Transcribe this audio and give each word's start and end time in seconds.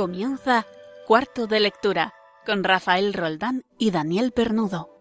Comienza 0.00 0.64
Cuarto 1.06 1.46
de 1.46 1.60
Lectura 1.60 2.14
con 2.46 2.64
Rafael 2.64 3.12
Roldán 3.12 3.66
y 3.76 3.90
Daniel 3.90 4.32
Pernudo. 4.32 4.99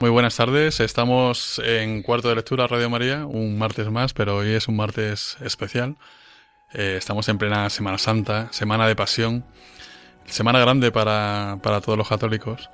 Muy 0.00 0.08
buenas 0.08 0.34
tardes, 0.34 0.80
estamos 0.80 1.60
en 1.62 2.02
cuarto 2.02 2.30
de 2.30 2.34
lectura 2.34 2.66
Radio 2.66 2.88
María, 2.88 3.26
un 3.26 3.58
martes 3.58 3.90
más, 3.90 4.14
pero 4.14 4.38
hoy 4.38 4.52
es 4.52 4.66
un 4.66 4.76
martes 4.76 5.36
especial. 5.44 5.98
Eh, 6.72 6.94
estamos 6.96 7.28
en 7.28 7.36
plena 7.36 7.68
Semana 7.68 7.98
Santa, 7.98 8.48
Semana 8.50 8.88
de 8.88 8.96
Pasión, 8.96 9.44
semana 10.24 10.58
grande 10.58 10.90
para, 10.90 11.58
para 11.62 11.82
todos 11.82 11.98
los 11.98 12.08
católicos. 12.08 12.70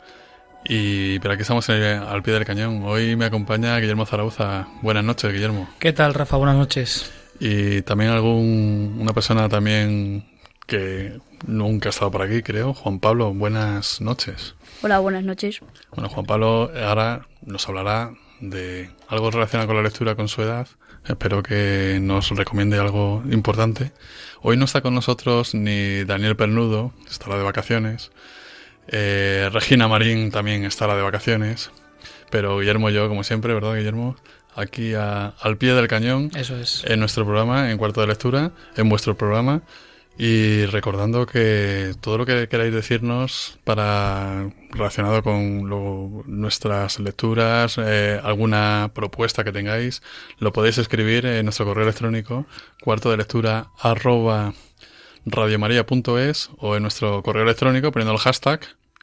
Y 0.64 1.18
pero 1.18 1.34
aquí 1.34 1.42
estamos 1.42 1.68
al 1.68 2.22
pie 2.22 2.32
del 2.32 2.44
cañón. 2.44 2.84
Hoy 2.84 3.16
me 3.16 3.24
acompaña 3.24 3.76
Guillermo 3.78 4.06
Zarauza. 4.06 4.68
Buenas 4.82 5.02
noches, 5.02 5.32
Guillermo. 5.32 5.68
¿Qué 5.80 5.92
tal, 5.92 6.14
Rafa? 6.14 6.36
Buenas 6.36 6.56
noches. 6.56 7.12
Y 7.40 7.82
también 7.82 8.12
algún 8.12 8.98
una 9.00 9.12
persona 9.12 9.48
también 9.48 10.24
que 10.66 11.18
nunca 11.44 11.88
ha 11.88 11.90
estado 11.90 12.12
por 12.12 12.22
aquí, 12.22 12.42
creo, 12.42 12.72
Juan 12.72 13.00
Pablo. 13.00 13.34
Buenas 13.34 14.00
noches. 14.00 14.55
Hola, 14.82 14.98
buenas 14.98 15.24
noches. 15.24 15.60
Bueno, 15.90 16.08
Juan 16.08 16.26
Pablo 16.26 16.70
ahora 16.76 17.26
nos 17.42 17.66
hablará 17.68 18.12
de 18.40 18.90
algo 19.08 19.30
relacionado 19.30 19.66
con 19.66 19.76
la 19.76 19.82
lectura 19.82 20.14
con 20.14 20.28
su 20.28 20.42
edad. 20.42 20.68
Espero 21.06 21.42
que 21.42 21.98
nos 22.00 22.30
recomiende 22.30 22.78
algo 22.78 23.22
importante. 23.30 23.92
Hoy 24.42 24.56
no 24.56 24.64
está 24.64 24.82
con 24.82 24.94
nosotros 24.94 25.54
ni 25.54 26.04
Daniel 26.04 26.36
Pernudo, 26.36 26.92
estará 27.08 27.36
de 27.38 27.44
vacaciones. 27.44 28.10
Eh, 28.88 29.48
Regina 29.52 29.88
Marín 29.88 30.30
también 30.30 30.64
estará 30.64 30.96
de 30.96 31.02
vacaciones. 31.02 31.70
Pero 32.30 32.58
Guillermo 32.58 32.90
y 32.90 32.92
yo, 32.92 33.08
como 33.08 33.24
siempre, 33.24 33.54
¿verdad, 33.54 33.76
Guillermo? 33.76 34.16
Aquí 34.54 34.94
al 34.94 35.56
pie 35.58 35.74
del 35.74 35.86
cañón. 35.86 36.30
Eso 36.34 36.56
es. 36.56 36.84
En 36.86 37.00
nuestro 37.00 37.24
programa, 37.24 37.70
en 37.70 37.78
cuarto 37.78 38.00
de 38.00 38.08
lectura, 38.08 38.52
en 38.76 38.88
vuestro 38.88 39.16
programa. 39.16 39.62
Y 40.18 40.64
recordando 40.66 41.26
que 41.26 41.94
todo 42.00 42.16
lo 42.16 42.24
que 42.24 42.48
queráis 42.48 42.72
decirnos 42.72 43.58
para 43.64 44.50
relacionado 44.70 45.22
con 45.22 45.68
nuestras 46.26 46.98
lecturas, 47.00 47.76
eh, 47.78 48.18
alguna 48.22 48.90
propuesta 48.94 49.44
que 49.44 49.52
tengáis, 49.52 50.02
lo 50.38 50.52
podéis 50.52 50.78
escribir 50.78 51.26
en 51.26 51.44
nuestro 51.44 51.66
correo 51.66 51.84
electrónico 51.84 52.46
cuarto 52.82 53.10
de 53.10 53.18
lectura 53.18 53.68
arroba 53.78 54.54
radiomaria.es 55.26 56.50
o 56.58 56.76
en 56.76 56.82
nuestro 56.82 57.22
correo 57.22 57.42
electrónico 57.42 57.92
poniendo 57.92 58.12
el 58.12 58.20
hashtag 58.20 58.60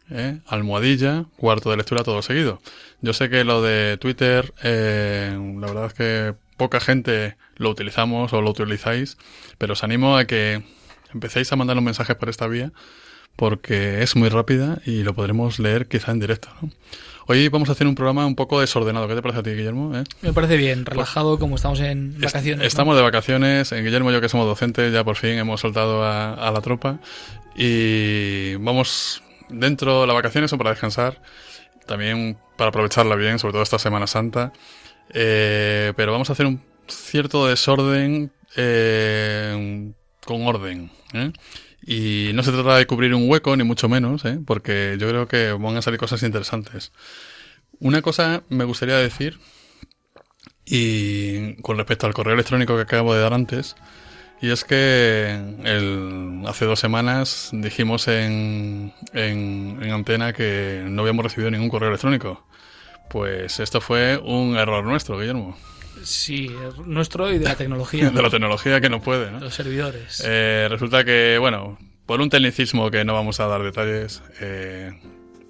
eh, 0.09 0.39
almohadilla 0.47 1.25
cuarto 1.37 1.69
de 1.69 1.77
lectura 1.77 2.03
todo 2.03 2.21
seguido. 2.21 2.59
Yo 3.01 3.13
sé 3.13 3.29
que 3.29 3.43
lo 3.43 3.61
de 3.61 3.97
Twitter, 3.97 4.53
eh, 4.63 5.37
la 5.59 5.67
verdad 5.67 5.85
es 5.87 5.93
que 5.93 6.33
poca 6.57 6.79
gente 6.79 7.35
lo 7.55 7.69
utilizamos 7.69 8.33
o 8.33 8.41
lo 8.41 8.49
utilizáis, 8.49 9.17
pero 9.57 9.73
os 9.73 9.83
animo 9.83 10.17
a 10.17 10.25
que 10.25 10.63
empecéis 11.13 11.51
a 11.51 11.55
mandar 11.55 11.75
los 11.75 11.83
mensajes 11.83 12.15
por 12.15 12.29
esta 12.29 12.47
vía 12.47 12.71
porque 13.35 14.03
es 14.03 14.15
muy 14.15 14.29
rápida 14.29 14.79
y 14.85 15.03
lo 15.03 15.13
podremos 15.13 15.59
leer 15.59 15.87
quizá 15.87 16.11
en 16.11 16.19
directo. 16.19 16.49
Hoy 17.25 17.47
vamos 17.47 17.69
a 17.69 17.71
hacer 17.71 17.87
un 17.87 17.95
programa 17.95 18.25
un 18.25 18.35
poco 18.35 18.59
desordenado. 18.59 19.07
¿Qué 19.07 19.15
te 19.15 19.21
parece 19.21 19.39
a 19.39 19.43
ti, 19.43 19.51
Guillermo? 19.51 19.97
¿Eh? 19.97 20.03
Me 20.21 20.33
parece 20.33 20.57
bien, 20.57 20.85
relajado 20.85 21.39
como 21.39 21.55
estamos 21.55 21.79
en 21.79 22.19
vacaciones. 22.19 22.67
Estamos 22.67 22.95
de 22.95 23.01
vacaciones. 23.01 23.71
En 23.71 23.83
Guillermo 23.83 24.11
y 24.11 24.13
yo 24.13 24.21
que 24.21 24.29
somos 24.29 24.45
docentes 24.45 24.91
ya 24.91 25.03
por 25.03 25.15
fin 25.15 25.31
hemos 25.31 25.61
soltado 25.61 26.03
a, 26.03 26.51
la 26.51 26.61
tropa 26.61 26.99
y 27.55 28.55
vamos 28.55 29.23
dentro 29.49 30.01
de 30.01 30.07
las 30.07 30.15
vacaciones 30.15 30.49
son 30.49 30.57
para 30.57 30.71
descansar, 30.71 31.21
también 31.85 32.37
para 32.57 32.69
aprovecharla 32.69 33.15
bien, 33.15 33.39
sobre 33.39 33.53
todo 33.53 33.63
esta 33.63 33.79
Semana 33.79 34.05
Santa. 34.05 34.51
Eh, 35.11 35.93
pero 35.95 36.11
vamos 36.11 36.29
a 36.29 36.33
hacer 36.33 36.45
un 36.45 36.61
cierto 36.87 37.47
desorden 37.47 38.31
eh, 38.57 39.91
con 40.25 40.45
orden. 40.45 40.91
¿Eh? 41.13 41.31
Y 41.85 42.31
no 42.33 42.43
se 42.43 42.51
trata 42.51 42.77
de 42.77 42.85
cubrir 42.87 43.13
un 43.13 43.29
hueco, 43.29 43.55
ni 43.55 43.63
mucho 43.63 43.89
menos, 43.89 44.23
¿eh? 44.25 44.39
porque 44.45 44.97
yo 44.99 45.09
creo 45.09 45.27
que 45.27 45.51
van 45.51 45.77
a 45.77 45.81
salir 45.81 45.99
cosas 45.99 46.23
interesantes. 46.23 46.91
Una 47.79 48.01
cosa 48.01 48.43
me 48.49 48.63
gustaría 48.63 48.97
decir, 48.97 49.39
y 50.65 51.55
con 51.61 51.77
respecto 51.77 52.07
al 52.07 52.13
correo 52.13 52.33
electrónico 52.33 52.75
que 52.75 52.83
acabo 52.83 53.13
de 53.13 53.21
dar 53.21 53.33
antes, 53.33 53.75
y 54.41 54.49
es 54.49 54.63
que 54.65 55.39
el, 55.63 56.43
hace 56.47 56.65
dos 56.65 56.79
semanas 56.79 57.49
dijimos 57.53 58.07
en, 58.07 58.93
en, 59.13 59.79
en 59.81 59.91
antena 59.91 60.33
que 60.33 60.83
no 60.85 61.01
habíamos 61.01 61.23
recibido 61.23 61.49
ningún 61.49 61.69
correo 61.69 61.89
electrónico. 61.89 62.45
Pues 63.09 63.59
esto 63.59 63.79
fue 63.79 64.17
un 64.17 64.57
error 64.57 64.83
nuestro, 64.83 65.17
Guillermo. 65.17 65.55
Sí, 66.03 66.49
nuestro 66.85 67.31
y 67.31 67.37
de 67.37 67.45
la 67.45 67.55
tecnología. 67.55 68.09
de 68.11 68.21
la 68.21 68.29
tecnología 68.29 68.81
que 68.81 68.89
no 68.89 69.01
puede, 69.01 69.31
¿no? 69.31 69.39
Los 69.39 69.53
servidores. 69.53 70.23
Eh, 70.25 70.67
resulta 70.69 71.03
que, 71.03 71.37
bueno, 71.39 71.77
por 72.05 72.21
un 72.21 72.29
tecnicismo 72.29 72.91
que 72.91 73.05
no 73.05 73.13
vamos 73.13 73.39
a 73.39 73.47
dar 73.47 73.63
detalles, 73.63 74.21
eh, 74.41 74.91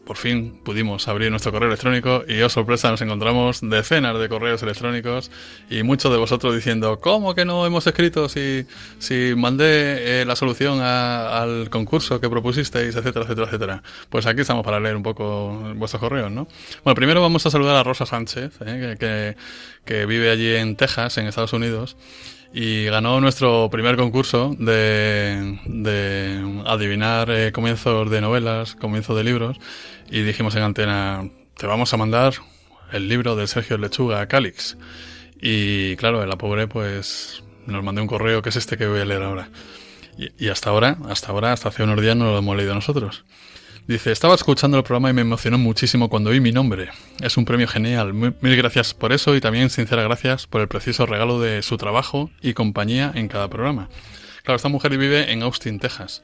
por 0.06 0.18
fin 0.18 0.60
pudimos 0.64 1.08
abrir 1.08 1.32
nuestro 1.32 1.52
correo 1.52 1.70
electrónico 1.70 2.24
y, 2.28 2.42
oh 2.42 2.50
sorpresa, 2.50 2.92
nos 2.92 3.02
encontramos 3.02 3.62
decenas 3.62 4.20
de 4.20 4.28
correos 4.28 4.62
electrónicos 4.62 5.32
y 5.70 5.84
muchos 5.84 6.12
de 6.12 6.18
vosotros 6.18 6.54
diciendo, 6.56 7.00
¿cómo 7.00 7.34
que 7.36 7.46
no 7.46 7.66
hemos 7.66 7.88
escrito 7.88 8.28
si, 8.28 8.66
si 9.00 9.34
mandé 9.36 10.22
eh, 10.22 10.26
la 10.26 10.36
solución 10.36 10.82
al 10.82 11.70
concurso 11.70 12.20
que 12.20 12.30
propusisteis, 12.30 12.96
etcétera, 12.96 13.26
etcétera, 13.26 13.48
etcétera? 13.48 13.84
Pues 14.10 14.26
aquí 14.26 14.42
estamos 14.42 14.66
para 14.66 14.80
leer 14.80 14.96
un 14.96 15.04
poco 15.04 15.74
vuestros 15.76 16.00
correos, 16.00 16.32
¿no? 16.32 16.48
Bueno, 16.84 16.96
primero 16.96 17.22
vamos 17.22 17.46
a 17.46 17.50
saludar 17.50 17.76
a 17.76 17.84
Rosa 17.84 18.06
Sánchez, 18.06 18.54
eh, 18.66 18.98
que, 19.00 19.36
que 19.86 20.06
vive 20.06 20.30
allí 20.30 20.54
en 20.56 20.76
Texas, 20.76 21.18
en 21.18 21.28
Estados 21.28 21.54
Unidos 21.54 21.96
y 22.54 22.86
ganó 22.86 23.20
nuestro 23.20 23.68
primer 23.72 23.98
concurso 23.98 24.56
de, 24.60 25.60
de 25.66 26.64
adivinar 26.68 27.32
eh, 27.32 27.52
comienzos 27.52 28.10
de 28.12 28.22
novelas, 28.22 28.76
comienzos 28.76 29.18
de 29.18 29.24
libros 29.24 29.58
y 30.12 30.22
dijimos 30.22 30.56
en 30.56 30.62
antena, 30.62 31.28
te 31.58 31.66
vamos 31.66 31.92
a 31.94 31.98
mandar 31.98 32.36
el 32.92 33.10
libro 33.10 33.36
de 33.36 33.48
Sergio 33.48 33.80
Lechuga, 33.80 34.22
a 34.22 34.28
Calix. 34.28 34.78
Y 35.42 35.96
claro, 35.96 36.24
la 36.28 36.38
pobre 36.38 36.68
pues 36.68 37.44
nos 37.66 37.84
mandó 37.84 38.02
un 38.04 38.08
correo 38.08 38.44
que 38.44 38.50
es 38.50 38.56
este 38.56 38.78
que 38.78 38.86
voy 38.86 39.00
a 39.00 39.06
leer 39.06 39.24
ahora. 39.24 39.50
Y, 40.16 40.46
y 40.46 40.50
hasta 40.50 40.70
ahora, 40.70 40.98
hasta 41.10 41.32
ahora, 41.32 41.54
hasta 41.54 41.70
hace 41.70 41.82
unos 41.82 42.00
días 42.00 42.16
no 42.16 42.26
lo 42.26 42.38
hemos 42.38 42.56
leído 42.56 42.76
nosotros. 42.76 43.26
Dice, 43.86 44.14
estaba 44.14 44.36
escuchando 44.36 44.78
el 44.78 44.84
programa 44.84 45.10
y 45.10 45.14
me 45.14 45.22
emocionó 45.22 45.58
muchísimo 45.58 46.10
cuando 46.10 46.30
vi 46.30 46.40
mi 46.40 46.54
nombre. 46.54 46.90
Es 47.22 47.36
un 47.36 47.44
premio 47.44 47.68
genial. 47.68 48.14
Mil 48.14 48.56
gracias 48.56 48.94
por 48.94 49.12
eso 49.12 49.36
y 49.36 49.42
también 49.42 49.70
sinceras 49.70 50.06
gracias 50.06 50.48
por 50.48 50.62
el 50.62 50.70
precioso 50.70 51.06
regalo 51.06 51.42
de 51.42 51.62
su 51.64 51.76
trabajo 51.76 52.30
y 52.42 52.54
compañía 52.54 53.12
en 53.14 53.28
cada 53.28 53.50
programa. 53.50 53.90
Claro, 54.44 54.56
esta 54.56 54.70
mujer 54.70 54.98
vive 54.98 55.34
en 55.34 55.44
Austin, 55.44 55.80
Texas. 55.80 56.24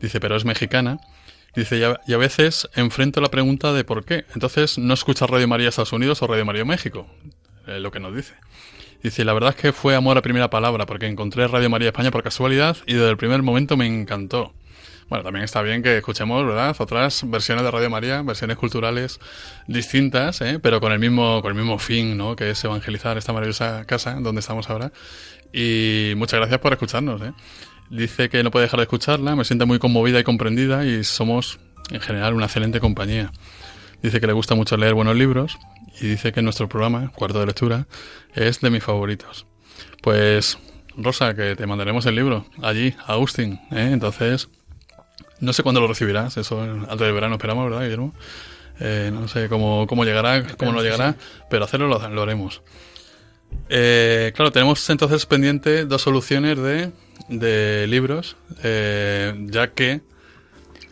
Dice, 0.00 0.18
pero 0.18 0.34
es 0.34 0.46
mexicana. 0.46 0.98
Dice, 1.54 1.78
y 1.78 2.12
a, 2.12 2.16
veces 2.16 2.66
enfrento 2.74 3.20
la 3.20 3.30
pregunta 3.30 3.74
de 3.74 3.84
por 3.84 4.06
qué. 4.06 4.24
Entonces, 4.34 4.78
¿no 4.78 4.94
escucha 4.94 5.26
Radio 5.26 5.46
María 5.46 5.68
Estados 5.68 5.92
Unidos 5.92 6.22
o 6.22 6.26
Radio 6.26 6.46
María 6.46 6.64
México? 6.64 7.06
Eh, 7.66 7.80
lo 7.80 7.90
que 7.90 8.00
nos 8.00 8.16
dice. 8.16 8.32
Dice, 9.02 9.26
la 9.26 9.34
verdad 9.34 9.50
es 9.50 9.56
que 9.56 9.72
fue 9.74 9.94
amor 9.94 10.16
a 10.16 10.22
primera 10.22 10.48
palabra, 10.48 10.86
porque 10.86 11.06
encontré 11.06 11.46
Radio 11.48 11.68
María 11.68 11.88
España 11.88 12.10
por 12.10 12.22
casualidad 12.22 12.78
y 12.86 12.94
desde 12.94 13.10
el 13.10 13.18
primer 13.18 13.42
momento 13.42 13.76
me 13.76 13.86
encantó. 13.86 14.54
Bueno, 15.12 15.24
también 15.24 15.44
está 15.44 15.60
bien 15.60 15.82
que 15.82 15.98
escuchemos, 15.98 16.46
¿verdad? 16.46 16.74
Otras 16.78 17.28
versiones 17.28 17.64
de 17.64 17.70
Radio 17.70 17.90
María, 17.90 18.22
versiones 18.22 18.56
culturales 18.56 19.20
distintas, 19.66 20.40
¿eh? 20.40 20.58
pero 20.58 20.80
con 20.80 20.90
el 20.90 20.98
mismo, 20.98 21.42
con 21.42 21.50
el 21.50 21.54
mismo 21.54 21.78
fin, 21.78 22.16
¿no? 22.16 22.34
Que 22.34 22.48
es 22.48 22.64
evangelizar 22.64 23.18
esta 23.18 23.34
maravillosa 23.34 23.84
casa 23.84 24.14
donde 24.14 24.40
estamos 24.40 24.70
ahora. 24.70 24.90
Y 25.52 26.14
muchas 26.16 26.40
gracias 26.40 26.60
por 26.60 26.72
escucharnos, 26.72 27.20
¿eh? 27.20 27.34
Dice 27.90 28.30
que 28.30 28.42
no 28.42 28.50
puede 28.50 28.64
dejar 28.64 28.78
de 28.78 28.84
escucharla, 28.84 29.36
me 29.36 29.44
siente 29.44 29.66
muy 29.66 29.78
conmovida 29.78 30.18
y 30.18 30.24
comprendida 30.24 30.86
y 30.86 31.04
somos 31.04 31.60
en 31.90 32.00
general 32.00 32.32
una 32.32 32.46
excelente 32.46 32.80
compañía. 32.80 33.32
Dice 34.02 34.18
que 34.18 34.26
le 34.26 34.32
gusta 34.32 34.54
mucho 34.54 34.78
leer 34.78 34.94
buenos 34.94 35.14
libros 35.14 35.58
y 36.00 36.06
dice 36.06 36.32
que 36.32 36.40
nuestro 36.40 36.70
programa, 36.70 37.12
Cuarto 37.14 37.38
de 37.38 37.44
Lectura, 37.44 37.86
es 38.34 38.62
de 38.62 38.70
mis 38.70 38.82
favoritos. 38.82 39.44
Pues, 40.00 40.56
Rosa, 40.96 41.34
que 41.34 41.54
te 41.54 41.66
mandaremos 41.66 42.06
el 42.06 42.14
libro 42.14 42.46
allí, 42.62 42.94
a 43.06 43.12
Austin, 43.12 43.60
¿eh? 43.70 43.90
Entonces, 43.92 44.48
no 45.42 45.52
sé 45.52 45.62
cuándo 45.64 45.80
lo 45.80 45.88
recibirás, 45.88 46.36
eso 46.36 46.62
antes 46.62 46.98
del 47.00 47.12
verano 47.12 47.34
esperamos, 47.34 47.68
¿verdad, 47.68 47.82
Guillermo? 47.82 48.14
Eh, 48.78 49.10
no 49.12 49.26
sé 49.26 49.48
cómo, 49.48 49.86
cómo 49.88 50.04
llegará, 50.04 50.46
cómo 50.56 50.72
no 50.72 50.82
llegará, 50.82 51.16
pero 51.50 51.64
hacerlo 51.64 51.88
lo, 51.88 52.22
haremos. 52.22 52.62
Eh, 53.68 54.32
claro, 54.36 54.52
tenemos 54.52 54.88
entonces 54.88 55.26
pendiente 55.26 55.84
dos 55.84 56.02
soluciones 56.02 56.56
de, 56.58 56.92
de 57.28 57.86
libros, 57.88 58.36
eh, 58.62 59.34
ya 59.46 59.72
que 59.72 60.00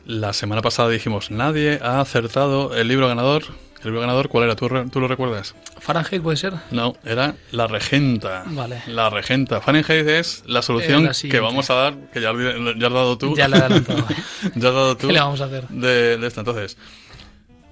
la 0.05 0.33
semana 0.33 0.63
pasada 0.63 0.91
dijimos, 0.91 1.31
nadie 1.31 1.79
ha 1.81 2.01
acertado 2.01 2.75
el 2.75 2.89
libro 2.89 3.07
ganador 3.07 3.45
El 3.81 3.87
libro 3.87 4.01
ganador, 4.01 4.29
¿cuál 4.29 4.45
era? 4.45 4.57
¿Tú, 4.57 4.69
¿Tú, 4.91 5.01
lo 5.01 5.09
recuerdas? 5.09 5.55
Fahrenheit 5.79 6.23
puede 6.23 6.37
ser. 6.37 6.55
No, 6.71 6.97
era 7.05 7.35
La 7.51 7.67
Regenta. 7.67 8.45
Vale. 8.47 8.83
La 8.87 9.09
Regenta. 9.09 9.61
Fahrenheit 9.61 10.07
es 10.07 10.43
la 10.47 10.61
solución 10.61 11.11
que 11.31 11.41
vamos 11.41 11.71
a 11.71 11.75
dar, 11.75 11.95
que 12.13 12.21
ya, 12.21 12.33
ya 12.77 12.87
has 12.87 12.93
dado 12.93 13.17
tú. 13.17 13.35
Ya 13.35 13.49
le 13.49 13.57
he 13.57 13.61
adelantado. 13.61 14.07
ya 14.55 14.69
has 14.69 14.75
dado 14.75 14.97
tú. 14.97 15.07
¿Qué 15.07 15.15
le 15.15 15.21
vamos 15.21 15.41
a 15.41 15.45
hacer? 15.45 15.67
De, 15.69 16.19
de 16.19 16.27
esto. 16.27 16.41
Entonces, 16.41 16.77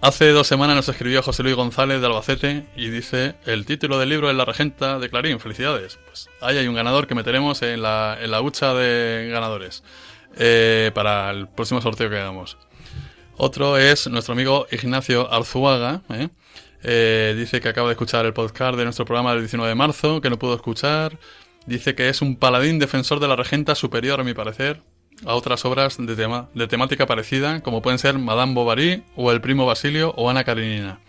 Hace 0.01 0.31
dos 0.31 0.47
semanas 0.47 0.77
nos 0.77 0.89
escribió 0.89 1.25
José 1.25 1.43
Luis 1.43 1.57
González 1.57 2.01
de 2.01 2.07
Albacete 2.07 2.67
y 2.77 2.89
dice 2.89 3.35
el 3.47 3.67
título 3.67 3.99
del 3.99 4.09
libro 4.09 4.31
es 4.31 4.37
La 4.37 4.45
Regenta 4.45 5.01
de 5.01 5.11
Clarín. 5.11 5.41
Felicidades. 5.41 5.99
Pues 6.07 6.31
ahí 6.41 6.57
hay 6.57 6.69
un 6.69 6.77
ganador 6.77 7.09
que 7.09 7.17
meteremos 7.17 7.63
en 7.63 7.83
la, 7.83 8.17
en 8.21 8.31
la 8.31 8.41
hucha 8.41 8.75
de 8.75 9.29
ganadores 9.33 9.83
eh, 10.37 10.93
para 10.95 11.31
el 11.31 11.49
próximo 11.49 11.81
sorteo 11.81 12.09
que 12.09 12.17
hagamos. 12.17 12.57
Otro 13.41 13.79
es 13.79 14.09
nuestro 14.09 14.33
amigo 14.33 14.67
Ignacio 14.73 15.33
Arzuaga. 15.33 16.03
¿eh? 16.11 16.29
Eh, 16.83 17.37
dice 17.39 17.61
que 17.61 17.69
acaba 17.69 17.87
de 17.87 17.93
escuchar 17.93 18.27
el 18.27 18.33
podcast 18.33 18.77
de 18.77 18.83
nuestro 18.83 19.05
programa 19.05 19.31
del 19.31 19.43
19 19.43 19.69
de 19.69 19.75
marzo, 19.77 20.21
que 20.21 20.29
no 20.29 20.41
pudo 20.41 20.57
escuchar. 20.57 21.21
Dice 21.65 21.95
que 21.95 22.09
es 22.09 22.21
un 22.21 22.35
paladín 22.35 22.81
defensor 22.81 23.21
de 23.21 23.29
la 23.29 23.37
regenta 23.37 23.77
superior, 23.77 24.21
a 24.21 24.25
mi 24.25 24.35
parecer 24.35 24.83
a 25.25 25.35
otras 25.35 25.65
obras 25.65 25.99
de, 25.99 26.17
tema, 26.17 26.49
de 26.55 26.67
temática 26.67 27.07
parecida, 27.07 27.61
como 27.61 27.81
pueden 27.81 27.99
ser 27.99 28.19
Madame 28.19 28.55
Bovary 28.55 29.05
o 29.15 29.31
El 29.31 29.41
primo 29.41 29.67
Basilio 29.67 30.13
o 30.17 30.29
Ana 30.29 30.43
Karenina. 30.43 31.01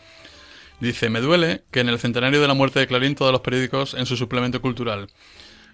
Dice, 0.80 1.10
me 1.10 1.22
duele 1.22 1.64
que 1.72 1.80
en 1.80 1.90
el 1.90 2.00
centenario 2.00 2.42
de 2.42 2.48
la 2.48 2.54
muerte 2.54 2.80
de 2.80 2.88
Clarín 2.88 3.16
todos 3.16 3.32
los 3.32 3.42
periódicos 3.42 3.96
en 3.96 4.06
su 4.06 4.16
suplemento 4.16 4.62
cultural, 4.62 5.10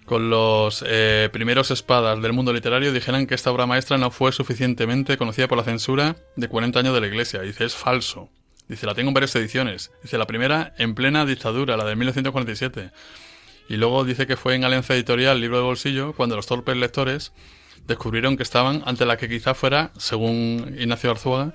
con 0.06 0.30
los 0.30 0.84
eh, 0.86 1.28
primeros 1.32 1.70
espadas 1.70 2.22
del 2.22 2.32
mundo 2.32 2.52
literario, 2.52 2.92
dijeran 2.92 3.26
que 3.26 3.34
esta 3.34 3.50
obra 3.50 3.66
maestra 3.66 3.98
no 3.98 4.10
fue 4.10 4.32
suficientemente 4.32 5.18
conocida 5.18 5.48
por 5.48 5.58
la 5.58 5.64
censura 5.64 6.16
de 6.36 6.48
40 6.48 6.78
años 6.78 6.94
de 6.94 7.00
la 7.00 7.08
Iglesia. 7.08 7.42
Dice, 7.42 7.64
es 7.64 7.74
falso. 7.74 8.30
Dice, 8.68 8.86
la 8.86 8.94
tengo 8.94 9.08
en 9.08 9.14
varias 9.14 9.34
ediciones. 9.36 9.90
Dice, 10.02 10.16
la 10.16 10.26
primera 10.26 10.74
en 10.78 10.94
plena 10.94 11.26
dictadura, 11.26 11.76
la 11.76 11.84
de 11.84 11.96
1947. 11.96 12.92
Y 13.68 13.76
luego 13.76 14.04
dice 14.04 14.26
que 14.26 14.36
fue 14.36 14.54
en 14.54 14.64
Alianza 14.64 14.94
Editorial, 14.94 15.40
libro 15.40 15.58
de 15.58 15.64
bolsillo, 15.64 16.12
cuando 16.12 16.36
los 16.36 16.46
torpes 16.46 16.76
lectores 16.76 17.32
descubrieron 17.86 18.36
que 18.36 18.44
estaban 18.44 18.82
ante 18.86 19.06
la 19.06 19.16
que 19.16 19.28
quizá 19.28 19.54
fuera, 19.54 19.90
según 19.98 20.76
Ignacio 20.78 21.10
Arzuaga, 21.10 21.52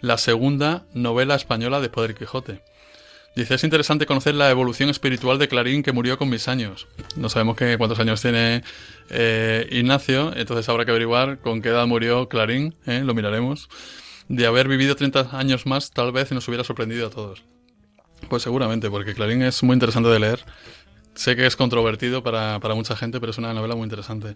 la 0.00 0.18
segunda 0.18 0.86
novela 0.92 1.36
española 1.36 1.80
después 1.80 2.08
del 2.08 2.16
Quijote. 2.16 2.62
Dice, 3.34 3.54
es 3.54 3.64
interesante 3.64 4.04
conocer 4.04 4.34
la 4.34 4.50
evolución 4.50 4.90
espiritual 4.90 5.38
de 5.38 5.48
Clarín 5.48 5.82
que 5.82 5.92
murió 5.92 6.18
con 6.18 6.28
mis 6.28 6.48
años. 6.48 6.86
No 7.16 7.30
sabemos 7.30 7.56
qué, 7.56 7.78
cuántos 7.78 7.98
años 7.98 8.20
tiene 8.20 8.62
eh, 9.08 9.66
Ignacio, 9.70 10.36
entonces 10.36 10.68
habrá 10.68 10.84
que 10.84 10.90
averiguar 10.90 11.38
con 11.38 11.62
qué 11.62 11.70
edad 11.70 11.86
murió 11.86 12.28
Clarín, 12.28 12.74
¿eh? 12.86 13.00
lo 13.02 13.14
miraremos. 13.14 13.70
De 14.28 14.46
haber 14.46 14.68
vivido 14.68 14.96
30 14.96 15.30
años 15.38 15.64
más, 15.64 15.92
tal 15.92 16.12
vez 16.12 16.30
nos 16.32 16.46
hubiera 16.46 16.62
sorprendido 16.62 17.06
a 17.06 17.10
todos. 17.10 17.42
Pues 18.28 18.42
seguramente, 18.42 18.90
porque 18.90 19.14
Clarín 19.14 19.42
es 19.42 19.62
muy 19.62 19.74
interesante 19.74 20.10
de 20.10 20.20
leer. 20.20 20.44
Sé 21.14 21.34
que 21.34 21.46
es 21.46 21.56
controvertido 21.56 22.22
para, 22.22 22.60
para 22.60 22.74
mucha 22.74 22.96
gente, 22.96 23.18
pero 23.18 23.30
es 23.30 23.38
una 23.38 23.54
novela 23.54 23.74
muy 23.74 23.84
interesante. 23.84 24.34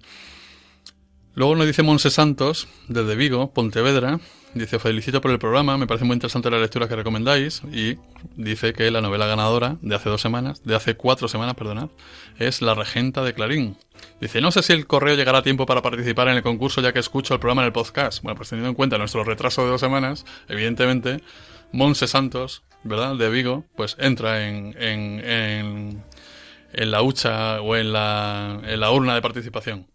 Luego 1.35 1.55
nos 1.55 1.67
dice 1.67 1.83
Monse 1.83 2.09
Santos, 2.09 2.67
desde 2.89 3.15
Vigo, 3.15 3.53
Pontevedra, 3.53 4.21
dice, 4.59 4.79
felicito 4.79 5.21
por 5.21 5.31
el 5.31 5.39
programa, 5.39 5.77
me 5.77 5.87
parece 5.87 6.05
muy 6.05 6.15
interesante 6.15 6.51
la 6.51 6.59
lectura 6.59 6.89
que 6.89 6.97
recomendáis, 6.97 7.63
y 7.73 7.97
dice 8.37 8.73
que 8.73 8.91
la 8.91 9.01
novela 9.01 9.27
ganadora 9.27 9.77
de 9.83 9.95
hace 9.95 10.09
dos 10.09 10.21
semanas, 10.21 10.63
de 10.65 10.75
hace 10.75 10.97
cuatro 10.97 11.29
semanas, 11.29 11.55
perdonad, 11.55 11.89
es 12.39 12.63
La 12.63 12.75
Regenta 12.75 13.23
de 13.23 13.35
Clarín. 13.35 13.77
Dice, 14.21 14.41
no 14.41 14.51
sé 14.51 14.63
si 14.63 14.73
el 14.73 14.87
correo 14.87 15.15
llegará 15.15 15.39
a 15.39 15.43
tiempo 15.43 15.67
para 15.67 15.83
participar 15.83 16.29
en 16.29 16.37
el 16.37 16.43
concurso 16.43 16.81
ya 16.81 16.93
que 16.93 16.99
escucho 16.99 17.35
el 17.35 17.41
programa 17.41 17.63
en 17.63 17.67
el 17.67 17.73
podcast. 17.73 18.23
Bueno, 18.23 18.37
pues 18.37 18.49
teniendo 18.49 18.69
en 18.71 18.75
cuenta 18.75 18.99
nuestro 18.99 19.25
retraso 19.25 19.65
de 19.65 19.71
dos 19.71 19.81
semanas, 19.81 20.25
evidentemente, 20.49 21.23
Monse 21.73 22.07
Santos, 22.07 22.63
¿verdad?, 22.83 23.17
de 23.17 23.29
Vigo, 23.29 23.65
pues 23.77 23.97
entra 23.99 24.49
en, 24.49 24.75
en, 24.81 26.03
en, 26.73 26.91
la 26.91 27.03
hucha 27.03 27.61
o 27.61 27.77
en 27.77 27.93
la, 27.93 28.61
en 28.65 28.81
la 28.81 28.91
urna 28.91 29.15
de 29.15 29.23
participación. 29.23 29.87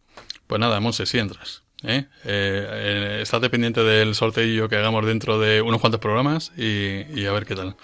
Pues 0.48 0.60
nada, 0.60 0.80
Monse, 0.80 1.06
si 1.06 1.18
entras. 1.18 1.64
¿Eh? 1.84 2.06
Eh, 2.26 2.68
eh, 2.70 3.20
estate 3.22 3.50
pendiente 3.50 3.84
del 3.84 4.16
sorteo 4.16 4.70
que 4.70 4.76
hagamos 4.76 5.06
dentro 5.06 5.40
de 5.40 5.62
unos 5.62 5.82
cuantos 5.82 6.00
programas 6.00 6.52
y, 6.58 7.26
a 7.26 7.32
ver 7.32 7.46
qué 7.46 7.56
tal. 7.56 7.76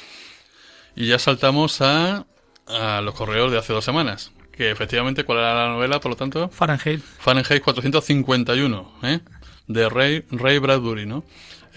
Y 0.96 1.08
ya 1.08 1.20
saltamos 1.20 1.82
a, 1.82 2.26
a 2.68 3.02
los 3.02 3.14
correos 3.14 3.52
de 3.52 3.58
hace 3.58 3.74
dos 3.74 3.86
semanas. 3.86 4.32
Que 4.52 4.72
efectivamente, 4.72 5.24
¿cuál 5.24 5.40
era 5.40 5.54
la 5.54 5.70
novela, 5.70 6.00
por 6.00 6.12
lo 6.12 6.16
tanto? 6.16 6.50
Fahrenheit. 6.50 7.02
Fahrenheit 7.02 7.62
451, 7.62 9.00
¿eh? 9.04 9.20
De 9.68 9.90
Ray, 9.90 10.26
Ray 10.32 10.58
Bradbury, 10.58 11.06
¿no? 11.06 11.24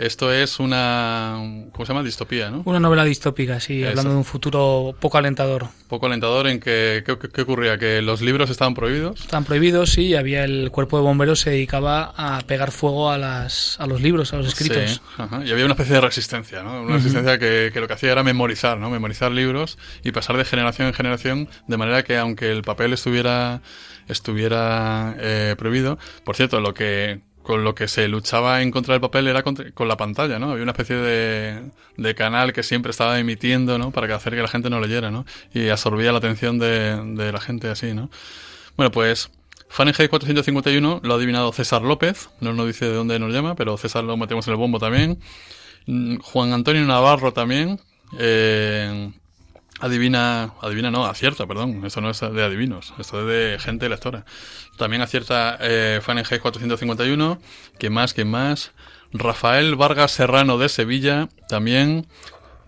Esto 0.01 0.33
es 0.33 0.59
una. 0.59 1.35
¿Cómo 1.73 1.85
se 1.85 1.93
llama? 1.93 2.03
Distopía, 2.03 2.51
¿no? 2.51 2.63
Una 2.65 2.81
novela 2.81 3.05
distópica, 3.05 3.61
sí, 3.61 3.85
hablando 3.85 4.13
de 4.13 4.17
un 4.17 4.25
futuro 4.25 4.95
poco 4.99 5.19
alentador. 5.19 5.67
Poco 5.89 6.07
alentador 6.07 6.47
en 6.47 6.59
que. 6.59 7.05
¿qué, 7.05 7.43
ocurría? 7.43 7.77
¿Que 7.77 8.01
los 8.01 8.23
libros 8.23 8.49
estaban 8.49 8.75
prohibidos? 8.75 9.21
Estaban 9.21 9.45
prohibidos, 9.45 9.91
sí, 9.91 10.07
y 10.07 10.15
había 10.15 10.45
el 10.45 10.71
cuerpo 10.71 10.97
de 10.97 11.03
bomberos 11.03 11.41
se 11.41 11.51
dedicaba 11.51 12.15
a 12.17 12.41
pegar 12.47 12.71
fuego 12.71 13.11
a, 13.11 13.19
las, 13.19 13.79
a 13.79 13.87
los 13.87 14.01
libros, 14.01 14.33
a 14.33 14.39
los 14.39 14.47
escritos. 14.47 14.91
Sí, 14.91 15.01
ajá. 15.19 15.45
y 15.45 15.51
había 15.51 15.67
una 15.67 15.75
especie 15.75 15.97
de 15.97 16.01
resistencia, 16.01 16.63
¿no? 16.63 16.81
Una 16.83 16.97
resistencia 16.97 17.39
que, 17.39 17.71
que, 17.71 17.81
lo 17.81 17.87
que 17.87 17.93
hacía 17.93 18.13
era 18.13 18.23
memorizar, 18.23 18.79
¿no? 18.79 18.89
Memorizar 18.89 19.31
libros 19.31 19.77
y 20.03 20.13
pasar 20.13 20.39
de 20.39 20.47
generación 20.47 20.89
en 20.89 20.95
generación, 20.95 21.49
de 21.67 21.77
manera 21.77 22.05
que 22.05 22.17
aunque 22.17 22.51
el 22.51 22.63
papel 22.63 22.95
estuviera 22.95 23.61
estuviera 24.09 25.15
eh, 25.19 25.55
prohibido, 25.57 25.99
por 26.25 26.37
cierto, 26.37 26.61
lo 26.61 26.75
que 26.75 27.21
con 27.43 27.65
lo 27.65 27.75
que 27.75 27.89
se 27.89 28.09
luchaba 28.09 28.63
en 28.63 28.71
contra 28.71 28.95
del 28.95 29.01
papel 29.01 29.27
era 29.27 29.43
con, 29.43 29.57
la 29.89 29.97
pantalla, 29.97 30.39
¿no? 30.39 30.53
Había 30.53 30.63
una 30.63 30.73
especie 30.73 30.97
de, 30.97 31.71
de, 31.97 32.15
canal 32.15 32.53
que 32.53 32.63
siempre 32.63 32.91
estaba 32.91 33.19
emitiendo, 33.19 33.79
¿no? 33.79 33.91
Para 33.91 34.15
hacer 34.15 34.35
que 34.35 34.43
la 34.43 34.49
gente 34.49 34.71
no 34.71 34.81
leyera, 34.81 35.11
¿no? 35.11 35.25
Y 35.55 35.69
absorbía 35.69 36.13
la 36.13 36.19
atención 36.19 36.59
de, 36.59 36.97
de 37.15 37.33
la 37.33 37.41
gente 37.41 37.69
así, 37.69 37.95
¿no? 37.95 38.11
Bueno, 38.77 38.91
pues 38.91 39.31
Fahrenheit 39.69 40.11
451 40.11 41.01
lo 41.03 41.13
ha 41.13 41.17
adivinado 41.17 41.53
César 41.53 41.83
López, 41.83 42.29
no 42.41 42.53
nos 42.53 42.67
dice 42.67 42.87
de 42.87 42.95
dónde 42.95 43.19
nos 43.19 43.33
llama, 43.33 43.55
pero 43.55 43.77
César 43.77 44.05
lo 44.05 44.17
metemos 44.17 44.47
en 44.47 44.53
el 44.53 44.59
bombo 44.59 44.79
también. 44.79 45.21
Mm, 45.87 46.17
Juan 46.19 46.53
Antonio 46.53 46.85
Navarro 46.85 47.33
también. 47.33 47.81
Eh, 48.19 49.13
adivina, 49.81 50.53
adivina 50.61 50.91
no, 50.91 51.07
acierta, 51.07 51.47
perdón, 51.47 51.85
esto 51.85 52.01
no 52.01 52.11
es 52.11 52.21
de 52.21 52.43
adivinos, 52.43 52.95
esto 52.99 53.21
es 53.21 53.27
de 53.27 53.59
gente 53.59 53.89
lectora. 53.89 54.25
También 54.77 55.03
acierta 55.03 55.59
eh, 55.61 56.01
Fahrenheit 56.03 56.41
451, 56.41 57.41
que 57.79 57.91
más, 57.91 58.15
que 58.15 58.25
más. 58.25 58.73
Rafael 59.13 59.75
Vargas 59.75 60.13
Serrano 60.13 60.59
de 60.59 60.69
Sevilla 60.69 61.29
también 61.49 62.07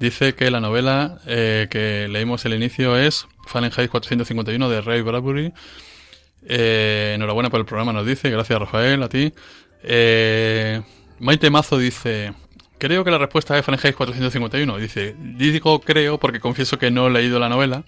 dice 0.01 0.35
que 0.35 0.51
la 0.51 0.61
novela 0.61 1.21
eh, 1.27 1.69
que 1.71 2.09
leímos 2.11 2.45
el 2.45 2.55
inicio 2.55 2.97
es 2.97 3.29
Fahrenheit 3.47 3.91
451 3.91 4.69
de 4.69 4.81
Ray 4.81 5.03
Bradbury. 5.03 5.53
Eh, 6.45 7.13
enhorabuena 7.15 7.51
por 7.51 7.61
el 7.61 7.67
programa, 7.67 7.93
nos 7.93 8.07
dice. 8.07 8.31
Gracias, 8.31 8.59
Rafael, 8.59 9.03
a 9.03 9.09
ti. 9.09 9.33
Eh, 9.83 10.83
Maite 11.21 11.51
Mazo 11.51 11.79
dice: 11.79 12.33
Creo 12.83 13.05
que 13.05 13.13
la 13.13 13.19
respuesta 13.19 13.57
es 13.57 13.65
Fahrenheit 13.65 13.95
451. 13.95 14.77
Dice, 14.79 15.15
digo 15.17 15.81
creo 15.83 16.19
porque 16.19 16.41
confieso 16.41 16.81
que 16.81 16.91
no 16.91 17.07
he 17.07 17.11
leído 17.13 17.39
la 17.39 17.49
novela, 17.49 17.85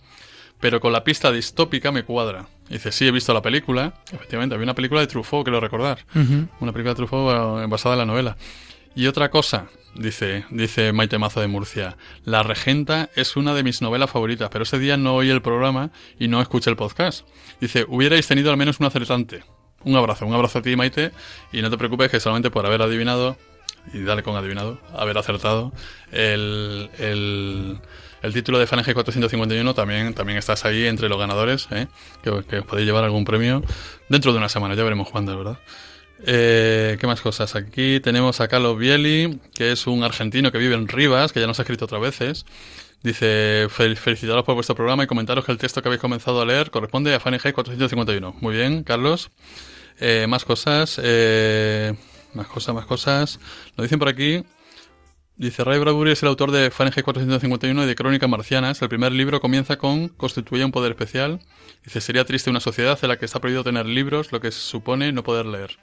pero 0.61 0.79
con 0.79 0.93
la 0.93 1.03
pista 1.03 1.33
distópica 1.33 1.91
me 1.91 2.05
cuadra. 2.05 2.47
Dice, 2.69 2.93
sí, 2.93 3.05
he 3.05 3.11
visto 3.11 3.35
la 3.35 3.43
película. 3.43 3.95
Efectivamente, 4.13 4.55
había 4.55 4.63
una 4.63 4.77
película 4.77 5.01
de 5.01 5.09
Truffaut, 5.09 5.43
quiero 5.43 5.59
recordar. 5.59 6.07
Una 6.15 6.73
película 6.73 6.91
de 6.91 6.95
Truffaut 6.95 7.65
eh, 7.65 7.67
basada 7.69 7.97
en 7.97 7.99
la 7.99 8.07
novela. 8.07 8.37
Y 8.95 9.09
otra 9.09 9.31
cosa, 9.31 9.67
dice, 9.97 10.45
dice 10.51 10.93
Maite 10.93 11.19
Mazo 11.19 11.41
de 11.41 11.49
Murcia, 11.49 11.97
La 12.25 12.45
Regenta 12.45 13.11
es 13.17 13.35
una 13.35 13.53
de 13.53 13.65
mis 13.65 13.83
novelas 13.83 14.13
favoritas, 14.13 14.49
pero 14.53 14.63
ese 14.63 14.79
día 14.79 14.97
no 14.97 15.17
oí 15.17 15.29
el 15.29 15.43
programa 15.43 15.91
y 16.21 16.29
no 16.29 16.41
escuché 16.41 16.71
el 16.71 16.77
podcast. 16.77 17.27
Dice, 17.61 17.85
hubierais 17.89 18.29
tenido 18.29 18.53
al 18.53 18.57
menos 18.57 18.79
un 18.79 18.87
acertante. 18.87 19.43
Un 19.83 19.97
abrazo, 19.97 20.25
un 20.25 20.35
abrazo 20.35 20.61
a 20.61 20.63
ti, 20.63 20.77
Maite, 20.77 21.11
y 21.53 21.63
no 21.63 21.69
te 21.71 21.79
preocupes 21.79 22.13
que 22.13 22.21
solamente 22.21 22.53
por 22.53 22.65
haber 22.65 22.81
adivinado 22.81 23.37
y 23.93 24.03
dale 24.03 24.23
con 24.23 24.37
adivinado, 24.37 24.79
haber 24.93 25.19
acertado. 25.19 25.73
El, 26.13 26.91
el, 26.99 27.79
el 28.23 28.33
título 28.33 28.59
de 28.59 28.67
Fahrenheit 28.67 28.95
451 28.95 29.75
también, 29.75 30.15
también 30.15 30.39
estás 30.39 30.65
ahí 30.65 30.87
entre 30.87 31.11
los 31.11 31.19
ganadores, 31.19 31.69
¿eh? 31.71 31.89
que, 32.23 32.31
os 32.31 32.45
podéis 32.45 32.87
llevar 32.87 33.05
algún 33.05 33.27
premio 33.27 33.63
dentro 34.09 34.33
de 34.33 34.39
una 34.39 34.49
semana, 34.49 34.75
ya 34.75 34.83
veremos 34.83 35.11
cuándo, 35.11 35.37
¿verdad? 35.37 35.59
Eh, 36.27 36.97
¿Qué 36.99 37.07
más 37.07 37.21
cosas? 37.21 37.55
Aquí 37.55 38.01
tenemos 38.01 38.41
a 38.41 38.49
Carlos 38.49 38.79
Bieli, 38.79 39.41
que 39.55 39.73
es 39.73 39.87
un 39.87 40.05
argentino 40.05 40.51
que 40.51 40.57
vive 40.57 40.75
en 40.75 40.89
Rivas, 40.89 41.35
que 41.35 41.41
ya 41.41 41.47
nos 41.47 41.59
ha 41.59 41.63
escrito 41.63 41.85
otras 41.85 42.01
veces. 42.01 42.47
Dice, 43.03 43.67
felicitaros 43.69 44.45
por 44.45 44.55
vuestro 44.55 44.75
programa 44.75 45.05
y 45.05 45.07
comentaros 45.07 45.45
que 45.45 45.53
el 45.53 45.59
texto 45.59 45.83
que 45.83 45.89
habéis 45.89 46.01
comenzado 46.01 46.41
a 46.41 46.47
leer 46.47 46.71
corresponde 46.71 47.15
a 47.15 47.21
Fahrenheit 47.21 47.55
451. 47.55 48.37
Muy 48.41 48.55
bien, 48.55 48.85
Carlos. 48.85 49.31
Eh, 50.01 50.25
más 50.27 50.47
cosas. 50.47 50.99
Eh, 51.03 51.93
más 52.35 52.47
cosas, 52.47 52.75
más 52.75 52.87
cosas. 52.87 53.41
Lo 53.77 53.83
dicen 53.83 53.99
por 53.99 54.09
aquí. 54.09 54.45
Dice 55.37 55.65
Ray 55.65 55.81
Bradbury 55.81 56.13
es 56.13 56.23
el 56.23 56.29
autor 56.29 56.53
de 56.53 56.71
Fahrenheit 56.71 57.05
451 57.05 57.83
y 57.83 57.87
de 57.87 57.95
Crónicas 57.97 58.31
Marcianas. 58.31 58.81
El 58.83 58.89
primer 58.89 59.11
libro 59.11 59.41
comienza 59.41 59.77
con 59.77 60.09
Constituye 60.09 60.65
un 60.65 60.71
poder 60.71 60.93
especial. 60.93 61.41
Dice, 61.85 62.01
sería 62.01 62.25
triste 62.25 62.51
una 62.51 62.61
sociedad 62.61 62.99
en 63.03 63.09
la 63.09 63.19
que 63.19 63.25
está 63.25 63.41
prohibido 63.41 63.65
tener 63.65 63.87
libros, 63.87 64.31
lo 64.31 64.41
que 64.41 64.53
supone 64.53 65.13
no 65.13 65.25
poder 65.25 65.47
leer. 65.47 65.77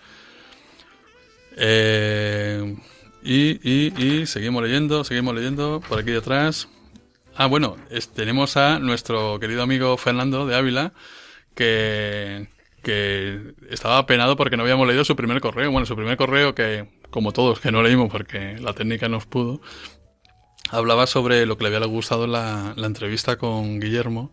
Eh, 1.58 2.78
y, 3.24 3.60
y, 3.70 3.94
y 4.02 4.26
seguimos 4.26 4.64
leyendo, 4.64 5.04
seguimos 5.04 5.36
leyendo 5.36 5.82
por 5.88 6.00
aquí 6.00 6.12
detrás. 6.12 6.70
Ah, 7.36 7.48
bueno, 7.48 7.78
tenemos 8.16 8.56
a 8.58 8.80
nuestro 8.80 9.40
querido 9.40 9.64
amigo 9.64 9.98
Fernando 9.98 10.46
de 10.46 10.56
Ávila, 10.56 10.94
que, 11.56 12.48
que 12.82 13.54
estaba 13.70 14.06
penado 14.06 14.36
porque 14.36 14.58
no 14.58 14.64
habíamos 14.64 14.88
leído 14.88 15.04
su 15.04 15.16
primer 15.16 15.42
correo. 15.42 15.72
Bueno, 15.72 15.86
su 15.86 15.96
primer 15.96 16.18
correo 16.18 16.56
que, 16.56 16.88
como 17.10 17.32
todos, 17.32 17.60
que 17.60 17.72
no 17.72 17.82
leímos 17.82 18.10
porque 18.12 18.58
la 18.60 18.74
técnica 18.74 19.10
nos 19.10 19.26
pudo, 19.26 19.62
hablaba 20.70 21.08
sobre 21.08 21.46
lo 21.46 21.58
que 21.58 21.64
le 21.66 21.76
había 21.76 21.88
gustado 21.88 22.28
la, 22.28 22.74
la 22.76 22.88
entrevista 22.88 23.38
con 23.38 23.80
Guillermo 23.80 24.32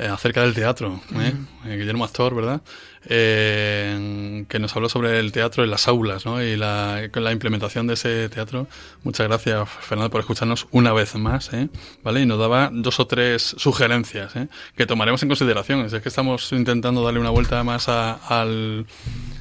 eh, 0.00 0.08
acerca 0.08 0.42
del 0.42 0.54
teatro. 0.54 1.00
¿eh? 1.14 1.34
eh 1.66 1.76
Guillermo 1.76 2.04
Actor, 2.04 2.34
¿verdad? 2.34 2.62
Eh, 3.06 4.44
que 4.48 4.58
nos 4.58 4.76
habló 4.76 4.90
sobre 4.90 5.18
el 5.18 5.32
teatro 5.32 5.64
en 5.64 5.70
las 5.70 5.88
aulas 5.88 6.26
¿no? 6.26 6.42
y 6.42 6.54
la, 6.56 7.08
la 7.12 7.32
implementación 7.32 7.86
de 7.86 7.94
ese 7.94 8.28
teatro. 8.28 8.66
Muchas 9.04 9.26
gracias, 9.26 9.68
Fernando, 9.68 10.10
por 10.10 10.20
escucharnos 10.20 10.66
una 10.70 10.92
vez 10.92 11.14
más. 11.14 11.52
¿eh? 11.52 11.68
¿Vale? 12.02 12.20
Y 12.20 12.26
nos 12.26 12.38
daba 12.38 12.70
dos 12.72 13.00
o 13.00 13.06
tres 13.06 13.54
sugerencias 13.58 14.36
¿eh? 14.36 14.48
que 14.76 14.86
tomaremos 14.86 15.22
en 15.22 15.28
consideración. 15.28 15.80
Es 15.86 15.94
que 15.94 16.08
estamos 16.08 16.52
intentando 16.52 17.02
darle 17.02 17.20
una 17.20 17.30
vuelta 17.30 17.62
más 17.64 17.88
a, 17.88 18.14
al, 18.14 18.86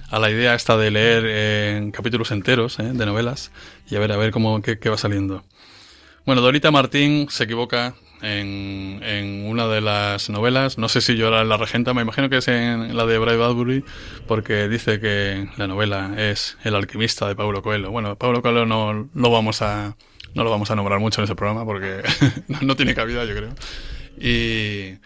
a 0.10 0.20
la 0.20 0.30
idea 0.30 0.56
esta 0.56 0.78
de 0.78 0.92
leer 0.92 1.26
en 1.26 1.92
capítulos 1.92 2.32
enteros 2.32 2.80
¿eh? 2.80 2.92
de 2.94 3.06
novelas 3.06 3.52
y 3.90 3.96
a 3.96 4.00
ver 4.00 4.12
a 4.12 4.18
ver 4.18 4.32
cómo 4.32 4.62
qué, 4.62 4.80
qué 4.80 4.90
va 4.90 4.98
saliendo. 4.98 5.44
Bueno, 6.26 6.42
Dorita 6.42 6.72
Martín 6.72 7.28
se 7.30 7.46
equivoca 7.46 7.96
en, 8.22 9.00
en, 9.04 9.46
una 9.46 9.68
de 9.68 9.82
las 9.82 10.30
novelas. 10.30 10.78
No 10.78 10.90
sé 10.90 11.02
si 11.02 11.16
llora 11.16 11.42
en 11.42 11.50
la 11.50 11.58
regenta, 11.58 11.94
me 11.94 12.02
imagino 12.02 12.30
que 12.30 12.38
es 12.38 12.48
en 12.48 12.96
la 12.96 13.06
de 13.06 13.18
Bradbury, 13.18 13.84
porque 14.28 14.68
dice 14.68 15.00
que 15.00 15.48
la 15.58 15.68
novela 15.68 16.14
es 16.18 16.58
El 16.64 16.76
alquimista 16.76 17.28
de 17.28 17.36
Paulo 17.36 17.62
Coelho. 17.62 17.92
Bueno, 17.92 18.16
Paulo 18.16 18.42
Coelho 18.42 18.66
no, 18.66 19.10
no 19.14 19.32
vamos 19.32 19.62
a 19.62 19.96
no 20.36 20.44
lo 20.44 20.52
vamos 20.52 20.70
a 20.72 20.76
nombrar 20.76 21.00
mucho 21.00 21.22
en 21.22 21.26
ese 21.26 21.36
programa 21.36 21.66
porque 21.66 22.02
no 22.62 22.76
tiene 22.76 22.94
cabida, 22.94 23.26
yo 23.26 23.36
creo. 23.36 23.56
Y, 24.20 25.00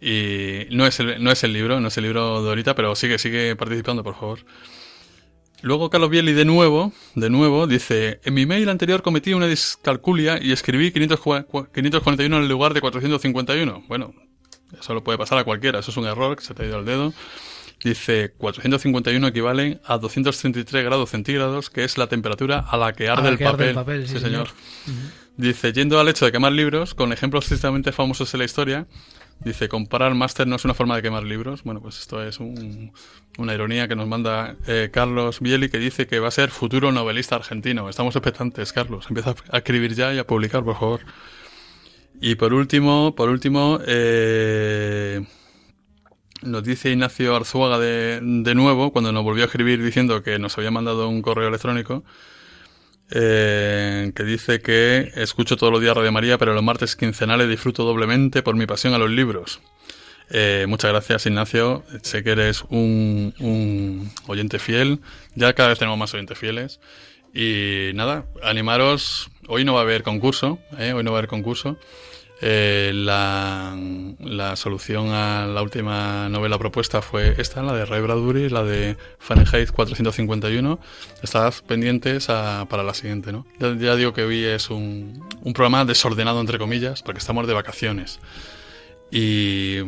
y 0.00 0.68
no 0.70 0.86
es 0.86 1.00
el, 1.00 1.22
no 1.22 1.30
es 1.30 1.42
el 1.44 1.52
libro, 1.52 1.80
no 1.80 1.88
es 1.88 1.96
el 1.96 2.04
libro 2.04 2.42
de 2.42 2.48
ahorita, 2.48 2.74
pero 2.74 2.94
sigue, 2.94 3.18
sigue 3.18 3.56
participando, 3.56 4.04
por 4.04 4.14
favor. 4.14 4.40
Luego 5.62 5.90
Carlos 5.90 6.10
Bieli 6.10 6.32
de 6.32 6.44
nuevo, 6.44 6.92
de 7.14 7.30
nuevo, 7.30 7.66
dice, 7.66 8.20
en 8.24 8.34
mi 8.34 8.46
mail 8.46 8.68
anterior 8.68 9.02
cometí 9.02 9.34
una 9.34 9.46
discalculia 9.46 10.38
y 10.40 10.52
escribí 10.52 10.92
541 10.92 12.36
en 12.36 12.48
lugar 12.48 12.74
de 12.74 12.80
451. 12.80 13.84
Bueno, 13.88 14.14
eso 14.78 14.94
lo 14.94 15.02
puede 15.02 15.18
pasar 15.18 15.38
a 15.38 15.44
cualquiera, 15.44 15.80
eso 15.80 15.90
es 15.90 15.96
un 15.96 16.06
error 16.06 16.36
que 16.36 16.44
se 16.44 16.54
te 16.54 16.62
ha 16.62 16.66
ido 16.66 16.76
al 16.76 16.84
dedo. 16.84 17.12
Dice, 17.82 18.32
451 18.38 19.26
equivalen 19.28 19.80
a 19.84 19.98
233 19.98 20.84
grados 20.84 21.10
centígrados, 21.10 21.70
que 21.70 21.84
es 21.84 21.96
la 21.96 22.08
temperatura 22.08 22.58
a 22.58 22.76
la 22.76 22.92
que 22.92 23.08
arde, 23.08 23.28
el, 23.28 23.74
papel. 23.74 24.08
sí, 24.08 24.18
señor. 24.18 24.48
Dice, 25.36 25.72
yendo 25.72 26.00
al 26.00 26.08
hecho 26.08 26.24
de 26.24 26.32
quemar 26.32 26.52
libros, 26.52 26.94
con 26.94 27.12
ejemplos 27.12 27.46
tristemente 27.46 27.92
famosos 27.92 28.34
en 28.34 28.38
la 28.38 28.44
historia, 28.44 28.86
Dice, 29.40 29.68
comparar 29.68 30.14
máster 30.14 30.46
no 30.48 30.56
es 30.56 30.64
una 30.64 30.74
forma 30.74 30.96
de 30.96 31.02
quemar 31.02 31.22
libros. 31.22 31.62
Bueno, 31.62 31.80
pues 31.80 31.98
esto 32.00 32.22
es 32.22 32.40
una 32.40 33.54
ironía 33.54 33.86
que 33.86 33.94
nos 33.94 34.08
manda 34.08 34.56
eh, 34.66 34.90
Carlos 34.92 35.40
Bieli, 35.40 35.68
que 35.68 35.78
dice 35.78 36.06
que 36.06 36.18
va 36.18 36.28
a 36.28 36.32
ser 36.32 36.50
futuro 36.50 36.90
novelista 36.90 37.36
argentino. 37.36 37.88
Estamos 37.88 38.16
expectantes, 38.16 38.72
Carlos. 38.72 39.06
Empieza 39.08 39.36
a 39.50 39.58
escribir 39.58 39.94
ya 39.94 40.12
y 40.12 40.18
a 40.18 40.26
publicar, 40.26 40.64
por 40.64 40.74
favor. 40.74 41.00
Y 42.20 42.34
por 42.34 42.52
último, 42.52 43.14
por 43.14 43.28
último, 43.28 43.78
eh, 43.86 45.24
nos 46.42 46.64
dice 46.64 46.90
Ignacio 46.90 47.36
Arzuaga 47.36 47.78
de, 47.78 48.20
de 48.20 48.54
nuevo, 48.56 48.92
cuando 48.92 49.12
nos 49.12 49.22
volvió 49.22 49.44
a 49.44 49.46
escribir 49.46 49.82
diciendo 49.84 50.22
que 50.24 50.40
nos 50.40 50.58
había 50.58 50.72
mandado 50.72 51.08
un 51.08 51.22
correo 51.22 51.48
electrónico, 51.48 52.02
eh, 53.10 54.12
que 54.14 54.24
dice 54.24 54.60
que 54.60 55.12
escucho 55.16 55.56
todos 55.56 55.72
los 55.72 55.80
días 55.80 55.96
Radio 55.96 56.12
María, 56.12 56.38
pero 56.38 56.54
los 56.54 56.62
martes 56.62 56.96
quincenales 56.96 57.48
disfruto 57.48 57.84
doblemente 57.84 58.42
por 58.42 58.54
mi 58.56 58.66
pasión 58.66 58.94
a 58.94 58.98
los 58.98 59.10
libros. 59.10 59.60
Eh, 60.30 60.66
muchas 60.68 60.90
gracias, 60.90 61.26
Ignacio. 61.26 61.84
Sé 62.02 62.22
que 62.22 62.30
eres 62.30 62.64
un, 62.68 63.34
un, 63.40 64.10
oyente 64.26 64.58
fiel. 64.58 65.00
Ya 65.34 65.54
cada 65.54 65.70
vez 65.70 65.78
tenemos 65.78 65.98
más 65.98 66.12
oyentes 66.12 66.38
fieles. 66.38 66.80
Y 67.34 67.92
nada, 67.94 68.26
animaros. 68.42 69.30
Hoy 69.46 69.64
no 69.64 69.74
va 69.74 69.80
a 69.80 69.82
haber 69.84 70.02
concurso. 70.02 70.58
¿eh? 70.78 70.92
Hoy 70.92 71.02
no 71.02 71.12
va 71.12 71.18
a 71.18 71.20
haber 71.20 71.30
concurso. 71.30 71.78
Eh, 72.40 72.92
la, 72.94 73.76
la, 74.20 74.54
solución 74.54 75.10
a 75.10 75.44
la 75.46 75.60
última 75.60 76.28
novela 76.28 76.56
propuesta 76.56 77.02
fue 77.02 77.34
esta, 77.38 77.62
la 77.64 77.72
de 77.72 77.84
Ray 77.84 78.00
Bradbury, 78.00 78.48
la 78.48 78.62
de 78.62 78.96
Fahrenheit 79.18 79.72
451. 79.72 80.78
Estad 81.22 81.52
pendientes 81.66 82.26
para 82.26 82.82
la 82.84 82.94
siguiente, 82.94 83.32
¿no? 83.32 83.44
Ya, 83.58 83.96
digo 83.96 84.12
que 84.12 84.22
hoy 84.22 84.44
es 84.44 84.70
un, 84.70 85.24
un, 85.42 85.52
programa 85.52 85.84
desordenado, 85.84 86.40
entre 86.40 86.58
comillas, 86.58 87.02
porque 87.02 87.18
estamos 87.18 87.46
de 87.46 87.54
vacaciones. 87.54 88.20
Y... 89.10 89.80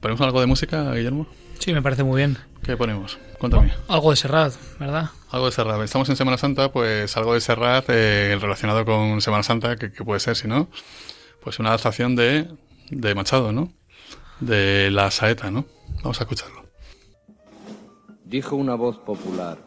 ¿Ponemos 0.00 0.22
algo 0.22 0.40
de 0.40 0.46
música, 0.46 0.94
Guillermo? 0.94 1.26
Sí, 1.58 1.74
me 1.74 1.82
parece 1.82 2.04
muy 2.04 2.16
bien. 2.16 2.38
¿Qué 2.62 2.74
ponemos? 2.74 3.18
Cuéntame. 3.38 3.72
algo 3.86 4.10
de 4.10 4.16
Serrat, 4.16 4.54
¿verdad? 4.78 5.10
Algo 5.30 5.46
de 5.46 5.52
Serrat. 5.52 5.82
Estamos 5.82 6.08
en 6.08 6.16
Semana 6.16 6.38
Santa, 6.38 6.72
pues 6.72 7.14
algo 7.18 7.34
de 7.34 7.40
Serrat 7.42 7.84
eh, 7.88 8.38
relacionado 8.40 8.86
con 8.86 9.20
Semana 9.20 9.42
Santa, 9.42 9.76
que, 9.76 9.92
que 9.92 10.02
puede 10.02 10.20
ser, 10.20 10.36
si 10.36 10.48
no 10.48 10.70
pues 11.42 11.58
una 11.58 11.70
adaptación 11.70 12.16
de, 12.16 12.48
de 12.90 13.14
Machado, 13.14 13.52
¿no? 13.52 13.72
De 14.40 14.90
la 14.90 15.10
saeta, 15.10 15.50
¿no? 15.50 15.64
Vamos 16.02 16.20
a 16.20 16.24
escucharlo. 16.24 16.64
Dijo 18.24 18.56
una 18.56 18.74
voz 18.74 18.98
popular, 18.98 19.58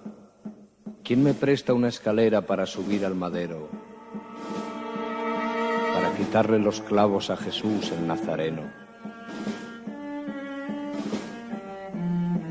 ¿quién 1.03 1.23
me 1.23 1.33
presta 1.33 1.73
una 1.73 1.89
escalera 1.89 2.41
para 2.41 2.65
subir 2.65 3.05
al 3.05 3.15
madero? 3.15 3.69
Para 5.93 6.15
quitarle 6.15 6.59
los 6.59 6.81
clavos 6.81 7.29
a 7.29 7.37
Jesús 7.37 7.91
el 7.91 8.07
Nazareno. 8.07 8.71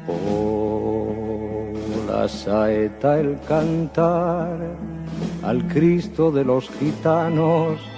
Oh, 0.07 1.73
la 2.07 2.29
saeta, 2.29 3.19
el 3.19 3.41
cantar 3.41 4.77
al 5.43 5.67
Cristo 5.69 6.31
de 6.31 6.45
los 6.45 6.69
gitanos 6.71 7.92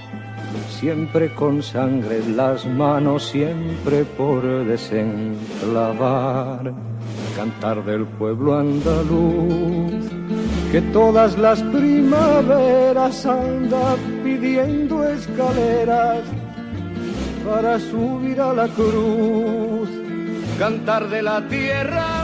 siempre 0.84 1.34
con 1.34 1.62
sangre 1.62 2.18
en 2.18 2.36
las 2.36 2.66
manos, 2.66 3.30
siempre 3.30 4.04
por 4.04 4.42
desenclavar, 4.66 6.74
cantar 7.34 7.82
del 7.86 8.04
pueblo 8.04 8.58
andaluz, 8.58 10.04
que 10.70 10.82
todas 10.92 11.38
las 11.38 11.62
primaveras 11.62 13.24
anda 13.24 13.96
pidiendo 14.22 15.08
escaleras 15.08 16.20
para 17.48 17.78
subir 17.78 18.38
a 18.42 18.52
la 18.52 18.68
cruz, 18.68 19.88
cantar 20.58 21.08
de 21.08 21.22
la 21.22 21.48
tierra 21.48 22.23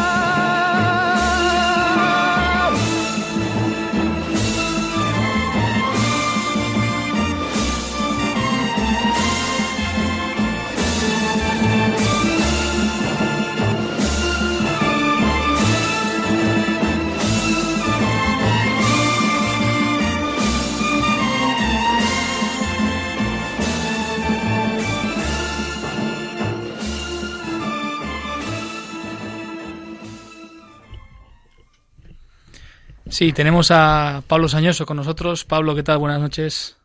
Sí, 33.21 33.33
tenemos 33.33 33.69
a 33.69 34.23
Pablo 34.27 34.47
Sañoso 34.47 34.87
con 34.87 34.97
nosotros. 34.97 35.45
Pablo, 35.45 35.75
¿qué 35.75 35.83
tal? 35.83 35.99
Buenas 35.99 36.19
noches. 36.19 36.75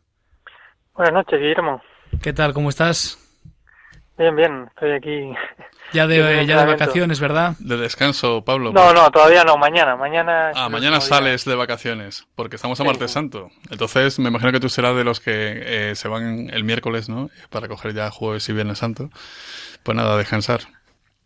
Buenas 0.93 1.11
noches, 1.11 1.39
Guillermo. 1.39 1.81
¿Qué 2.21 2.31
tal? 2.31 2.53
¿Cómo 2.53 2.69
estás? 2.69 3.17
Bien, 4.19 4.35
bien, 4.35 4.67
estoy 4.67 4.91
aquí. 4.91 5.31
Ya 5.93 6.05
de, 6.05 6.45
ya 6.45 6.59
de 6.59 6.65
vacaciones, 6.67 7.19
¿verdad? 7.19 7.55
De 7.57 7.77
descanso, 7.77 8.45
Pablo. 8.45 8.71
No, 8.71 8.93
no, 8.93 9.09
todavía 9.09 9.43
no, 9.43 9.57
mañana. 9.57 9.95
Mañana. 9.95 10.51
Ah, 10.53 10.69
mañana 10.69 11.01
sales 11.01 11.43
de 11.43 11.55
vacaciones, 11.55 12.27
porque 12.35 12.57
estamos 12.57 12.79
a 12.79 12.83
martes 12.83 13.09
santo. 13.09 13.49
Entonces, 13.71 14.19
me 14.19 14.29
imagino 14.29 14.51
que 14.51 14.59
tú 14.59 14.69
serás 14.69 14.95
de 14.95 15.03
los 15.03 15.19
que 15.19 15.31
eh, 15.33 15.95
se 15.95 16.07
van 16.07 16.51
el 16.53 16.63
miércoles, 16.63 17.09
¿no? 17.09 17.31
Para 17.49 17.67
coger 17.67 17.95
ya 17.95 18.11
jueves 18.11 18.47
y 18.47 18.53
viernes 18.53 18.77
santo. 18.77 19.09
Pues 19.81 19.97
nada, 19.97 20.15
descansar. 20.15 20.59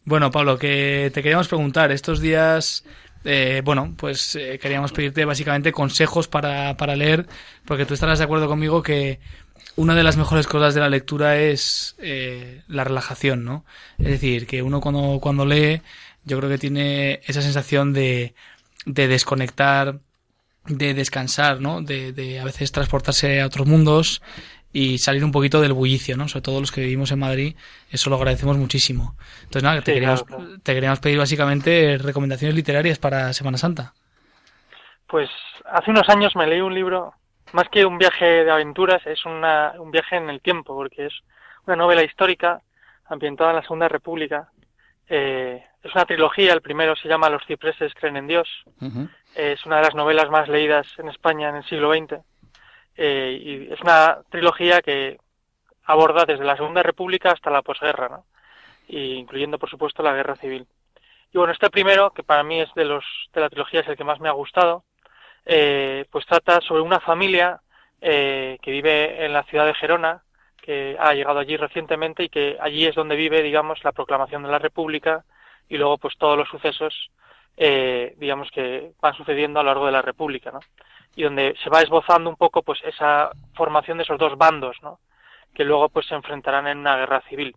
Bueno, 0.05 0.31
Pablo, 0.31 0.57
que 0.57 1.11
te 1.13 1.21
queríamos 1.21 1.49
preguntar, 1.49 1.91
estos 1.91 2.21
días 2.21 2.85
eh, 3.23 3.61
bueno, 3.63 3.93
pues 3.97 4.35
eh, 4.35 4.59
queríamos 4.59 4.91
pedirte 4.91 5.25
básicamente 5.25 5.71
consejos 5.71 6.27
para, 6.27 6.75
para 6.77 6.95
leer, 6.95 7.27
porque 7.65 7.85
tú 7.85 7.93
estarás 7.93 8.19
de 8.19 8.25
acuerdo 8.25 8.47
conmigo 8.47 8.81
que 8.81 9.19
una 9.75 9.95
de 9.95 10.03
las 10.03 10.17
mejores 10.17 10.47
cosas 10.47 10.73
de 10.73 10.81
la 10.81 10.89
lectura 10.89 11.39
es 11.39 11.95
eh, 11.99 12.63
la 12.67 12.83
relajación, 12.83 13.43
¿no? 13.45 13.65
Es 13.99 14.07
decir, 14.07 14.47
que 14.47 14.61
uno 14.63 14.81
cuando, 14.81 15.19
cuando 15.21 15.45
lee, 15.45 15.81
yo 16.25 16.37
creo 16.37 16.49
que 16.49 16.57
tiene 16.57 17.21
esa 17.25 17.41
sensación 17.41 17.93
de, 17.93 18.33
de 18.85 19.07
desconectar, 19.07 19.99
de 20.65 20.93
descansar, 20.93 21.61
¿no? 21.61 21.81
De, 21.81 22.13
de 22.13 22.39
a 22.39 22.43
veces 22.43 22.71
transportarse 22.71 23.41
a 23.41 23.45
otros 23.45 23.67
mundos 23.67 24.21
y 24.73 24.97
salir 24.99 25.23
un 25.23 25.31
poquito 25.31 25.59
del 25.61 25.73
bullicio, 25.73 26.15
¿no? 26.15 26.27
Sobre 26.27 26.43
todo 26.43 26.59
los 26.59 26.71
que 26.71 26.81
vivimos 26.81 27.11
en 27.11 27.19
Madrid, 27.19 27.55
eso 27.89 28.09
lo 28.09 28.15
agradecemos 28.15 28.57
muchísimo. 28.57 29.15
Entonces, 29.43 29.63
nada, 29.63 29.81
te, 29.81 29.93
queríamos, 29.93 30.25
te 30.63 30.73
queríamos 30.73 30.99
pedir 30.99 31.17
básicamente 31.17 31.97
recomendaciones 31.97 32.55
literarias 32.55 32.97
para 32.97 33.33
Semana 33.33 33.57
Santa. 33.57 33.93
Pues 35.07 35.29
hace 35.65 35.91
unos 35.91 36.07
años 36.07 36.35
me 36.35 36.47
leí 36.47 36.61
un 36.61 36.73
libro, 36.73 37.13
más 37.51 37.67
que 37.69 37.85
un 37.85 37.97
viaje 37.97 38.45
de 38.45 38.51
aventuras, 38.51 39.05
es 39.05 39.25
una, 39.25 39.73
un 39.77 39.91
viaje 39.91 40.15
en 40.15 40.29
el 40.29 40.41
tiempo, 40.41 40.73
porque 40.73 41.07
es 41.07 41.13
una 41.67 41.75
novela 41.75 42.03
histórica 42.03 42.61
ambientada 43.05 43.49
en 43.49 43.55
la 43.57 43.63
Segunda 43.63 43.89
República. 43.89 44.49
Eh, 45.09 45.61
es 45.83 45.93
una 45.93 46.05
trilogía, 46.05 46.53
el 46.53 46.61
primero 46.61 46.95
se 46.95 47.09
llama 47.09 47.29
Los 47.29 47.45
cipreses 47.45 47.93
creen 47.93 48.15
en 48.15 48.27
Dios. 48.27 48.47
Es 49.35 49.65
una 49.65 49.77
de 49.77 49.83
las 49.83 49.95
novelas 49.95 50.29
más 50.29 50.47
leídas 50.47 50.87
en 50.97 51.09
España 51.09 51.49
en 51.49 51.57
el 51.57 51.65
siglo 51.65 51.93
XX 51.93 52.23
eh, 53.03 53.41
y 53.41 53.74
es 53.74 53.81
una 53.81 54.20
trilogía 54.29 54.79
que 54.84 55.17
aborda 55.86 56.24
desde 56.25 56.43
la 56.43 56.55
Segunda 56.55 56.84
República 56.84 57.31
hasta 57.31 57.50
la 57.50 57.63
posguerra, 57.63 58.10
¿no? 58.10 58.25
Incluyendo, 58.89 59.58
por 59.58 59.72
supuesto, 59.72 60.03
la 60.03 60.13
Guerra 60.13 60.36
Civil. 60.36 60.67
Y 61.34 61.38
bueno, 61.38 61.51
este 61.51 61.72
primero, 61.72 62.12
que 62.12 62.22
para 62.22 62.43
mí 62.43 62.62
es 62.62 62.72
de 62.75 62.86
los 62.86 63.03
de 63.34 63.41
la 63.41 63.50
trilogía 63.50 63.79
es 63.79 63.88
el 63.88 63.98
que 63.98 64.03
más 64.03 64.20
me 64.20 64.29
ha 64.29 64.34
gustado, 64.34 64.84
eh, 65.48 66.05
pues 66.12 66.27
trata 66.27 66.62
sobre 66.62 66.81
una 66.81 67.00
familia 67.00 67.60
eh, 68.01 68.60
que 68.62 68.70
vive 68.70 69.25
en 69.25 69.34
la 69.34 69.43
ciudad 69.43 69.65
de 69.65 69.74
Gerona, 69.74 70.22
que 70.62 70.96
ha 71.00 71.15
llegado 71.15 71.39
allí 71.39 71.58
recientemente 71.58 72.25
y 72.25 72.29
que 72.29 72.58
allí 72.62 72.86
es 72.86 72.93
donde 72.93 73.15
vive, 73.15 73.41
digamos, 73.41 73.84
la 73.84 73.93
proclamación 73.93 74.43
de 74.43 74.50
la 74.50 74.60
República 74.60 75.25
y 75.67 75.77
luego, 75.77 75.98
pues, 75.98 76.15
todos 76.20 76.38
los 76.38 76.50
sucesos, 76.50 77.10
eh, 77.58 78.13
digamos, 78.17 78.51
que 78.51 78.91
van 79.01 79.15
sucediendo 79.15 79.60
a 79.60 79.63
lo 79.63 79.70
largo 79.70 79.88
de 79.88 79.91
la 79.91 80.03
República, 80.03 80.51
¿no? 80.51 80.60
Y 81.15 81.23
donde 81.23 81.55
se 81.63 81.69
va 81.69 81.81
esbozando 81.81 82.29
un 82.29 82.35
poco 82.35 82.61
pues 82.61 82.79
esa 82.83 83.31
formación 83.53 83.97
de 83.97 84.03
esos 84.03 84.17
dos 84.17 84.37
bandos, 84.37 84.77
¿no? 84.81 84.99
que 85.53 85.63
luego 85.63 85.89
pues 85.89 86.07
se 86.07 86.15
enfrentarán 86.15 86.67
en 86.67 86.79
una 86.79 86.97
guerra 86.97 87.21
civil. 87.27 87.55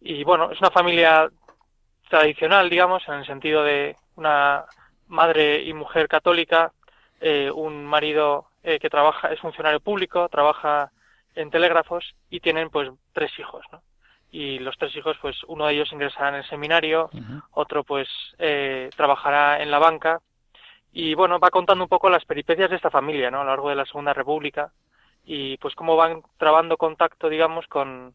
Y 0.00 0.22
bueno, 0.24 0.50
es 0.50 0.60
una 0.60 0.70
familia 0.70 1.28
tradicional, 2.08 2.70
digamos, 2.70 3.06
en 3.08 3.14
el 3.14 3.26
sentido 3.26 3.62
de 3.64 3.96
una 4.16 4.64
madre 5.08 5.62
y 5.62 5.72
mujer 5.72 6.08
católica, 6.08 6.72
eh, 7.20 7.50
un 7.50 7.84
marido 7.84 8.46
eh, 8.62 8.78
que 8.78 8.90
trabaja, 8.90 9.32
es 9.32 9.40
funcionario 9.40 9.80
público, 9.80 10.28
trabaja 10.28 10.92
en 11.34 11.50
telégrafos 11.50 12.14
y 12.30 12.40
tienen 12.40 12.70
pues 12.70 12.90
tres 13.12 13.36
hijos, 13.38 13.64
¿no? 13.72 13.82
Y 14.30 14.58
los 14.58 14.76
tres 14.76 14.94
hijos, 14.94 15.16
pues 15.22 15.42
uno 15.44 15.66
de 15.66 15.74
ellos 15.74 15.92
ingresará 15.92 16.28
en 16.28 16.34
el 16.36 16.44
seminario, 16.44 17.08
otro 17.52 17.82
pues 17.82 18.08
eh, 18.38 18.90
trabajará 18.94 19.62
en 19.62 19.70
la 19.70 19.78
banca 19.78 20.20
y 21.00 21.14
bueno, 21.14 21.38
va 21.38 21.50
contando 21.50 21.84
un 21.84 21.88
poco 21.88 22.10
las 22.10 22.24
peripecias 22.24 22.70
de 22.70 22.74
esta 22.74 22.90
familia, 22.90 23.30
¿no? 23.30 23.40
A 23.40 23.44
lo 23.44 23.50
largo 23.50 23.68
de 23.68 23.76
la 23.76 23.86
Segunda 23.86 24.12
República 24.12 24.72
y 25.24 25.56
pues 25.58 25.76
cómo 25.76 25.94
van 25.94 26.22
trabando 26.38 26.76
contacto, 26.76 27.28
digamos, 27.28 27.68
con, 27.68 28.14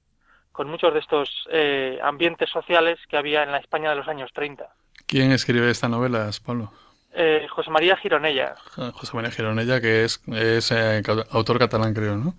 con 0.52 0.67
muchos 0.69 0.93
de 0.93 1.00
estos 1.00 1.30
eh, 1.50 1.98
ambientes 2.04 2.50
sociales 2.50 3.00
que 3.08 3.15
había 3.15 3.43
en 3.43 3.54
la 3.54 3.60
España 3.60 3.89
de 3.89 3.96
los 3.96 4.10
años 4.10 4.32
30. 4.34 4.67
¿Quién 5.06 5.32
escribe 5.32 5.69
esta 5.69 5.88
novela, 5.88 6.30
Pablo? 6.46 6.74
Eh, 7.13 7.48
José 7.50 7.72
María 7.72 7.96
Gironella. 7.96 8.56
José 8.76 9.15
María 9.15 9.32
Gironella, 9.32 9.80
que 9.80 10.04
es, 10.04 10.22
es 10.28 10.69
eh, 10.74 11.02
autor 11.32 11.60
catalán, 11.60 11.93
creo, 11.93 12.17
¿no? 12.17 12.34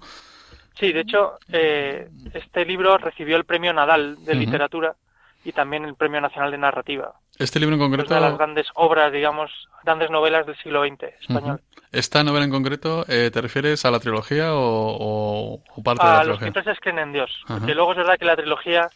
Sí, 0.79 0.93
de 0.93 1.01
hecho, 1.01 1.39
este 1.49 2.67
libro 2.67 2.99
recibió 2.99 3.39
el 3.39 3.47
premio 3.47 3.73
Nadal 3.73 4.23
de 4.23 4.35
literatura 4.35 4.95
y 5.43 5.53
también 5.53 5.87
el 5.87 5.95
Premio 5.95 6.21
Nacional 6.21 6.51
de 6.51 6.59
Narrativa. 6.59 7.15
Este 7.39 7.61
libro 7.61 7.75
en 7.75 7.81
concreto... 7.81 8.05
Es 8.05 8.11
una 8.11 8.21
de 8.21 8.29
las 8.29 8.39
grandes 8.39 8.67
obras, 8.75 9.13
digamos, 9.13 9.51
grandes 9.83 10.11
novelas 10.11 10.47
del 10.47 10.57
siglo 10.57 10.85
XX 10.85 11.03
español. 11.21 11.61
¿Esta 11.91 12.25
novela 12.25 12.45
en 12.45 12.51
concreto 12.51 13.05
eh, 13.09 13.31
te 13.33 13.41
refieres 13.41 13.85
a 13.85 13.91
la 13.91 14.01
trilogía 14.01 14.51
o, 14.53 15.61
parte 15.85 16.05
de 16.05 16.13
la 16.13 16.21
trilogía? 16.21 16.21
A 16.21 16.25
los 16.25 16.39
cipreses 16.41 16.81
creen 16.81 16.99
en 16.99 17.13
Dios. 17.13 17.31
Porque 17.47 17.75
luego 17.75 17.93
es 17.93 17.99
verdad 17.99 18.19
que 18.19 18.25
la 18.25 18.37
trilogía, 18.37 18.89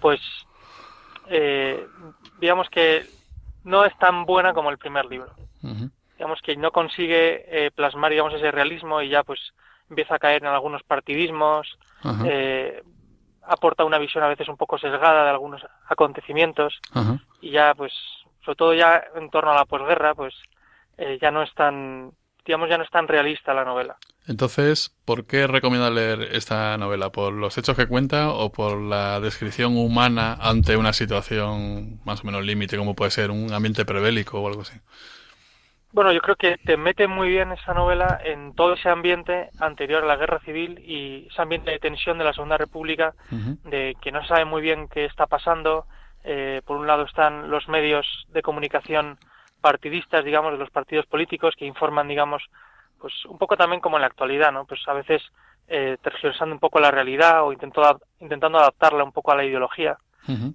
pues, 0.00 0.20
eh, 1.28 1.86
digamos 2.40 2.68
que 2.70 3.06
no 3.64 3.84
es 3.84 3.96
tan 3.98 4.24
buena 4.26 4.52
como 4.52 4.70
el 4.70 4.78
primer 4.78 5.06
libro. 5.06 5.34
Digamos 5.62 6.40
que 6.42 6.56
no 6.56 6.70
consigue 6.70 7.44
eh, 7.48 7.70
plasmar, 7.70 8.10
digamos, 8.10 8.34
ese 8.34 8.50
realismo 8.50 9.00
y 9.02 9.08
ya, 9.08 9.22
pues, 9.22 9.40
empieza 9.88 10.16
a 10.16 10.18
caer 10.18 10.42
en 10.42 10.48
algunos 10.48 10.82
partidismos, 10.82 11.78
eh, 12.24 12.82
aporta 13.44 13.84
una 13.84 13.98
visión 13.98 14.24
a 14.24 14.28
veces 14.28 14.48
un 14.48 14.56
poco 14.56 14.78
sesgada 14.78 15.24
de 15.24 15.30
algunos 15.30 15.62
acontecimientos 15.88 16.80
y 17.40 17.50
ya 17.50 17.74
pues 17.74 17.92
sobre 18.44 18.56
todo 18.56 18.74
ya 18.74 19.02
en 19.14 19.30
torno 19.30 19.50
a 19.50 19.56
la 19.56 19.64
posguerra 19.64 20.14
pues 20.14 20.34
eh, 20.98 21.18
ya 21.20 21.30
no 21.30 21.42
es 21.42 21.52
tan 21.54 22.12
digamos 22.44 22.68
ya 22.68 22.76
no 22.76 22.84
es 22.84 22.90
tan 22.90 23.06
realista 23.06 23.54
la 23.54 23.64
novela. 23.64 23.96
Entonces 24.26 24.94
¿por 25.04 25.26
qué 25.26 25.46
recomienda 25.46 25.90
leer 25.90 26.22
esta 26.32 26.76
novela 26.78 27.10
por 27.10 27.32
los 27.32 27.58
hechos 27.58 27.76
que 27.76 27.88
cuenta 27.88 28.30
o 28.30 28.52
por 28.52 28.80
la 28.80 29.20
descripción 29.20 29.76
humana 29.76 30.38
ante 30.40 30.76
una 30.76 30.92
situación 30.92 32.00
más 32.04 32.22
o 32.22 32.24
menos 32.24 32.44
límite 32.44 32.76
como 32.76 32.94
puede 32.94 33.10
ser 33.10 33.30
un 33.30 33.52
ambiente 33.52 33.84
prebélico 33.84 34.40
o 34.40 34.48
algo 34.48 34.62
así 34.62 34.78
bueno, 35.92 36.12
yo 36.12 36.20
creo 36.20 36.36
que 36.36 36.56
te 36.58 36.76
mete 36.76 37.06
muy 37.06 37.28
bien 37.28 37.52
esa 37.52 37.74
novela 37.74 38.18
en 38.24 38.54
todo 38.54 38.74
ese 38.74 38.88
ambiente 38.88 39.50
anterior 39.60 40.02
a 40.02 40.06
la 40.06 40.16
guerra 40.16 40.40
civil 40.40 40.78
y 40.78 41.26
ese 41.30 41.42
ambiente 41.42 41.70
de 41.70 41.78
tensión 41.78 42.16
de 42.18 42.24
la 42.24 42.32
Segunda 42.32 42.56
República, 42.56 43.14
de 43.64 43.94
que 44.00 44.10
no 44.10 44.22
se 44.22 44.28
sabe 44.28 44.44
muy 44.46 44.62
bien 44.62 44.88
qué 44.88 45.04
está 45.04 45.26
pasando. 45.26 45.86
Eh, 46.24 46.62
por 46.64 46.76
un 46.76 46.86
lado 46.86 47.02
están 47.02 47.50
los 47.50 47.68
medios 47.68 48.06
de 48.28 48.42
comunicación 48.42 49.18
partidistas, 49.60 50.24
digamos, 50.24 50.52
de 50.52 50.58
los 50.58 50.70
partidos 50.70 51.06
políticos 51.06 51.54
que 51.56 51.66
informan, 51.66 52.08
digamos, 52.08 52.42
pues 52.98 53.12
un 53.26 53.36
poco 53.36 53.56
también 53.56 53.80
como 53.80 53.96
en 53.96 54.02
la 54.02 54.06
actualidad, 54.06 54.50
¿no? 54.52 54.64
Pues 54.64 54.80
a 54.86 54.94
veces 54.94 55.22
eh, 55.68 55.98
tergiversando 56.02 56.54
un 56.54 56.60
poco 56.60 56.80
la 56.80 56.90
realidad 56.90 57.44
o 57.44 57.52
intentando, 57.52 58.00
intentando 58.20 58.58
adaptarla 58.58 59.04
un 59.04 59.12
poco 59.12 59.32
a 59.32 59.36
la 59.36 59.44
ideología. 59.44 59.98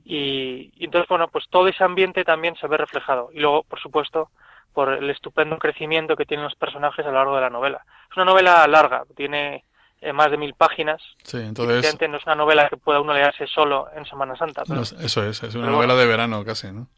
y, 0.06 0.72
y 0.78 0.86
entonces, 0.86 1.10
bueno, 1.10 1.28
pues 1.28 1.46
todo 1.50 1.68
ese 1.68 1.84
ambiente 1.84 2.24
también 2.24 2.56
se 2.56 2.68
ve 2.68 2.78
reflejado. 2.78 3.30
Y 3.34 3.40
luego, 3.40 3.64
por 3.64 3.80
supuesto, 3.80 4.30
por 4.78 4.94
el 4.94 5.10
estupendo 5.10 5.58
crecimiento 5.58 6.16
que 6.16 6.28
tienen 6.28 6.44
los 6.44 6.54
personajes 6.54 7.04
a 7.04 7.10
lo 7.10 7.16
largo 7.16 7.34
de 7.34 7.42
la 7.42 7.50
novela. 7.50 7.84
Es 8.12 8.16
una 8.16 8.26
novela 8.28 8.68
larga, 8.68 9.06
tiene 9.16 9.64
eh, 10.02 10.14
más 10.14 10.30
de 10.30 10.38
mil 10.38 10.54
páginas. 10.54 11.02
Sí, 11.24 11.38
entonces... 11.38 11.98
no 12.08 12.16
es 12.16 12.26
una 12.28 12.36
novela 12.36 12.70
que 12.70 12.78
pueda 12.78 13.02
uno 13.02 13.12
leerse 13.12 13.48
solo 13.48 13.88
en 13.96 14.06
Semana 14.06 14.36
Santa. 14.36 14.62
eso 15.02 15.24
es, 15.24 15.42
es 15.42 15.56
una 15.56 15.72
novela 15.72 15.96
de 15.96 16.06
verano 16.06 16.46
casi, 16.46 16.72
¿no? 16.72 16.90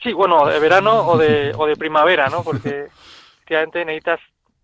Sí, 0.00 0.12
bueno, 0.12 0.46
de 0.46 0.60
verano 0.60 1.00
o 1.00 1.18
de, 1.18 1.52
o 1.58 1.66
de 1.66 1.74
primavera, 1.74 2.28
¿no? 2.28 2.44
Porque 2.44 2.86
efectivamente 3.38 3.84
necesitas 3.84 4.20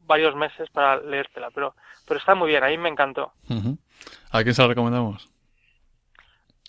varios 0.06 0.36
meses 0.36 0.70
para 0.70 0.98
leértela, 1.00 1.50
pero, 1.52 1.74
pero 2.06 2.20
está 2.20 2.36
muy 2.36 2.48
bien, 2.48 2.62
a 2.62 2.68
mí 2.68 2.78
me 2.78 2.90
encantó. 2.90 3.32
¿A 4.30 4.42
quién 4.44 4.54
se 4.54 4.62
la 4.62 4.68
recomendamos? 4.68 5.28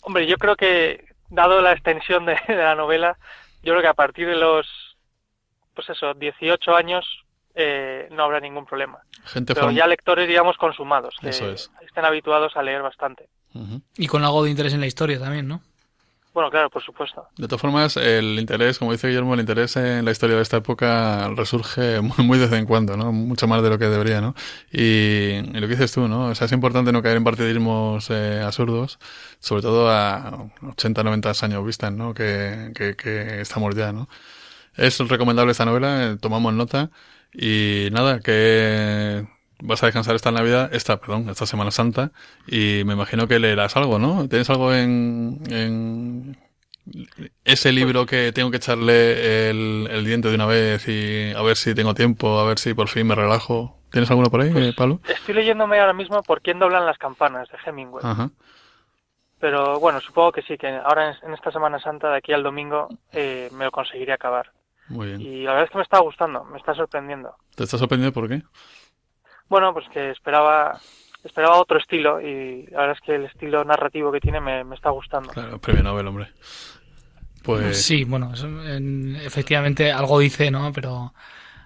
Hombre, 0.01 0.25
yo 0.25 0.37
creo 0.37 0.55
que, 0.55 1.05
dado 1.29 1.61
la 1.61 1.73
extensión 1.73 2.25
de 2.25 2.35
la 2.47 2.73
novela, 2.73 3.19
yo 3.61 3.73
creo 3.73 3.83
que 3.83 3.89
a 3.89 3.93
partir 3.93 4.27
de 4.27 4.37
los 4.37 4.84
pues 5.75 5.89
eso, 5.89 6.13
18 6.13 6.75
años 6.75 7.05
eh, 7.53 8.07
no 8.11 8.23
habrá 8.23 8.39
ningún 8.39 8.65
problema. 8.65 8.99
Gente 9.25 9.53
Pero 9.53 9.71
ya 9.71 9.87
lectores, 9.87 10.27
digamos, 10.27 10.57
consumados, 10.57 11.15
que 11.21 11.29
eso 11.29 11.49
es. 11.49 11.71
estén 11.81 12.05
habituados 12.05 12.55
a 12.57 12.63
leer 12.63 12.81
bastante. 12.81 13.29
Y 13.97 14.07
con 14.07 14.23
algo 14.23 14.43
de 14.43 14.49
interés 14.49 14.73
en 14.73 14.81
la 14.81 14.87
historia 14.87 15.17
también, 15.19 15.47
¿no? 15.47 15.61
Bueno, 16.35 16.51
claro, 16.51 16.69
por 16.69 16.83
supuesto. 16.83 17.29
De 17.37 17.47
todas 17.47 17.61
formas, 17.61 17.95
el 17.95 18.37
interés, 18.37 18.77
como 18.77 18.91
dice 18.91 19.07
Guillermo, 19.07 19.35
el 19.35 19.39
interés 19.39 19.77
en 19.77 20.03
la 20.03 20.11
historia 20.11 20.35
de 20.35 20.41
esta 20.41 20.57
época 20.57 21.29
resurge 21.29 22.01
muy, 22.01 22.25
muy 22.25 22.37
de 22.37 22.47
vez 22.47 22.59
en 22.59 22.65
cuando, 22.65 22.97
¿no? 22.97 23.13
Mucho 23.13 23.47
más 23.47 23.63
de 23.63 23.69
lo 23.69 23.79
que 23.79 23.85
debería, 23.85 24.19
¿no? 24.19 24.35
Y, 24.69 25.41
lo 25.53 25.61
que 25.61 25.75
dices 25.75 25.93
tú, 25.93 26.09
¿no? 26.09 26.25
O 26.25 26.35
sea, 26.35 26.43
es 26.43 26.51
importante 26.51 26.91
no 26.91 27.01
caer 27.01 27.15
en 27.15 27.23
partidismos 27.23 28.09
eh, 28.09 28.41
absurdos, 28.45 28.99
sobre 29.39 29.61
todo 29.61 29.89
a 29.89 30.49
80, 30.61 31.03
90 31.03 31.31
años 31.41 31.65
vistas, 31.65 31.93
¿no? 31.93 32.13
Que, 32.13 32.73
que, 32.75 32.97
que 32.97 33.39
estamos 33.39 33.73
ya, 33.73 33.93
¿no? 33.93 34.09
Es 34.77 34.99
recomendable 34.99 35.51
esta 35.51 35.65
novela, 35.65 36.11
eh, 36.11 36.17
tomamos 36.19 36.53
nota. 36.53 36.89
Y 37.33 37.89
nada, 37.91 38.19
que 38.19 39.25
vas 39.61 39.83
a 39.83 39.87
descansar 39.87 40.15
esta 40.15 40.31
Navidad, 40.31 40.73
esta, 40.73 40.97
perdón, 40.97 41.29
esta 41.29 41.45
Semana 41.45 41.71
Santa, 41.71 42.11
y 42.47 42.83
me 42.85 42.93
imagino 42.93 43.27
que 43.27 43.39
leerás 43.39 43.75
algo, 43.75 43.99
¿no? 43.99 44.27
¿Tienes 44.29 44.49
algo 44.49 44.73
en, 44.73 45.41
en 45.49 46.37
ese 47.43 47.71
libro 47.71 48.05
que 48.05 48.31
tengo 48.31 48.51
que 48.51 48.57
echarle 48.57 49.49
el, 49.49 49.87
el 49.91 50.05
diente 50.05 50.29
de 50.29 50.35
una 50.35 50.45
vez 50.45 50.87
y 50.87 51.33
a 51.35 51.41
ver 51.41 51.57
si 51.57 51.73
tengo 51.73 51.93
tiempo, 51.93 52.39
a 52.39 52.45
ver 52.45 52.59
si 52.59 52.73
por 52.73 52.87
fin 52.87 53.07
me 53.07 53.15
relajo? 53.15 53.79
¿Tienes 53.91 54.09
alguno 54.09 54.29
por 54.29 54.41
ahí, 54.41 54.51
Pues, 54.51 54.67
eh, 54.67 54.73
Pablo? 54.75 54.99
Estoy 55.07 55.35
leyéndome 55.35 55.79
ahora 55.79 55.93
mismo 55.93 56.21
por 56.23 56.41
quién 56.41 56.59
doblan 56.59 56.85
las 56.85 56.97
campanas 56.97 57.49
de 57.49 57.57
Hemingway. 57.65 58.03
Ajá. 58.05 58.29
Pero 59.39 59.79
bueno, 59.79 59.99
supongo 60.01 60.31
que 60.31 60.41
sí, 60.41 60.57
que 60.57 60.67
ahora 60.67 61.11
en, 61.11 61.27
en 61.27 61.33
esta 61.33 61.51
Semana 61.51 61.79
Santa, 61.79 62.09
de 62.11 62.17
aquí 62.17 62.33
al 62.33 62.43
domingo, 62.43 62.87
eh, 63.13 63.49
me 63.53 63.65
lo 63.65 63.71
conseguiré 63.71 64.13
acabar. 64.13 64.51
Muy 64.89 65.07
bien. 65.07 65.21
Y 65.21 65.43
la 65.43 65.51
verdad 65.51 65.65
es 65.65 65.71
que 65.71 65.77
me 65.77 65.83
está 65.83 65.99
gustando, 65.99 66.43
me 66.45 66.57
está 66.57 66.73
sorprendiendo. 66.75 67.35
¿Te 67.55 67.63
estás 67.63 67.79
sorprendido 67.79 68.11
por 68.11 68.27
qué? 68.29 68.43
Bueno, 69.47 69.73
pues 69.73 69.87
que 69.89 70.11
esperaba 70.11 70.79
esperaba 71.23 71.57
otro 71.57 71.79
estilo 71.79 72.21
y 72.21 72.67
la 72.67 72.81
verdad 72.81 72.95
es 72.95 73.01
que 73.01 73.15
el 73.15 73.25
estilo 73.25 73.63
narrativo 73.63 74.11
que 74.11 74.19
tiene 74.19 74.39
me, 74.39 74.63
me 74.63 74.75
está 74.75 74.91
gustando. 74.91 75.29
Claro, 75.31 75.59
premio 75.59 75.81
Nobel, 75.83 76.07
hombre. 76.07 76.31
Pues 77.43 77.83
Sí, 77.83 78.03
bueno, 78.03 78.31
eso, 78.33 78.47
en- 78.47 79.15
efectivamente 79.15 79.91
algo 79.91 80.19
dice, 80.19 80.49
¿no? 80.51 80.71
Pero 80.73 81.13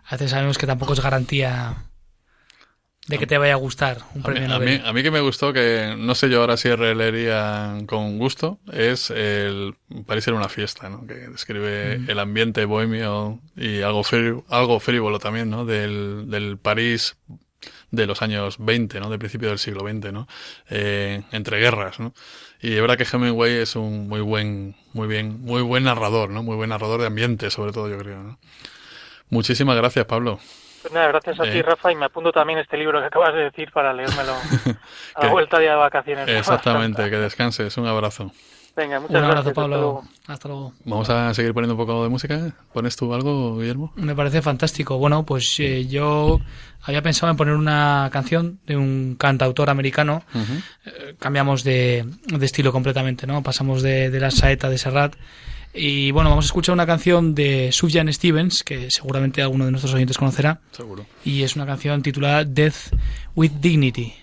a 0.06 0.12
veces 0.12 0.32
sabemos 0.32 0.58
que 0.58 0.68
tampoco 0.68 0.94
es 0.94 1.02
garantía 1.02 1.76
de 3.10 3.18
que 3.18 3.28
te 3.28 3.38
vaya 3.38 3.54
a 3.54 3.58
gustar 3.58 3.98
un 4.16 4.22
a 4.26 4.28
mí, 4.30 4.34
premio 4.34 4.46
a, 4.46 4.48
Nobel. 4.60 4.70
mí, 4.80 4.82
a 4.86 4.94
mí 4.94 5.04
que 5.04 5.12
me 5.12 5.20
gustó, 5.20 5.52
que 5.52 5.96
no 5.98 6.16
sé 6.16 6.30
yo 6.30 6.42
ahora 6.42 6.58
si 6.58 6.74
releería 6.74 7.78
con 7.88 8.18
gusto, 8.20 8.60
es 8.72 9.10
el 9.10 9.76
París 10.06 10.28
era 10.28 10.38
una 10.38 10.50
fiesta, 10.50 10.90
¿no? 10.90 11.06
Que 11.08 11.16
describe 11.16 11.98
Mm. 12.00 12.10
el 12.10 12.20
ambiente 12.20 12.66
bohemio 12.66 13.40
y 13.58 13.82
algo, 13.82 14.04
algo 14.50 14.80
frívolo 14.80 15.20
también, 15.20 15.50
¿no? 15.50 15.66
Del, 15.66 16.30
del 16.30 16.58
París 16.58 17.18
de 17.92 18.06
los 18.06 18.22
años 18.22 18.58
20, 18.60 19.00
¿no? 19.00 19.10
De 19.10 19.18
principio 19.18 19.50
del 19.50 19.60
siglo 19.60 19.82
XX, 19.82 20.14
¿no? 20.14 20.28
Eh, 20.70 21.24
entre 21.32 21.60
guerras, 21.60 22.00
¿no? 22.00 22.14
Y 22.62 22.74
es 22.74 22.82
verdad 22.82 22.98
que 22.98 23.08
Hemingway 23.12 23.54
es 23.56 23.76
un 23.76 24.08
muy 24.08 24.22
buen, 24.22 24.76
muy 24.94 25.08
bien, 25.08 25.42
muy 25.42 25.62
buen 25.64 25.84
narrador, 25.86 26.30
¿no? 26.30 26.44
Muy 26.44 26.56
buen 26.56 26.70
narrador 26.70 27.02
de 27.02 27.08
ambiente, 27.08 27.50
sobre 27.50 27.72
todo, 27.72 27.90
yo 27.90 27.98
creo, 27.98 28.22
¿no? 28.22 28.40
Muchísimas 29.30 29.76
gracias, 29.78 30.06
Pablo. 30.06 30.40
Pues 30.82 30.94
nada, 30.94 31.08
gracias 31.10 31.40
a 31.40 31.46
Eh. 31.46 31.52
ti, 31.52 31.62
Rafa, 31.62 31.92
y 31.92 31.96
me 31.96 32.06
apunto 32.06 32.32
también 32.32 32.60
este 32.60 32.78
libro 32.78 33.00
que 33.00 33.08
acabas 33.08 33.34
de 33.34 33.42
decir 33.42 33.72
para 33.72 33.94
leérmelo 33.94 34.34
a 35.16 35.20
Que- 35.22 35.26
la 35.28 35.32
vuelta 35.32 35.60
día 35.60 35.72
de 35.72 35.76
vacaciones. 35.78 36.28
Exactamente, 36.30 37.10
que 37.10 37.18
descanses. 37.18 37.76
Un 37.78 37.88
abrazo. 37.88 38.32
Venga, 38.76 39.00
muchas 39.02 39.18
Un 39.18 39.24
abrazo, 39.26 39.32
gracias. 39.34 39.48
hasta 39.50 39.62
Pablo. 39.62 39.76
luego. 39.78 40.04
Hasta 40.28 40.48
luego. 40.48 40.74
Vamos 40.86 41.10
a 41.10 41.34
seguir 41.34 41.54
poniendo 41.54 41.74
un 41.74 41.80
poco 41.86 42.04
de 42.04 42.10
música. 42.10 42.52
¿Pones 42.72 42.96
tú 42.96 43.14
algo, 43.14 43.58
Guillermo? 43.58 43.92
Me 43.96 44.16
parece 44.16 44.42
fantástico. 44.42 44.98
Bueno, 44.98 45.26
pues 45.26 45.60
eh, 45.60 45.86
yo 45.88 46.40
había 46.84 47.02
pensado 47.02 47.30
en 47.30 47.36
poner 47.36 47.56
una 47.56 48.08
canción 48.14 48.60
de 48.66 48.78
un 48.78 49.16
cantautor 49.20 49.70
americano. 49.70 50.24
Eh, 50.86 51.16
cambiamos 51.20 51.66
de, 51.66 52.06
de 52.28 52.46
estilo 52.46 52.72
completamente, 52.72 53.28
¿no? 53.28 53.44
Pasamos 53.44 53.82
de, 53.82 54.10
de 54.12 54.20
la 54.22 54.32
saeta 54.32 54.70
de 54.70 54.78
Serrat. 54.78 55.16
Y 55.74 56.12
bueno, 56.12 56.30
vamos 56.30 56.46
a 56.46 56.48
escuchar 56.48 56.74
una 56.74 56.86
canción 56.86 57.36
de 57.36 57.72
Sufjan 57.72 58.12
Stevens, 58.12 58.64
que 58.64 58.90
seguramente 58.90 59.42
alguno 59.42 59.66
de 59.66 59.72
nuestros 59.72 59.94
oyentes 59.94 60.18
conocerá. 60.18 60.62
Seguro. 60.72 61.06
Y 61.24 61.44
es 61.44 61.56
una 61.56 61.66
canción 61.66 62.02
titulada 62.02 62.44
Death 62.44 62.94
with 63.36 63.52
Dignity. 63.62 64.14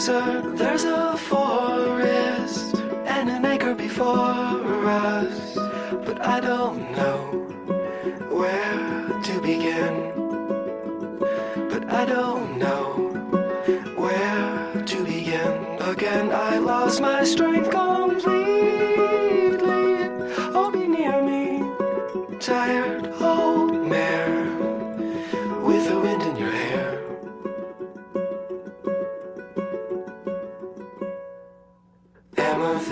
Desert, 0.00 0.56
there's 0.56 0.84
a 0.84 1.14
forest 1.18 2.74
and 3.04 3.28
an 3.28 3.44
acre 3.44 3.74
before 3.74 4.86
us, 4.88 5.54
but 6.06 6.24
I 6.24 6.40
don't 6.40 6.90
know 6.92 7.19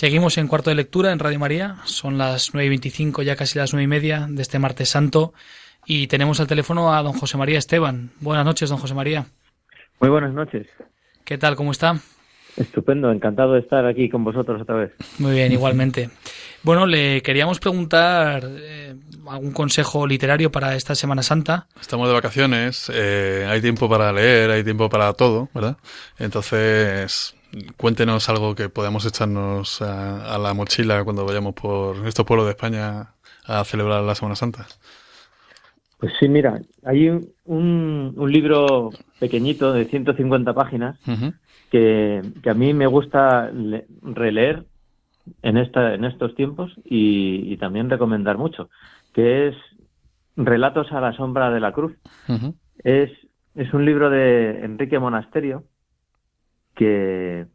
Seguimos 0.00 0.38
en 0.38 0.48
cuarto 0.48 0.70
de 0.70 0.76
lectura 0.76 1.12
en 1.12 1.18
Radio 1.18 1.38
María. 1.38 1.76
Son 1.84 2.16
las 2.16 2.54
9 2.54 2.64
y 2.64 2.68
25, 2.70 3.20
ya 3.20 3.36
casi 3.36 3.58
las 3.58 3.74
nueve 3.74 3.84
y 3.84 3.86
media 3.86 4.26
de 4.30 4.40
este 4.40 4.58
martes 4.58 4.88
santo. 4.88 5.34
Y 5.84 6.06
tenemos 6.06 6.40
al 6.40 6.46
teléfono 6.46 6.94
a 6.94 7.02
don 7.02 7.12
José 7.12 7.36
María 7.36 7.58
Esteban. 7.58 8.08
Buenas 8.18 8.46
noches, 8.46 8.70
don 8.70 8.78
José 8.78 8.94
María. 8.94 9.26
Muy 10.00 10.08
buenas 10.08 10.32
noches. 10.32 10.68
¿Qué 11.22 11.36
tal? 11.36 11.54
¿Cómo 11.54 11.70
está? 11.70 11.96
Estupendo, 12.56 13.12
encantado 13.12 13.52
de 13.52 13.60
estar 13.60 13.84
aquí 13.84 14.08
con 14.08 14.24
vosotros 14.24 14.62
otra 14.62 14.76
vez. 14.76 14.92
Muy 15.18 15.32
bien, 15.32 15.52
igualmente. 15.52 16.08
Bueno, 16.62 16.84
le 16.86 17.22
queríamos 17.22 17.58
preguntar 17.58 18.42
eh, 18.46 18.94
algún 19.28 19.52
consejo 19.52 20.06
literario 20.06 20.52
para 20.52 20.74
esta 20.76 20.94
Semana 20.94 21.22
Santa. 21.22 21.66
Estamos 21.80 22.06
de 22.08 22.14
vacaciones, 22.14 22.90
eh, 22.94 23.46
hay 23.48 23.60
tiempo 23.62 23.88
para 23.88 24.12
leer, 24.12 24.50
hay 24.50 24.62
tiempo 24.62 24.88
para 24.90 25.12
todo, 25.14 25.48
¿verdad? 25.54 25.78
Entonces, 26.18 27.34
cuéntenos 27.78 28.28
algo 28.28 28.54
que 28.54 28.68
podamos 28.68 29.06
echarnos 29.06 29.80
a, 29.80 30.34
a 30.34 30.38
la 30.38 30.52
mochila 30.52 31.02
cuando 31.04 31.24
vayamos 31.24 31.54
por 31.54 32.06
estos 32.06 32.26
pueblos 32.26 32.46
de 32.46 32.52
España 32.52 33.14
a 33.46 33.64
celebrar 33.64 34.02
la 34.02 34.14
Semana 34.14 34.36
Santa. 34.36 34.66
Pues 35.98 36.12
sí, 36.20 36.28
mira, 36.28 36.60
hay 36.84 37.08
un, 37.08 37.28
un, 37.44 38.14
un 38.16 38.32
libro 38.32 38.90
pequeñito 39.18 39.72
de 39.72 39.84
150 39.86 40.52
páginas 40.54 40.98
que, 41.70 42.22
que 42.42 42.50
a 42.50 42.54
mí 42.54 42.72
me 42.74 42.86
gusta 42.86 43.50
le- 43.50 43.86
releer 44.02 44.64
en, 45.42 45.56
esta, 45.56 45.94
en 45.94 46.04
estos 46.04 46.34
tiempos 46.34 46.72
y, 46.84 47.52
y 47.52 47.56
también 47.56 47.90
recomendar 47.90 48.38
mucho, 48.38 48.70
que 49.12 49.48
es 49.48 49.56
Relatos 50.36 50.90
a 50.92 51.00
la 51.00 51.12
sombra 51.12 51.50
de 51.50 51.60
la 51.60 51.72
cruz. 51.72 51.92
Es, 52.82 53.10
es 53.54 53.74
un 53.74 53.84
libro 53.84 54.08
de 54.08 54.64
Enrique 54.64 54.98
Monasterio 54.98 55.64
que, 56.74 57.46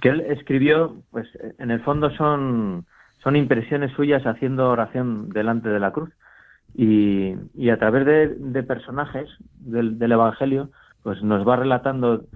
que 0.00 0.08
él 0.10 0.20
escribió, 0.20 1.02
pues 1.10 1.26
en 1.58 1.70
el 1.70 1.80
fondo 1.80 2.10
son, 2.10 2.84
son 3.24 3.34
impresiones 3.34 3.92
suyas 3.92 4.24
haciendo 4.24 4.70
oración 4.70 5.30
delante 5.30 5.68
de 5.68 5.80
la 5.80 5.90
cruz. 5.90 6.10
Y, 6.74 7.34
y 7.54 7.70
a 7.70 7.78
través 7.78 8.04
de, 8.06 8.28
de 8.28 8.62
personajes 8.62 9.28
del, 9.58 9.98
del 9.98 10.12
Evangelio, 10.12 10.70
pues 11.02 11.22
nos 11.22 11.48
va 11.48 11.56
relatando 11.56 12.26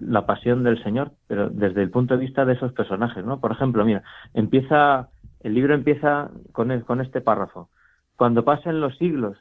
la 0.00 0.26
pasión 0.26 0.64
del 0.64 0.82
Señor, 0.82 1.12
pero 1.26 1.50
desde 1.50 1.82
el 1.82 1.90
punto 1.90 2.14
de 2.14 2.20
vista 2.20 2.44
de 2.44 2.54
esos 2.54 2.72
personajes, 2.72 3.24
¿no? 3.24 3.40
Por 3.40 3.52
ejemplo, 3.52 3.84
mira, 3.84 4.02
empieza, 4.34 5.08
el 5.40 5.54
libro 5.54 5.74
empieza 5.74 6.30
con, 6.52 6.70
el- 6.70 6.84
con 6.84 7.00
este 7.00 7.20
párrafo. 7.20 7.68
Cuando 8.16 8.44
pasen 8.44 8.80
los 8.80 8.96
siglos, 8.98 9.38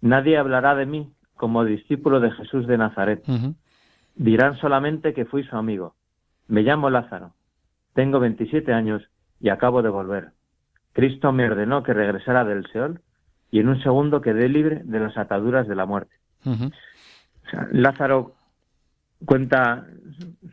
nadie 0.00 0.36
hablará 0.38 0.74
de 0.74 0.86
mí 0.86 1.12
como 1.34 1.64
discípulo 1.64 2.20
de 2.20 2.30
Jesús 2.32 2.66
de 2.66 2.78
Nazaret. 2.78 3.22
Dirán 4.14 4.56
solamente 4.58 5.14
que 5.14 5.24
fui 5.24 5.44
su 5.44 5.56
amigo. 5.56 5.94
Me 6.48 6.62
llamo 6.62 6.90
Lázaro. 6.90 7.32
Tengo 7.94 8.18
27 8.20 8.72
años 8.72 9.02
y 9.40 9.48
acabo 9.48 9.82
de 9.82 9.88
volver. 9.88 10.30
Cristo 10.92 11.32
me 11.32 11.46
ordenó 11.46 11.82
que 11.82 11.94
regresara 11.94 12.44
del 12.44 12.66
Seol 12.72 13.00
y 13.50 13.60
en 13.60 13.68
un 13.68 13.82
segundo 13.82 14.20
quedé 14.20 14.48
libre 14.48 14.82
de 14.84 15.00
las 15.00 15.16
ataduras 15.16 15.66
de 15.68 15.74
la 15.76 15.86
muerte. 15.86 16.14
O 17.46 17.50
sea, 17.50 17.68
Lázaro 17.72 18.34
cuenta 19.24 19.86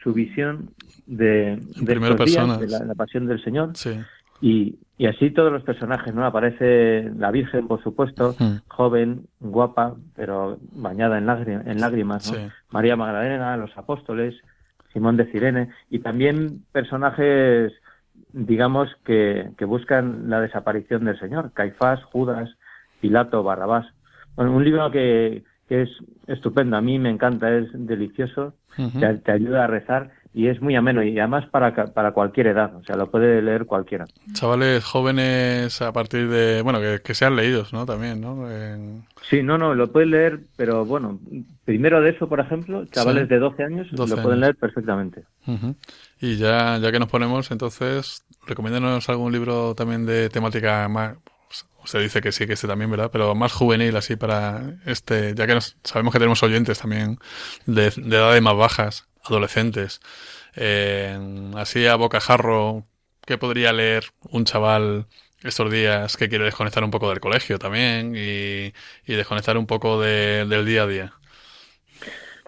su 0.02 0.14
visión 0.14 0.70
de, 1.06 1.60
de 1.82 1.96
días, 1.96 2.16
persona. 2.16 2.58
de 2.58 2.68
la, 2.68 2.80
la 2.86 2.96
pasión 2.96 3.26
del 3.28 3.44
Señor 3.44 3.72
Sí. 3.76 4.00
y, 4.42 4.76
y 4.98 5.06
así 5.08 5.32
todos 5.32 5.52
los 5.52 5.64
personajes, 5.64 6.14
¿no? 6.14 6.26
Aparece 6.26 7.12
la 7.18 7.32
Virgen, 7.32 7.68
por 7.68 7.82
supuesto, 7.84 8.36
Mm. 8.40 8.58
joven, 8.68 9.22
guapa, 9.40 9.96
pero 10.16 10.58
bañada 10.74 11.18
en, 11.18 11.26
lágrim- 11.26 11.64
en 11.66 11.80
lágrimas, 11.82 12.32
¿no? 12.32 12.38
Sí. 12.38 12.48
María 12.72 12.96
Magdalena, 12.96 13.58
los 13.58 13.76
apóstoles, 13.78 14.36
Simón 14.94 15.18
de 15.18 15.26
Cirene, 15.32 15.70
y 15.90 16.00
también 16.00 16.64
personajes, 16.72 17.72
digamos, 18.34 18.90
que, 19.06 19.52
que 19.58 19.66
buscan 19.66 20.30
la 20.30 20.42
desaparición 20.42 21.06
del 21.06 21.20
Señor, 21.20 21.52
Caifás, 21.54 22.04
Judas, 22.06 22.50
Pilato, 23.02 23.44
Barrabás. 23.44 23.86
Bueno, 24.36 24.56
un 24.56 24.64
libro 24.64 24.90
que, 24.92 25.44
que 25.70 25.84
es 25.84 25.90
estupendo, 26.28 26.76
a 26.76 26.82
mí 26.82 27.00
me 27.00 27.10
encanta, 27.10 27.56
es 27.56 27.68
delicioso, 27.74 28.54
Ujú. 28.78 29.00
te, 29.00 29.14
te 29.20 29.32
ayuda 29.32 29.64
a 29.64 29.68
rezar 29.68 30.12
y 30.34 30.48
es 30.48 30.62
muy 30.62 30.76
ameno 30.76 31.02
y 31.04 31.18
además 31.18 31.46
para, 31.50 31.74
para 31.94 32.12
cualquier 32.12 32.48
edad, 32.48 32.76
o 32.76 32.84
sea, 32.84 32.96
lo 32.96 33.10
puede 33.10 33.42
leer 33.42 33.66
cualquiera. 33.66 34.06
Chavales 34.34 34.84
jóvenes 34.84 35.82
a 35.82 35.92
partir 35.92 36.30
de, 36.30 36.62
bueno, 36.62 36.80
que, 36.80 37.02
que 37.04 37.14
sean 37.16 37.36
leídos, 37.36 37.74
¿no? 37.74 37.86
También, 37.86 38.22
¿no? 38.22 38.50
En- 38.52 39.04
Sí, 39.30 39.44
no, 39.44 39.58
no, 39.58 39.76
lo 39.76 39.92
pueden 39.92 40.12
leer, 40.12 40.40
pero 40.56 40.86
bueno, 40.86 41.20
primero 41.66 42.02
de 42.02 42.12
eso, 42.12 42.28
por 42.28 42.40
ejemplo, 42.40 42.86
chavales 42.86 43.24
Sí. 43.24 43.30
de 43.30 43.40
12 43.40 43.64
años 43.64 43.88
12 43.92 44.16
lo 44.16 44.22
pueden 44.22 44.38
años. 44.38 44.42
leer 44.42 44.56
perfectamente. 44.56 45.24
Ujú. 45.48 45.76
Y 46.22 46.38
ya, 46.38 46.78
ya 46.78 46.92
que 46.92 47.00
nos 47.00 47.10
ponemos, 47.10 47.52
entonces, 47.52 48.24
recomiéndanos 48.48 49.08
algún 49.10 49.32
libro 49.32 49.76
también 49.76 50.06
de 50.06 50.30
temática 50.30 50.88
más, 50.90 51.18
usted 51.90 52.02
dice 52.02 52.22
que 52.22 52.32
sí, 52.32 52.46
que 52.48 52.54
este 52.54 52.68
también, 52.68 52.92
¿verdad? 52.92 53.10
Pero 53.12 53.34
más 53.36 53.52
juvenil, 53.52 53.96
así 53.98 54.16
para 54.16 54.76
este, 54.86 55.34
ya 55.36 55.48
que 55.48 55.56
nos, 55.56 55.76
sabemos 55.84 56.14
que 56.14 56.20
tenemos 56.20 56.44
oyentes 56.44 56.80
también 56.80 57.18
de, 57.66 57.90
de 57.92 58.16
edades 58.18 58.42
más 58.42 58.56
bajas, 58.56 59.08
adolescentes. 59.24 60.00
Eh, 60.56 61.18
así 61.56 61.88
a 61.88 61.96
bocajarro, 61.96 62.88
¿qué 63.26 63.38
podría 63.38 63.74
leer 63.74 64.06
un 64.32 64.46
chaval 64.46 65.08
estos 65.44 65.72
días 65.72 66.18
que 66.18 66.30
quiere 66.30 66.46
desconectar 66.46 66.84
un 66.84 66.92
poco 66.92 67.10
del 67.10 67.20
colegio 67.22 67.60
también 67.60 68.16
y, 68.16 68.74
y 69.06 69.16
desconectar 69.16 69.58
un 69.58 69.68
poco 69.68 70.02
de- 70.02 70.46
del 70.46 70.66
día 70.66 70.84
a 70.84 70.88
día? 70.88 71.14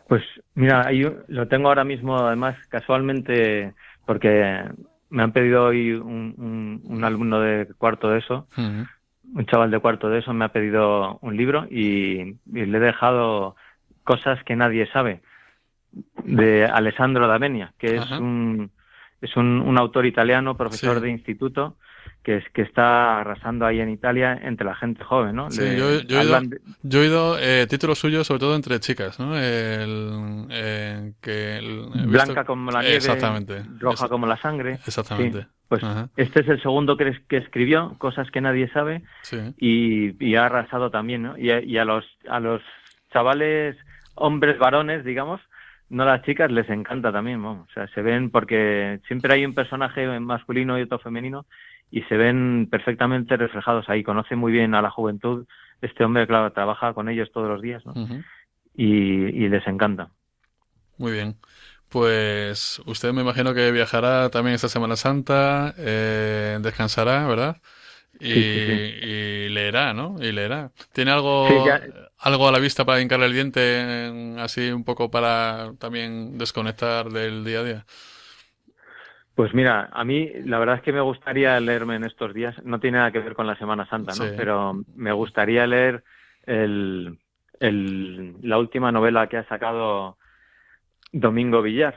Pues 0.07 0.23
mira, 0.55 0.85
ahí 0.87 1.03
lo 1.27 1.47
tengo 1.47 1.69
ahora 1.69 1.83
mismo, 1.83 2.17
además, 2.17 2.57
casualmente, 2.69 3.73
porque 4.05 4.65
me 5.09 5.23
han 5.23 5.31
pedido 5.31 5.65
hoy 5.65 5.91
un, 5.93 6.35
un, 6.37 6.81
un 6.83 7.03
alumno 7.03 7.39
de 7.39 7.67
cuarto 7.77 8.09
de 8.09 8.19
eso, 8.19 8.47
Ujú. 8.57 8.87
Un 9.33 9.45
chaval 9.45 9.71
de 9.71 9.79
cuarto 9.79 10.09
de 10.09 10.19
eso 10.19 10.33
me 10.33 10.45
ha 10.45 10.49
pedido 10.49 11.17
un 11.21 11.35
libro 11.37 11.65
y, 11.69 12.35
y 12.53 12.65
le 12.65 12.77
he 12.77 12.81
dejado 12.81 13.55
cosas 14.03 14.43
que 14.43 14.55
nadie 14.55 14.87
sabe 14.87 15.21
de 16.23 16.65
Alessandro 16.65 17.27
D'Avenia, 17.27 17.73
que 17.77 17.95
es 17.97 18.11
un 18.11 18.71
es 19.21 19.37
un, 19.37 19.61
un 19.61 19.77
autor 19.77 20.05
italiano, 20.07 20.57
profesor 20.57 20.95
Sí. 20.97 21.03
de 21.03 21.09
instituto, 21.11 21.75
que 22.23 22.37
es 22.37 22.43
que 22.53 22.61
está 22.61 23.19
arrasando 23.21 23.65
ahí 23.65 23.79
en 23.81 23.89
Italia 23.89 24.39
entre 24.43 24.65
la 24.65 24.75
gente 24.75 25.03
joven, 25.03 25.35
¿no? 25.35 25.49
Sí, 25.49 25.61
Le 25.61 25.77
yo, 25.77 26.01
yo 26.01 26.17
he 26.17 26.19
oído, 26.19 26.35
hablan 26.35 26.49
de- 26.51 26.59
yo 26.83 26.99
he 26.99 27.01
oído 27.03 27.37
eh, 27.39 27.65
títulos 27.67 27.97
suyos, 27.99 28.27
sobre 28.27 28.39
todo 28.41 28.55
entre 28.55 28.79
chicas, 28.79 29.19
¿no? 29.19 29.35
El, 29.37 30.45
eh, 30.51 31.13
que 31.21 31.57
el- 31.57 31.79
he 31.79 31.91
visto- 31.93 32.07
blanca 32.09 32.45
como 32.45 32.69
la 32.71 32.81
nieve, 32.81 32.97
Exactamente. 32.97 33.63
roja 33.79 34.07
como 34.07 34.27
la 34.27 34.37
sangre. 34.37 34.73
Exactamente. 34.85 35.41
Sí, 35.41 35.47
pues 35.67 35.83
Ajá. 35.83 36.09
este 36.17 36.41
es 36.41 36.47
el 36.49 36.61
segundo 36.61 36.95
que, 36.97 37.07
es- 37.09 37.19
que 37.27 37.37
escribió, 37.37 37.95
cosas 37.97 38.29
que 38.29 38.41
nadie 38.41 38.69
sabe, 38.69 39.01
Sí. 39.23 39.37
y, 39.57 40.23
y 40.23 40.35
ha 40.35 40.45
arrasado 40.45 40.91
también, 40.91 41.23
¿no? 41.23 41.37
Y 41.37 41.49
a, 41.51 41.61
y 41.61 41.77
a 41.77 41.85
los 41.85 42.05
a 42.29 42.39
los 42.39 42.61
chavales, 43.11 43.77
hombres 44.15 44.57
varones, 44.59 45.03
digamos, 45.03 45.41
no 45.89 46.05
las 46.05 46.21
chicas, 46.23 46.49
les 46.51 46.69
encanta 46.69 47.11
también, 47.11 47.41
vamos. 47.43 47.67
O 47.69 47.73
sea, 47.73 47.87
se 47.89 48.01
ven 48.01 48.29
porque 48.29 48.99
siempre 49.07 49.33
hay 49.33 49.45
un 49.45 49.53
personaje 49.53 50.07
masculino 50.19 50.77
y 50.79 50.83
otro 50.83 50.99
femenino 50.99 51.45
y 51.91 52.01
se 52.03 52.17
ven 52.17 52.67
perfectamente 52.71 53.37
reflejados 53.37 53.89
ahí. 53.89 54.03
Conoce 54.03 54.35
muy 54.35 54.51
bien 54.51 54.73
a 54.75 54.81
la 54.81 54.91
juventud. 54.91 55.45
Este 55.81 56.03
hombre, 56.03 56.27
claro, 56.27 56.51
trabaja 56.53 56.93
con 56.93 57.09
ellos 57.09 57.31
todos 57.33 57.49
los 57.49 57.61
días, 57.61 57.85
¿no? 57.85 57.93
Y, 58.75 58.85
y 58.85 59.49
les 59.49 59.65
encanta. 59.67 60.09
Muy 60.97 61.11
bien. 61.13 61.37
Pues 61.89 62.81
usted 62.85 63.11
me 63.13 63.21
imagino 63.21 63.53
que 63.53 63.71
viajará 63.71 64.29
también 64.29 64.55
esta 64.55 64.69
Semana 64.69 64.95
Santa, 64.95 65.73
eh, 65.77 66.57
descansará, 66.61 67.27
¿verdad? 67.27 67.57
Y, 68.19 68.29
Sí, 68.29 68.61
sí, 68.65 68.71
y 69.03 69.49
leerá, 69.49 69.93
¿no? 69.93 70.15
Y 70.21 70.31
leerá. 70.31 70.71
¿Tiene 70.93 71.11
algo, 71.11 71.67
ya- 71.67 71.81
algo 72.19 72.47
a 72.47 72.51
la 72.51 72.59
vista 72.59 72.85
para 72.85 73.01
hincarle 73.01 73.27
el 73.27 73.33
diente, 73.33 74.07
en- 74.07 74.39
así 74.39 74.71
un 74.71 74.83
poco 74.85 75.11
para 75.11 75.73
también 75.79 76.37
desconectar 76.37 77.09
del 77.11 77.43
día 77.45 77.59
a 77.61 77.63
día? 77.63 77.85
Pues 79.35 79.53
mira, 79.53 79.89
a 79.93 80.03
mí 80.03 80.29
la 80.45 80.59
verdad 80.59 80.75
es 80.75 80.81
que 80.81 80.91
me 80.91 81.01
gustaría 81.01 81.59
leerme 81.59 81.95
en 81.95 82.03
estos 82.03 82.33
días, 82.33 82.55
no 82.65 82.79
tiene 82.79 82.97
nada 82.97 83.11
que 83.11 83.19
ver 83.19 83.33
con 83.33 83.47
la 83.47 83.55
Semana 83.57 83.87
Santa, 83.87 84.13
¿no? 84.15 84.25
Sí. 84.25 84.33
Pero 84.37 84.81
me 84.95 85.11
gustaría 85.13 85.65
leer 85.65 86.03
el, 86.45 87.17
el- 87.59 88.35
la 88.41 88.57
última 88.59 88.91
novela 88.91 89.27
que 89.27 89.37
ha 89.37 89.47
sacado 89.47 90.17
Domingo 91.13 91.61
Villar. 91.61 91.95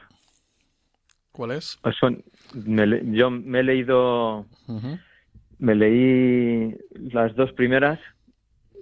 ¿Cuál 1.33 1.51
es? 1.53 1.79
Pues 1.83 1.97
son, 1.97 2.23
me 2.55 2.87
le- 2.87 3.03
yo 3.13 3.31
me 3.31 3.61
he 3.61 3.63
leído, 3.65 4.47
me 5.59 5.75
leí 5.75 6.75
las 7.13 7.35
dos 7.35 7.53
primeras 7.53 7.99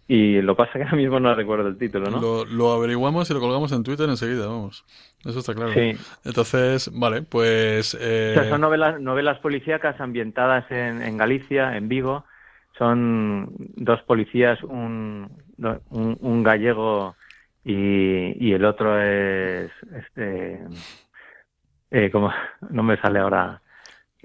y 0.08 0.42
lo 0.42 0.56
pasa 0.56 0.72
que 0.74 0.82
ahora 0.84 0.96
mismo 0.96 1.20
no 1.20 1.34
recuerdo 1.34 1.68
el 1.68 1.78
título, 1.78 2.10
¿no? 2.10 2.20
Lo, 2.20 2.44
lo 2.44 2.72
averiguamos 2.72 3.30
y 3.30 3.34
lo 3.34 3.40
colgamos 3.40 3.72
en 3.72 3.82
Twitter 3.82 4.08
enseguida, 4.08 4.46
vamos. 4.46 4.84
Eso 5.24 5.38
está 5.38 5.54
claro. 5.54 5.72
Sí. 5.72 5.94
Entonces, 6.24 6.90
vale, 6.92 7.22
pues... 7.22 7.96
eh, 8.00 8.32
O 8.32 8.34
sea, 8.34 8.48
son 8.48 8.60
novelas, 8.60 9.00
novelas 9.00 9.38
policíacas 9.40 10.00
ambientadas 10.00 10.70
en, 10.70 11.02
en 11.02 11.16
Galicia, 11.16 11.76
en 11.76 11.88
Vigo. 11.88 12.24
Son 12.78 13.48
dos 13.76 14.02
policías, 14.02 14.62
un, 14.64 15.28
no, 15.58 15.80
un, 15.90 16.16
un 16.20 16.42
gallego 16.42 17.16
y, 17.64 18.34
y 18.48 18.52
el 18.54 18.64
otro 18.64 19.00
es, 19.00 19.70
este, 19.94 20.60
eh, 21.90 22.10
como, 22.10 22.32
no 22.70 22.82
me 22.82 22.96
sale 23.00 23.18
ahora 23.20 23.62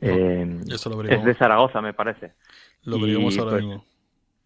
Eh, 0.02 0.46
Esto 0.70 0.90
lo 0.90 1.04
es 1.04 1.24
de 1.24 1.34
Zaragoza, 1.36 1.82
me 1.82 1.94
parece. 1.94 2.34
lo 2.84 2.98
averiguamos 2.98 3.38
ahora 3.38 3.52
pues, 3.52 3.64
mismo. 3.64 3.86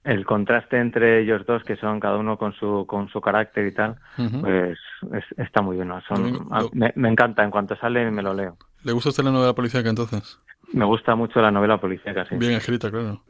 El 0.04 0.26
contraste 0.26 0.80
entre 0.80 1.22
ellos 1.22 1.46
dos, 1.46 1.64
que 1.64 1.76
son 1.76 2.00
cada 2.00 2.18
uno 2.18 2.38
con 2.38 2.54
su 2.54 2.86
con 2.88 3.08
su 3.10 3.22
carácter 3.22 3.68
y 3.68 3.72
tal, 3.74 3.98
pues 4.42 4.78
es- 5.14 5.38
está 5.38 5.62
muy 5.62 5.76
bueno. 5.76 6.02
Son, 6.08 6.48
a- 6.52 6.66
me, 6.74 6.92
me 6.96 7.10
encanta, 7.10 7.44
en 7.44 7.52
cuanto 7.52 7.76
sale 7.78 8.10
me 8.10 8.24
lo 8.24 8.34
leo. 8.34 8.58
¿Le 8.84 8.92
gusta 8.94 9.10
a 9.10 9.12
usted 9.12 9.24
la 9.24 9.32
novela 9.32 9.54
policíaca 9.54 9.90
entonces? 9.90 10.40
Me 10.74 10.86
gusta 10.86 11.16
mucho 11.16 11.40
la 11.42 11.52
novela 11.52 11.80
policíaca, 11.80 12.26
sí. 12.26 12.36
Bien 12.36 12.54
escrita, 12.54 12.90
claro. 12.90 13.24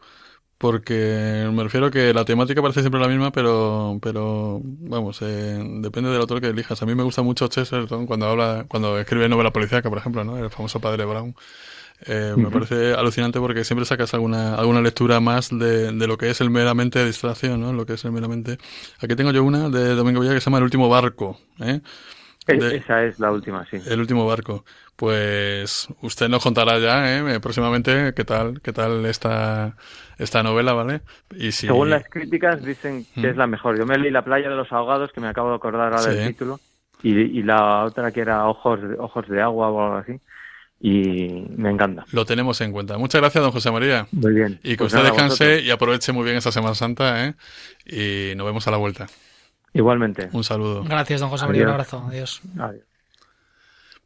Porque 0.57 1.49
me 1.51 1.63
refiero 1.63 1.87
a 1.87 1.91
que 1.91 2.13
la 2.13 2.23
temática 2.23 2.61
parece 2.61 2.81
siempre 2.81 3.01
la 3.01 3.07
misma, 3.07 3.31
pero, 3.31 3.97
pero 4.01 4.61
vamos, 4.63 5.19
eh, 5.23 5.59
depende 5.81 6.11
del 6.11 6.21
autor 6.21 6.39
que 6.39 6.49
elijas. 6.49 6.81
A 6.81 6.85
mí 6.85 6.93
me 6.93 7.01
gusta 7.01 7.23
mucho 7.23 7.47
Chesterton 7.47 8.05
cuando 8.05 8.27
habla, 8.27 8.65
cuando 8.67 8.99
escribe 8.99 9.27
novela 9.27 9.51
policíaca, 9.51 9.89
por 9.89 9.97
ejemplo, 9.97 10.23
¿no? 10.23 10.37
El 10.37 10.51
famoso 10.51 10.79
padre 10.79 11.03
Brown. 11.05 11.33
Eh, 12.07 12.33
Me 12.35 12.49
parece 12.49 12.93
alucinante 12.93 13.39
porque 13.39 13.63
siempre 13.63 13.85
sacas 13.85 14.13
alguna, 14.13 14.55
alguna 14.55 14.81
lectura 14.81 15.19
más 15.19 15.49
de, 15.49 15.91
de 15.91 16.07
lo 16.07 16.17
que 16.17 16.29
es 16.31 16.41
el 16.41 16.49
meramente 16.49 17.05
distracción, 17.05 17.61
¿no? 17.61 17.73
Lo 17.73 17.85
que 17.85 17.93
es 17.93 18.05
el 18.05 18.11
meramente. 18.11 18.57
Aquí 19.01 19.15
tengo 19.15 19.31
yo 19.31 19.43
una 19.43 19.69
de 19.69 19.93
Domingo 19.95 20.19
Villa 20.21 20.33
que 20.33 20.39
se 20.41 20.45
llama 20.45 20.57
El 20.57 20.63
último 20.63 20.89
barco, 20.89 21.39
¿eh? 21.59 21.79
E- 22.47 22.55
de- 22.57 22.77
Esa 22.77 23.03
es 23.03 23.19
la 23.19 23.31
última, 23.31 23.65
sí. 23.69 23.77
El 23.85 23.99
último 23.99 24.25
barco. 24.25 24.65
Pues 24.95 25.87
usted 26.01 26.27
nos 26.29 26.43
contará 26.43 26.79
ya, 26.79 27.17
¿eh? 27.19 27.39
próximamente, 27.39 28.13
qué 28.15 28.23
tal, 28.23 28.61
qué 28.61 28.73
tal 28.73 29.05
esta, 29.05 29.75
esta 30.17 30.41
novela, 30.43 30.73
¿vale? 30.73 31.01
Y 31.35 31.51
si... 31.51 31.67
Según 31.67 31.89
las 31.91 32.07
críticas 32.09 32.63
dicen 32.63 33.05
que 33.15 33.21
Mm. 33.21 33.25
es 33.31 33.37
la 33.37 33.47
mejor. 33.47 33.77
Yo 33.77 33.85
me 33.85 33.97
leí 33.97 34.11
La 34.11 34.23
playa 34.23 34.49
de 34.49 34.55
los 34.55 34.71
ahogados, 34.71 35.11
que 35.11 35.21
me 35.21 35.27
acabo 35.27 35.49
de 35.49 35.55
acordar 35.55 35.93
ahora 35.93 35.99
Sí. 36.11 36.17
del 36.17 36.27
título, 36.29 36.59
y, 37.03 37.13
y 37.19 37.43
la 37.43 37.83
otra 37.83 38.11
que 38.11 38.21
era 38.21 38.47
Ojos 38.47 38.79
Ojos 38.99 39.27
de 39.27 39.41
agua 39.41 39.69
o 39.69 39.83
algo 39.85 39.95
así, 39.97 40.19
y 40.81 41.45
me 41.57 41.69
encanta. 41.69 42.05
Lo 42.11 42.25
tenemos 42.25 42.59
en 42.61 42.71
cuenta. 42.71 42.97
Muchas 42.97 43.21
gracias, 43.21 43.43
don 43.43 43.51
José 43.51 43.71
María. 43.71 44.07
Muy 44.11 44.33
bien. 44.33 44.59
Y 44.63 44.71
que 44.71 44.77
Pues 44.77 44.87
usted 44.93 44.99
nada, 44.99 45.11
descanse 45.11 45.43
vosotros. 45.45 45.63
y 45.67 45.71
aproveche 45.71 46.11
muy 46.11 46.23
bien 46.23 46.37
esta 46.37 46.51
Semana 46.51 46.73
Santa, 46.75 47.25
¿eh? 47.27 47.35
Y 47.85 48.35
nos 48.35 48.45
vemos 48.47 48.67
a 48.67 48.71
la 48.71 48.77
vuelta. 48.77 49.07
Igualmente. 49.73 50.29
Un 50.33 50.43
saludo. 50.43 50.83
Gracias, 50.83 51.21
don 51.21 51.29
José 51.29 51.45
María. 51.45 51.63
Un 51.63 51.69
abrazo. 51.69 52.05
Adiós. 52.09 52.41
Adiós. 52.59 52.83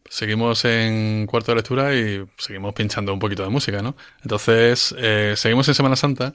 Seguimos 0.07 0.63
en 0.65 1.25
cuarto 1.25 1.51
de 1.51 1.55
lectura 1.55 1.95
y 1.95 2.23
seguimos 2.38 2.73
pinchando 2.73 3.11
un 3.11 3.19
poquito 3.19 3.41
de 3.43 3.49
música, 3.49 3.81
¿no? 3.81 3.95
Entonces, 4.21 4.93
eh, 4.99 5.33
seguimos 5.35 5.67
en 5.67 5.73
Semana 5.73 5.95
Santa 5.95 6.33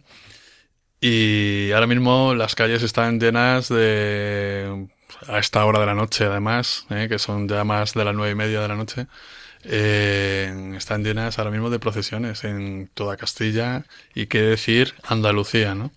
y 1.00 1.70
ahora 1.72 1.86
mismo 1.86 2.34
las 2.34 2.54
calles 2.56 2.82
están 2.82 3.20
llenas 3.20 3.68
de... 3.68 4.88
a 5.28 5.38
esta 5.38 5.64
hora 5.64 5.78
de 5.80 5.86
la 5.86 5.94
noche, 5.94 6.24
además, 6.24 6.86
¿eh? 6.90 7.06
que 7.08 7.18
son 7.20 7.48
ya 7.48 7.62
más 7.62 7.94
de 7.94 8.04
las 8.04 8.14
nueve 8.14 8.32
y 8.32 8.34
media 8.34 8.60
de 8.60 8.68
la 8.68 8.74
noche, 8.76 9.06
eh, 9.64 10.74
están 10.76 11.04
llenas 11.04 11.38
ahora 11.38 11.50
mismo 11.50 11.70
de 11.70 11.78
procesiones 11.78 12.44
en 12.44 12.90
toda 12.94 13.16
Castilla 13.16 13.84
y 14.14 14.26
qué 14.26 14.40
decir 14.42 14.94
Andalucía, 15.04 15.74
¿no? 15.74 15.92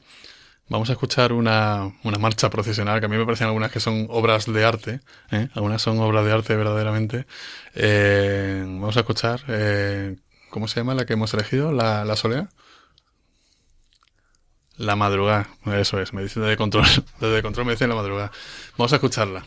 Vamos 0.69 0.89
a 0.89 0.93
escuchar 0.93 1.33
una, 1.33 1.93
una 2.03 2.17
marcha 2.17 2.49
procesional, 2.49 2.99
que 2.99 3.05
a 3.05 3.09
mí 3.09 3.17
me 3.17 3.25
parecen 3.25 3.47
algunas 3.47 3.71
que 3.71 3.79
son 3.79 4.07
obras 4.09 4.51
de 4.51 4.65
arte, 4.65 5.01
¿eh? 5.31 5.49
algunas 5.53 5.81
son 5.81 5.99
obras 5.99 6.25
de 6.25 6.31
arte 6.31 6.55
verdaderamente. 6.55 7.27
Eh, 7.75 8.63
vamos 8.65 8.95
a 8.97 9.01
escuchar, 9.01 9.43
eh, 9.49 10.15
¿cómo 10.49 10.67
se 10.67 10.79
llama 10.79 10.95
la 10.95 11.05
que 11.05 11.13
hemos 11.13 11.33
elegido? 11.33 11.71
¿La, 11.73 12.05
la 12.05 12.15
solea? 12.15 12.49
La 14.77 14.95
madrugada, 14.95 15.47
eso 15.77 15.99
es, 15.99 16.13
me 16.13 16.23
dicen 16.23 16.41
desde 16.43 16.57
control, 16.57 16.85
desde 17.19 17.43
control 17.43 17.65
me 17.67 17.73
dicen 17.73 17.89
la 17.89 17.95
madrugada. 17.95 18.31
Vamos 18.77 18.93
a 18.93 18.95
escucharla. 18.95 19.45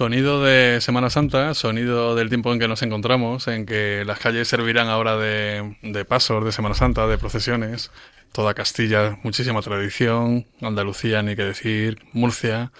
Sonido 0.00 0.42
de 0.42 0.80
Semana 0.80 1.10
Santa, 1.10 1.52
sonido 1.52 2.14
del 2.14 2.30
tiempo 2.30 2.50
en 2.54 2.58
que 2.58 2.66
nos 2.66 2.80
encontramos, 2.80 3.46
en 3.48 3.66
que 3.66 4.02
las 4.06 4.18
calles 4.18 4.48
servirán 4.48 4.88
ahora 4.88 5.18
de, 5.18 5.76
de 5.82 6.04
pasos 6.06 6.42
de 6.42 6.52
Semana 6.52 6.74
Santa, 6.74 7.06
de 7.06 7.18
procesiones. 7.18 7.90
Toda 8.32 8.54
Castilla, 8.54 9.18
muchísima 9.24 9.60
tradición, 9.60 10.46
Andalucía, 10.62 11.22
ni 11.22 11.36
que 11.36 11.42
decir, 11.42 11.98
Murcia, 12.14 12.72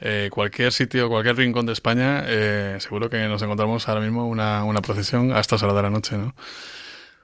eh, 0.00 0.28
cualquier 0.30 0.70
sitio, 0.70 1.08
cualquier 1.08 1.36
rincón 1.36 1.64
de 1.64 1.72
España, 1.72 2.24
eh, 2.26 2.76
seguro 2.80 3.08
que 3.08 3.26
nos 3.26 3.40
encontramos 3.40 3.88
ahora 3.88 4.02
mismo 4.02 4.28
una, 4.28 4.62
una 4.64 4.82
procesión 4.82 5.32
a 5.32 5.40
estas 5.40 5.62
horas 5.62 5.76
de 5.76 5.82
la 5.82 5.88
noche, 5.88 6.18
¿no? 6.18 6.34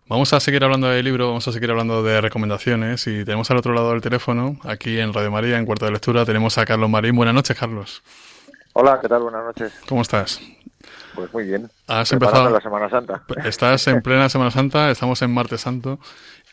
Vamos 0.08 0.32
a 0.32 0.40
seguir 0.40 0.64
hablando 0.64 0.88
del 0.88 1.04
libro, 1.04 1.28
vamos 1.28 1.46
a 1.46 1.52
seguir 1.52 1.70
hablando 1.70 2.02
de 2.02 2.22
recomendaciones 2.22 3.06
y 3.06 3.22
tenemos 3.26 3.50
al 3.50 3.58
otro 3.58 3.74
lado 3.74 3.90
del 3.90 4.00
teléfono, 4.00 4.58
aquí 4.64 4.98
en 4.98 5.12
Radio 5.12 5.30
María, 5.30 5.58
en 5.58 5.66
Cuarto 5.66 5.84
de 5.84 5.92
Lectura, 5.92 6.24
tenemos 6.24 6.56
a 6.56 6.64
Carlos 6.64 6.88
Marín. 6.88 7.16
Buenas 7.16 7.34
noches, 7.34 7.54
Carlos. 7.54 8.02
Hola, 8.74 8.98
¿qué 9.00 9.08
tal? 9.08 9.22
Buenas 9.22 9.44
noches. 9.44 9.72
¿Cómo 9.88 10.02
estás? 10.02 10.40
Pues 11.14 11.32
muy 11.32 11.44
bien. 11.44 11.70
Has 11.86 12.08
Preparando 12.10 12.48
empezado. 12.48 12.54
la 12.54 12.60
Semana 12.60 12.90
Santa. 12.90 13.22
Estás 13.44 13.86
en 13.88 14.02
plena 14.02 14.28
Semana 14.28 14.50
Santa, 14.50 14.90
estamos 14.90 15.20
en 15.22 15.32
Martes 15.32 15.60
Santo 15.60 15.98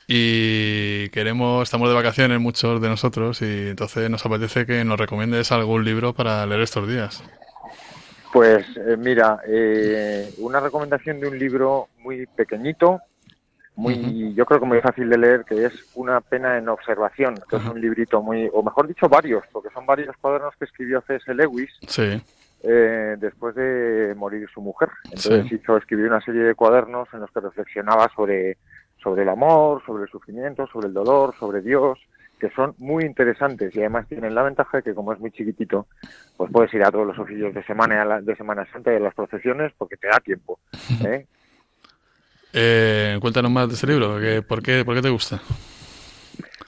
y 0.08 1.08
queremos, 1.10 1.64
estamos 1.64 1.88
de 1.88 1.96
vacaciones 1.96 2.40
muchos 2.40 2.82
de 2.82 2.90
nosotros 2.90 3.42
y 3.42 3.70
entonces 3.70 4.10
nos 4.10 4.26
apetece 4.26 4.66
que 4.66 4.84
nos 4.84 5.00
recomiendes 5.00 5.52
algún 5.52 5.86
libro 5.86 6.14
para 6.14 6.46
leer 6.46 6.62
estos 6.62 6.88
días. 6.88 7.24
Pues 8.34 8.66
eh, 8.76 8.98
mira, 8.98 9.40
eh, 9.48 10.34
una 10.40 10.60
recomendación 10.60 11.20
de 11.20 11.28
un 11.30 11.40
libro 11.40 11.88
muy 12.00 12.26
pequeñito, 12.28 13.02
muy, 13.80 14.34
yo 14.34 14.46
creo 14.46 14.60
que 14.60 14.66
muy 14.66 14.82
fácil 14.82 15.10
de 15.10 15.18
leer, 15.18 15.46
que 15.46 15.66
es 15.66 15.74
Una 15.96 16.20
pena 16.22 16.58
en 16.58 16.68
observación, 16.68 17.36
que 17.50 17.56
es 17.56 17.66
un 17.66 17.80
librito 17.80 18.22
muy, 18.22 18.50
o 18.54 18.62
mejor 18.62 18.88
dicho, 18.88 19.08
varios, 19.08 19.44
porque 19.52 19.70
son 19.74 19.86
varios 19.86 20.16
cuadernos 20.18 20.54
que 20.58 20.66
escribió 20.66 21.02
C.S. 21.08 21.34
Lewis 21.34 21.70
Sí, 21.88 22.22
eh, 22.64 23.16
después 23.18 23.56
de 23.56 24.14
morir 24.18 24.48
su 24.54 24.62
mujer. 24.62 24.90
Entonces 25.06 25.46
Sí. 25.48 25.56
hizo 25.56 25.78
escribir 25.78 26.08
una 26.08 26.20
serie 26.22 26.42
de 26.42 26.56
cuadernos 26.56 27.08
en 27.14 27.22
los 27.22 27.32
que 27.32 27.40
reflexionaba 27.40 28.10
sobre, 28.16 28.58
sobre 29.02 29.24
el 29.24 29.30
amor, 29.30 29.82
sobre 29.86 30.04
el 30.04 30.10
sufrimiento, 30.10 30.68
sobre 30.68 30.88
el 30.88 30.94
dolor, 30.94 31.34
sobre 31.40 31.62
Dios, 31.62 31.98
que 32.38 32.50
son 32.52 32.74
muy 32.80 33.04
interesantes 33.06 33.76
y 33.76 33.80
además 33.80 34.08
tienen 34.08 34.36
la 34.36 34.44
ventaja 34.44 34.78
de 34.78 34.84
que 34.84 34.94
como 34.94 35.14
es 35.14 35.20
muy 35.20 35.32
chiquitito, 35.32 35.88
pues 36.38 36.52
puedes 36.52 36.74
ir 36.74 36.84
a 36.84 36.92
todos 36.92 37.08
los 37.08 37.20
oficios 37.20 37.54
de 37.54 37.64
semana, 37.64 38.22
de 38.22 38.36
Semana 38.36 38.66
Santa 38.72 38.94
y 38.94 38.96
a 38.96 39.00
las 39.00 39.14
procesiones 39.14 39.72
porque 39.78 39.98
te 39.98 40.08
da 40.08 40.20
tiempo. 40.20 40.60
¿eh? 41.06 41.26
Eh, 42.54 43.18
cuéntanos 43.22 43.52
más 43.52 43.68
de 43.68 43.76
ese 43.76 43.88
libro, 43.88 44.20
que- 44.20 44.42
¿por 44.42 44.62
qué, 44.62 44.84
por 44.84 44.96
qué 44.96 45.02
te 45.02 45.10
gusta? 45.10 45.42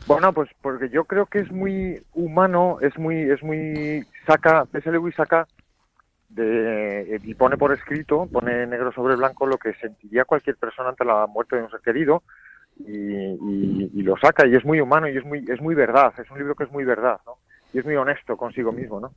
Bueno, 0.06 0.34
pues 0.34 0.50
porque 0.62 0.90
yo 0.90 1.06
creo 1.06 1.26
que 1.26 1.40
es 1.40 1.52
muy 1.52 2.02
humano, 2.14 2.78
es 2.82 2.98
muy, 2.98 3.22
es 3.22 3.42
muy, 3.42 4.06
saca, 4.26 4.66
C.S. 4.72 4.92
Lewis 4.92 5.16
saca 5.16 5.48
de, 6.30 7.20
y 7.24 7.34
pone 7.36 7.58
por 7.58 7.74
escrito, 7.74 8.28
pone 8.32 8.66
negro 8.68 8.92
sobre 8.92 9.16
blanco 9.16 9.46
lo 9.46 9.58
que 9.58 9.74
sentiría 9.76 10.26
cualquier 10.26 10.56
persona 10.58 10.90
ante 10.90 11.06
la 11.06 11.28
muerte 11.28 11.56
de 11.56 11.64
un 11.64 11.72
ser 11.72 11.82
querido 11.82 12.24
y, 12.80 14.02
lo 14.04 14.18
saca 14.18 14.48
y 14.48 14.56
es 14.56 14.66
muy 14.66 14.82
humano 14.82 15.08
y 15.08 15.18
es 15.18 15.24
muy, 15.24 15.46
es 15.48 15.62
muy 15.62 15.76
verdad, 15.76 16.14
es 16.18 16.30
un 16.32 16.38
libro 16.40 16.56
que 16.56 16.64
es 16.64 16.72
muy 16.72 16.84
verdad. 16.84 17.20
Y 17.74 17.80
es 17.80 17.86
muy 17.86 17.96
honesto 17.96 18.36
consigo 18.36 18.72
mismo, 18.72 19.00
¿no? 19.00 19.14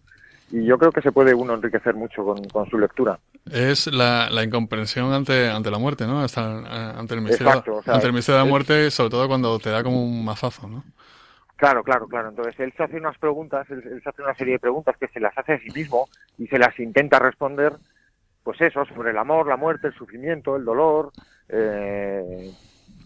Y 0.50 0.64
yo 0.64 0.78
creo 0.78 0.92
que 0.92 1.00
se 1.02 1.12
puede 1.12 1.34
uno 1.34 1.54
enriquecer 1.54 1.94
mucho 1.94 2.24
con, 2.24 2.44
con 2.44 2.68
su 2.68 2.78
lectura. 2.78 3.18
Es 3.50 3.86
la, 3.86 4.28
la 4.30 4.44
incomprensión 4.44 5.12
ante, 5.12 5.48
ante 5.50 5.70
la 5.70 5.78
muerte, 5.78 6.06
¿no? 6.06 6.20
Hasta, 6.20 6.42
eh, 6.42 6.92
ante, 6.98 7.14
el 7.14 7.22
misterio, 7.22 7.48
Exacto, 7.48 7.76
o 7.76 7.82
sea, 7.82 7.94
ante 7.94 8.06
el 8.06 8.12
misterio 8.12 8.38
de 8.38 8.44
la 8.44 8.50
muerte, 8.50 8.90
sobre 8.90 9.10
todo 9.10 9.26
cuando 9.26 9.58
te 9.58 9.70
da 9.70 9.82
como 9.82 10.02
un 10.02 10.24
mazazo, 10.24 10.68
¿no? 10.68 10.84
Claro, 11.56 11.82
claro, 11.82 12.06
claro. 12.06 12.28
Entonces 12.28 12.58
él 12.58 12.72
se 12.76 12.82
hace 12.82 12.96
unas 12.96 13.16
preguntas, 13.18 13.68
él, 13.70 13.82
él 13.84 14.02
se 14.02 14.08
hace 14.08 14.22
una 14.22 14.34
serie 14.34 14.54
de 14.54 14.58
preguntas 14.60 14.96
que 14.98 15.08
se 15.08 15.20
las 15.20 15.36
hace 15.36 15.54
a 15.54 15.58
sí 15.58 15.70
mismo 15.74 16.08
y 16.38 16.46
se 16.46 16.58
las 16.58 16.78
intenta 16.78 17.18
responder, 17.18 17.74
pues 18.42 18.60
eso, 18.60 18.84
sobre 18.86 19.10
el 19.10 19.18
amor, 19.18 19.46
la 19.46 19.56
muerte, 19.56 19.88
el 19.88 19.94
sufrimiento, 19.94 20.56
el 20.56 20.64
dolor. 20.64 21.10
eh, 21.48 22.52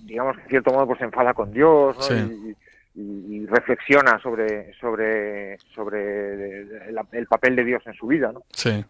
digamos 0.08 0.36
que 0.36 0.42
en 0.42 0.48
cierto 0.48 0.72
modo 0.72 0.86
pues 0.86 0.98
se 0.98 1.04
enfada 1.04 1.34
con 1.34 1.52
Dios 1.52 1.96
¿no? 1.96 2.02
Sí. 2.02 2.14
y, 2.14 2.56
y- 3.00 3.46
reflexiona 3.46 4.18
sobre 4.22 4.72
sobre 4.80 5.56
sobre 5.74 6.60
el, 6.88 6.96
el 7.12 7.26
papel 7.26 7.56
de 7.56 7.64
Dios 7.64 7.82
en 7.86 7.94
su 7.94 8.06
vida, 8.06 8.32
¿no? 8.32 8.42
Sí. 8.52 8.84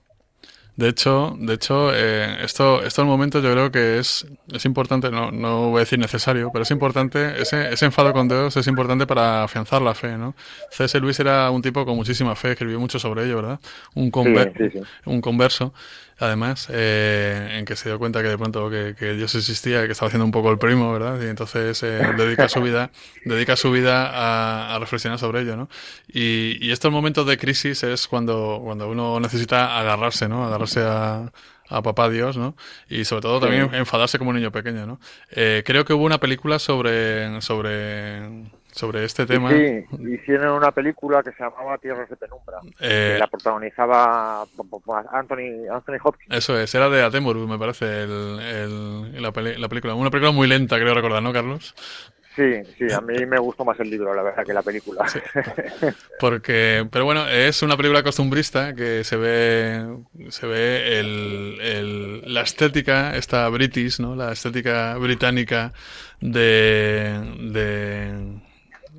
De 0.76 0.88
hecho, 0.88 1.34
de 1.36 1.54
hecho, 1.54 1.90
eh, 1.92 2.36
esto, 2.44 2.84
estos 2.84 3.04
momentos 3.04 3.42
yo 3.42 3.50
creo 3.50 3.72
que 3.72 3.98
es, 3.98 4.24
es 4.52 4.64
importante, 4.64 5.10
no, 5.10 5.32
no 5.32 5.70
voy 5.70 5.78
a 5.78 5.80
decir 5.80 5.98
necesario, 5.98 6.50
pero 6.52 6.62
es 6.62 6.70
importante, 6.70 7.42
ese, 7.42 7.72
ese 7.72 7.84
enfado 7.86 8.12
con 8.12 8.28
Dios 8.28 8.56
es 8.56 8.64
importante 8.68 9.04
para 9.04 9.42
afianzar 9.42 9.82
la 9.82 9.96
fe, 9.96 10.16
¿no? 10.16 10.36
C.S. 10.70 11.00
Luis 11.00 11.18
era 11.18 11.50
un 11.50 11.62
tipo 11.62 11.84
con 11.84 11.96
muchísima 11.96 12.36
fe, 12.36 12.52
escribió 12.52 12.78
mucho 12.78 13.00
sobre 13.00 13.24
ello, 13.24 13.36
¿verdad? 13.36 13.58
Un, 13.96 14.12
conver- 14.12 14.56
sí, 14.56 14.78
sí. 14.78 14.84
un 15.06 15.20
converso, 15.20 15.74
además, 16.18 16.68
eh, 16.70 17.56
en 17.58 17.64
que 17.64 17.76
se 17.76 17.88
dio 17.88 17.98
cuenta 17.98 18.22
que 18.22 18.28
de 18.28 18.38
pronto 18.38 18.70
que, 18.70 18.94
que 18.98 19.14
Dios 19.14 19.34
existía, 19.34 19.86
que 19.86 19.92
estaba 19.92 20.08
haciendo 20.08 20.24
un 20.24 20.30
poco 20.30 20.50
el 20.50 20.58
primo, 20.58 20.92
¿verdad? 20.92 21.20
Y 21.20 21.26
entonces 21.26 21.82
eh, 21.82 22.00
dedica 22.16 22.48
su 22.48 22.60
vida, 22.60 22.90
dedica 23.24 23.56
su 23.56 23.70
vida 23.70 24.08
a, 24.08 24.74
a 24.74 24.78
reflexionar 24.78 25.18
sobre 25.18 25.42
ello, 25.42 25.56
¿no? 25.56 25.68
Y, 26.08 26.58
y 26.60 26.72
estos 26.72 26.90
momentos 26.92 27.26
de 27.26 27.38
crisis 27.38 27.82
es 27.82 28.08
cuando, 28.08 28.60
cuando 28.62 28.88
uno 28.88 29.20
necesita 29.20 29.78
agarrarse, 29.78 30.28
¿no? 30.28 30.46
Agarrarse 30.46 30.80
a, 30.80 31.30
a 31.68 31.82
papá 31.82 32.08
Dios, 32.08 32.36
¿no? 32.36 32.56
Y 32.88 33.04
sobre 33.04 33.22
todo 33.22 33.40
también 33.40 33.74
enfadarse 33.74 34.18
como 34.18 34.30
un 34.30 34.36
niño 34.36 34.50
pequeño, 34.50 34.86
¿no? 34.86 35.00
Eh, 35.30 35.62
creo 35.64 35.84
que 35.84 35.92
hubo 35.92 36.04
una 36.04 36.18
película 36.18 36.58
sobre, 36.58 37.40
sobre, 37.42 38.50
sobre 38.78 39.04
este 39.04 39.26
tema. 39.26 39.50
Sí, 39.50 39.84
hicieron 40.08 40.56
una 40.56 40.70
película 40.70 41.22
que 41.22 41.32
se 41.32 41.42
llamaba 41.42 41.76
Tierras 41.78 42.08
de 42.08 42.16
Penumbra, 42.16 42.58
Eh, 42.80 43.12
que 43.14 43.18
la 43.18 43.26
protagonizaba 43.26 44.42
Anthony, 45.12 45.66
Anthony 45.70 45.96
Hopkins. 46.02 46.34
Eso 46.34 46.58
es, 46.58 46.72
era 46.74 46.88
de 46.88 47.02
Atemoru, 47.02 47.46
me 47.48 47.58
parece, 47.58 48.02
el, 48.04 48.38
el- 48.40 49.22
la, 49.22 49.32
peli- 49.32 49.56
la 49.58 49.68
película. 49.68 49.94
Una 49.94 50.10
película 50.10 50.30
muy 50.32 50.46
lenta, 50.46 50.76
creo 50.78 50.94
recordar, 50.94 51.22
¿no, 51.22 51.32
Carlos? 51.32 51.74
Sí, 52.36 52.54
sí, 52.78 52.84
a 52.92 53.00
mí 53.00 53.26
me 53.26 53.36
gustó 53.40 53.64
más 53.64 53.80
el 53.80 53.90
libro, 53.90 54.14
la 54.14 54.22
verdad, 54.22 54.46
que 54.46 54.52
la 54.52 54.62
película. 54.62 55.04
Porque, 56.20 56.86
pero 56.92 57.04
bueno, 57.04 57.26
es 57.28 57.62
una 57.62 57.76
película 57.76 58.04
costumbrista 58.04 58.74
que 58.74 59.02
se 59.02 59.16
ve, 59.16 59.84
se 60.28 60.46
ve 60.46 61.00
el, 61.00 61.58
el- 61.60 62.34
la 62.34 62.42
estética, 62.42 63.16
esta 63.16 63.48
british, 63.48 63.98
¿no? 63.98 64.14
La 64.14 64.30
estética 64.30 64.96
británica 64.98 65.72
de, 66.20 67.18
de 67.50 68.40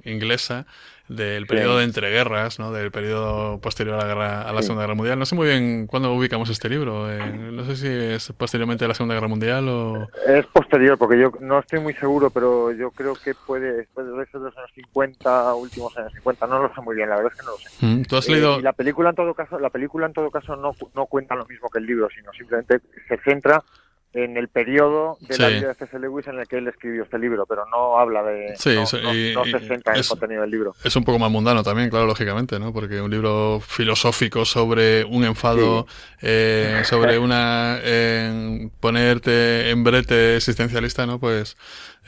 inglesa 0.03 0.65
del 1.07 1.47
periodo 1.47 1.79
de 1.79 1.85
entreguerras, 1.85 2.59
¿no? 2.59 2.71
Del 2.71 2.91
periodo 2.91 3.59
posterior 3.59 3.95
a 3.95 3.97
la 3.97 4.05
guerra, 4.05 4.41
a 4.43 4.53
la 4.53 4.61
Sí. 4.61 4.67
Segunda 4.67 4.83
Guerra 4.83 4.93
Mundial. 4.95 5.17
No 5.17 5.25
sé 5.25 5.33
muy 5.33 5.47
bien 5.47 5.87
cuándo 5.87 6.13
ubicamos 6.13 6.49
este 6.51 6.69
libro. 6.69 7.11
eh, 7.11 7.19
no 7.51 7.63
sé 7.65 7.75
si 7.77 7.87
es 7.87 8.31
posteriormente 8.37 8.85
a 8.85 8.89
la 8.89 8.93
Segunda 8.93 9.15
Guerra 9.15 9.27
Mundial 9.27 9.67
o... 9.69 10.07
Es 10.27 10.45
posterior, 10.45 10.99
porque 10.99 11.17
yo 11.19 11.31
no 11.39 11.57
estoy 11.59 11.79
muy 11.79 11.93
seguro, 11.95 12.29
pero 12.29 12.71
yo 12.73 12.91
creo 12.91 13.15
que 13.15 13.33
puede, 13.33 13.85
puede 13.95 14.09
ser 14.27 14.39
de 14.39 14.45
los 14.49 14.57
años 14.57 14.69
50, 14.75 15.55
últimos 15.55 15.97
años 15.97 16.13
50, 16.13 16.45
no 16.45 16.61
lo 16.61 16.73
sé 16.75 16.81
muy 16.81 16.95
bien, 16.95 17.09
la 17.09 17.15
verdad 17.15 17.31
es 17.33 17.39
que 17.39 17.45
no 17.45 17.51
lo 17.53 17.57
sé. 17.57 17.85
Mm, 17.85 18.03
¿Tú 18.03 18.15
has 18.17 18.29
Eh, 18.29 18.31
leído...? 18.33 18.59
y 18.59 18.61
la 18.61 18.73
película 18.73 19.09
en 19.09 19.15
todo 19.15 19.33
caso, 19.33 19.57
la 19.59 19.71
película 19.71 20.05
en 20.05 20.13
todo 20.13 20.29
caso 20.29 20.55
no, 20.57 20.75
no 20.93 21.05
cuenta 21.07 21.33
lo 21.33 21.45
mismo 21.47 21.69
que 21.69 21.79
el 21.79 21.87
libro, 21.87 22.07
sino 22.15 22.31
simplemente 22.33 22.81
se 23.07 23.17
centra 23.23 23.63
en 24.11 24.37
el 24.37 24.47
periodo 24.47 25.17
de 25.21 25.37
la 25.37 25.49
vida 25.49 25.67
de 25.67 25.73
C.S. 25.75 25.99
Lewis 25.99 26.25
en 26.27 26.39
el 26.39 26.47
que 26.47 26.57
él 26.57 26.67
escribió 26.67 27.03
este 27.03 27.19
libro, 27.19 27.45
pero 27.45 27.65
no 27.67 27.99
habla 27.99 28.23
de, 28.23 28.55
Sí, 28.57 28.73
no, 28.73 28.81
eso- 28.83 28.99
no- 28.99 29.13
y- 29.13 29.33
no 29.35 29.45
se 29.45 29.59
centra 29.59 29.93
en 29.93 29.99
el 29.99 30.07
contenido 30.07 30.41
del 30.41 30.49
libro. 30.49 30.75
Es 30.83 30.95
un 30.95 31.03
poco 31.03 31.19
más 31.19 31.29
mundano 31.29 31.61
también, 31.61 31.89
claro, 31.91 32.07
lógicamente, 32.07 32.57
¿no? 32.59 32.73
Porque 32.73 32.99
un 33.01 33.11
libro 33.11 33.59
filosófico 33.59 34.45
sobre 34.45 35.03
un 35.05 35.25
enfado, 35.25 35.85
eh, 36.23 36.81
sobre 36.85 37.19
una 37.19 37.77
eh, 37.83 38.69
ponerte 38.79 39.69
en 39.69 39.83
brete 39.83 40.37
existencialista, 40.37 41.05
¿no? 41.05 41.19
Pues 41.19 41.55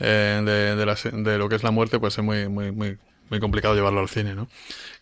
eh, 0.00 0.42
de, 0.44 0.74
de, 0.74 0.86
la- 0.86 0.96
de 1.12 1.38
lo 1.38 1.48
que 1.48 1.54
es 1.54 1.62
la 1.62 1.70
muerte, 1.70 2.00
pues 2.00 2.18
es 2.18 2.24
muy, 2.24 2.48
muy, 2.48 2.72
muy, 2.72 2.98
muy 3.30 3.38
complicado 3.38 3.76
llevarlo 3.76 4.00
al 4.00 4.08
cine, 4.08 4.34
¿no? 4.34 4.48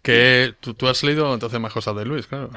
Que 0.03 0.53
tú, 0.61 0.75
tú 0.75 0.87
has 0.87 1.03
leído 1.03 1.33
entonces 1.33 1.59
más 1.61 1.73
cosas 1.73 1.97
de 1.97 2.05
Luis, 2.05 2.27
claro. 2.27 2.51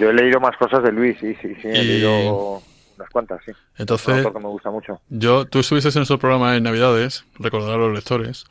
Yo 0.00 0.10
he 0.10 0.12
leído 0.12 0.40
más 0.40 0.56
cosas 0.56 0.82
de 0.82 0.90
Luis, 0.90 1.16
sí, 1.20 1.36
sí, 1.40 1.54
sí, 1.62 1.68
he 1.68 1.82
Y- 1.82 1.86
leído 1.86 2.62
unas 2.96 3.10
cuantas, 3.10 3.40
sí. 3.44 3.52
Entonces, 3.76 4.16
autor 4.18 4.32
que 4.32 4.38
me 4.40 4.48
gusta 4.48 4.70
mucho. 4.70 5.00
Yo, 5.08 5.44
tú 5.46 5.60
estuviste 5.60 5.88
en 5.90 5.94
nuestro 5.96 6.18
programa 6.18 6.56
en 6.56 6.62
Navidades, 6.62 7.24
recordar 7.38 7.74
a 7.74 7.76
los 7.78 7.92
lectores, 7.94 8.44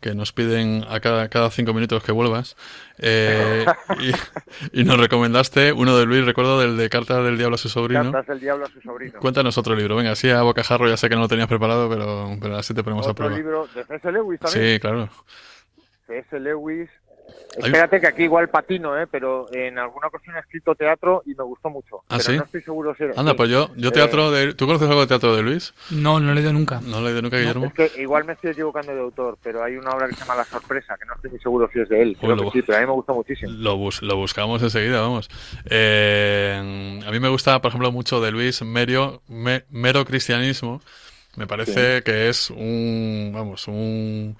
que 0.00 0.14
nos 0.14 0.32
piden 0.32 0.84
a 0.88 1.00
cada, 1.00 1.28
cada 1.30 1.50
cinco 1.50 1.72
minutos 1.72 2.04
que 2.04 2.12
vuelvas, 2.12 2.56
eh, 2.98 3.64
y, 4.72 4.80
y 4.80 4.84
nos 4.84 4.98
recomendaste 4.98 5.72
uno 5.72 5.96
de 5.96 6.04
Luis, 6.04 6.26
recuerdo 6.26 6.60
del 6.60 6.76
de 6.76 6.90
Cartas 6.90 7.24
del 7.24 7.38
Diablo 7.38 7.54
a 7.54 7.58
su 7.58 7.70
sobrino. 7.70 8.02
Cartas 8.12 8.26
del 8.26 8.40
Diablo 8.40 8.66
a 8.66 8.68
su 8.68 8.80
sobrino. 8.82 9.18
Cuéntanos 9.18 9.56
otro 9.56 9.74
libro, 9.74 9.96
venga, 9.96 10.10
así 10.12 10.28
a 10.28 10.42
bocajarro, 10.42 10.88
ya 10.88 10.96
sé 10.98 11.08
que 11.08 11.14
no 11.14 11.22
lo 11.22 11.28
tenías 11.28 11.48
preparado, 11.48 11.88
pero, 11.88 12.36
pero 12.40 12.56
así 12.56 12.74
te 12.74 12.84
ponemos 12.84 13.06
a 13.06 13.12
Otro 13.12 13.26
prueba. 13.26 13.36
libro 13.36 13.66
de 13.74 13.84
C.S. 13.84 14.12
Lewis 14.12 14.40
también. 14.40 14.74
Sí, 14.74 14.80
claro. 14.80 15.08
C.S. 16.06 16.38
Lewis, 16.38 16.90
Espérate 17.56 18.00
que 18.00 18.08
aquí 18.08 18.24
igual 18.24 18.48
patino, 18.48 18.98
¿eh? 19.00 19.06
pero 19.06 19.46
en 19.54 19.78
alguna 19.78 20.08
ocasión 20.08 20.34
he 20.34 20.40
escrito 20.40 20.74
teatro 20.74 21.22
y 21.24 21.34
me 21.36 21.44
gustó 21.44 21.70
mucho. 21.70 21.98
¿Ah, 22.08 22.16
pero 22.18 22.22
sí? 22.22 22.36
no 22.36 22.42
estoy 22.44 22.62
seguro 22.62 22.94
si 22.96 23.04
era- 23.04 23.14
Anda, 23.16 23.30
sí. 23.30 23.36
pues 23.36 23.48
yo, 23.50 23.70
yo 23.76 23.90
Eh, 23.90 23.92
teatro 23.92 24.32
de... 24.32 24.54
¿Tú 24.54 24.66
conoces 24.66 24.88
algo 24.88 25.02
de 25.02 25.06
teatro 25.06 25.36
de 25.36 25.42
Luis? 25.42 25.72
No, 25.90 26.18
no 26.18 26.26
lo 26.26 26.32
he 26.32 26.34
leído 26.34 26.52
nunca. 26.52 26.80
No 26.80 27.00
lo 27.00 27.06
he 27.06 27.10
leído 27.10 27.22
nunca, 27.22 27.38
Guillermo. 27.38 27.66
Es 27.66 27.74
que 27.92 28.02
igual 28.02 28.24
me 28.24 28.32
estoy 28.32 28.50
equivocando 28.50 28.92
de 28.92 29.00
autor, 29.00 29.38
pero 29.40 29.62
hay 29.62 29.76
una 29.76 29.90
obra 29.92 30.08
que 30.08 30.14
se 30.14 30.20
llama 30.22 30.34
La 30.34 30.44
Sorpresa, 30.44 30.96
que 30.98 31.04
no 31.06 31.14
estoy 31.14 31.38
seguro 31.38 31.70
si 31.72 31.78
es 31.80 31.88
de 31.88 32.02
él. 32.02 32.16
Creo 32.18 32.30
Pues 32.34 32.44
lo- 32.44 32.50
que 32.50 32.58
sí, 32.58 32.64
pero 32.66 32.78
a 32.78 32.80
mí 32.80 32.86
me 32.88 32.92
gustó 32.92 33.14
muchísimo. 33.14 33.52
Lo, 33.52 33.76
bus- 33.76 34.02
lo 34.02 34.16
buscamos 34.16 34.60
enseguida, 34.60 35.00
vamos. 35.00 35.30
Eh, 35.66 37.00
a 37.06 37.10
mí 37.10 37.20
me 37.20 37.28
gusta, 37.28 37.60
por 37.60 37.68
ejemplo, 37.68 37.92
mucho 37.92 38.20
de 38.20 38.32
Luis 38.32 38.62
Merio, 38.62 39.22
Me- 39.28 39.64
Mero 39.70 40.04
Cristianismo. 40.04 40.80
Me 41.36 41.46
parece 41.46 42.02
que 42.02 42.28
es 42.28 42.50
un, 42.50 43.30
vamos, 43.34 43.66
un, 43.68 44.36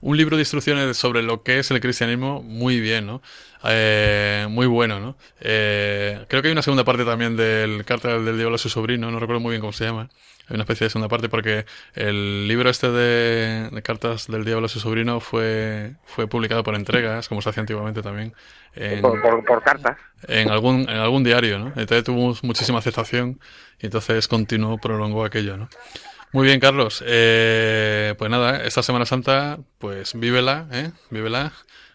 un 0.00 0.16
libro 0.16 0.36
de 0.36 0.42
instrucciones 0.42 0.96
sobre 0.96 1.22
lo 1.22 1.42
que 1.42 1.58
es 1.58 1.70
el 1.70 1.80
cristianismo 1.80 2.42
muy 2.42 2.80
bien, 2.80 3.06
¿no? 3.06 3.20
Eh, 3.64 4.46
muy 4.48 4.66
bueno, 4.66 5.00
¿no? 5.00 5.16
Eh, 5.40 6.24
creo 6.28 6.40
que 6.42 6.48
hay 6.48 6.52
una 6.52 6.62
segunda 6.62 6.84
parte 6.84 7.04
también 7.04 7.36
del 7.36 7.84
Carta 7.84 8.18
del 8.18 8.36
Diablo 8.36 8.54
a 8.54 8.58
su 8.58 8.68
sobrino, 8.68 9.10
no 9.10 9.18
recuerdo 9.18 9.40
muy 9.40 9.50
bien 9.50 9.60
cómo 9.60 9.72
se 9.72 9.84
llama. 9.84 10.08
Hay 10.50 10.54
una 10.54 10.62
especie 10.62 10.86
de 10.86 10.90
segunda 10.90 11.08
parte 11.08 11.28
porque 11.28 11.66
el 11.94 12.48
libro 12.48 12.70
este 12.70 12.90
de, 12.90 13.68
de 13.70 13.82
Cartas 13.82 14.28
del 14.28 14.44
Diablo 14.46 14.64
a 14.64 14.68
su 14.70 14.80
sobrino 14.80 15.20
fue, 15.20 15.92
fue 16.06 16.26
publicado 16.26 16.62
por 16.62 16.74
entregas, 16.74 17.28
como 17.28 17.42
se 17.42 17.50
hacía 17.50 17.60
antiguamente 17.60 18.00
también. 18.00 18.32
En, 18.74 19.02
Por, 19.02 19.20
por- 19.20 19.44
por 19.44 19.62
cartas. 19.62 19.98
en 20.26 20.48
algún, 20.50 20.82
en 20.88 20.96
algún 20.96 21.22
diario, 21.22 21.58
¿no? 21.58 21.66
Entonces 21.76 22.04
tuvo 22.04 22.34
muchísima 22.42 22.78
aceptación 22.78 23.40
y 23.78 23.86
entonces 23.86 24.26
continuó, 24.26 24.78
prolongó 24.78 25.24
aquello, 25.24 25.58
¿no? 25.58 25.68
Muy 26.32 26.46
bien, 26.46 26.60
Carlos. 26.60 27.02
Eh, 27.06 28.14
pues 28.18 28.30
nada, 28.30 28.64
esta 28.64 28.82
Semana 28.82 29.06
Santa, 29.06 29.58
pues 29.78 30.18
vívela, 30.18 30.68
¿eh? 30.72 30.90
Vívela, 31.10 31.52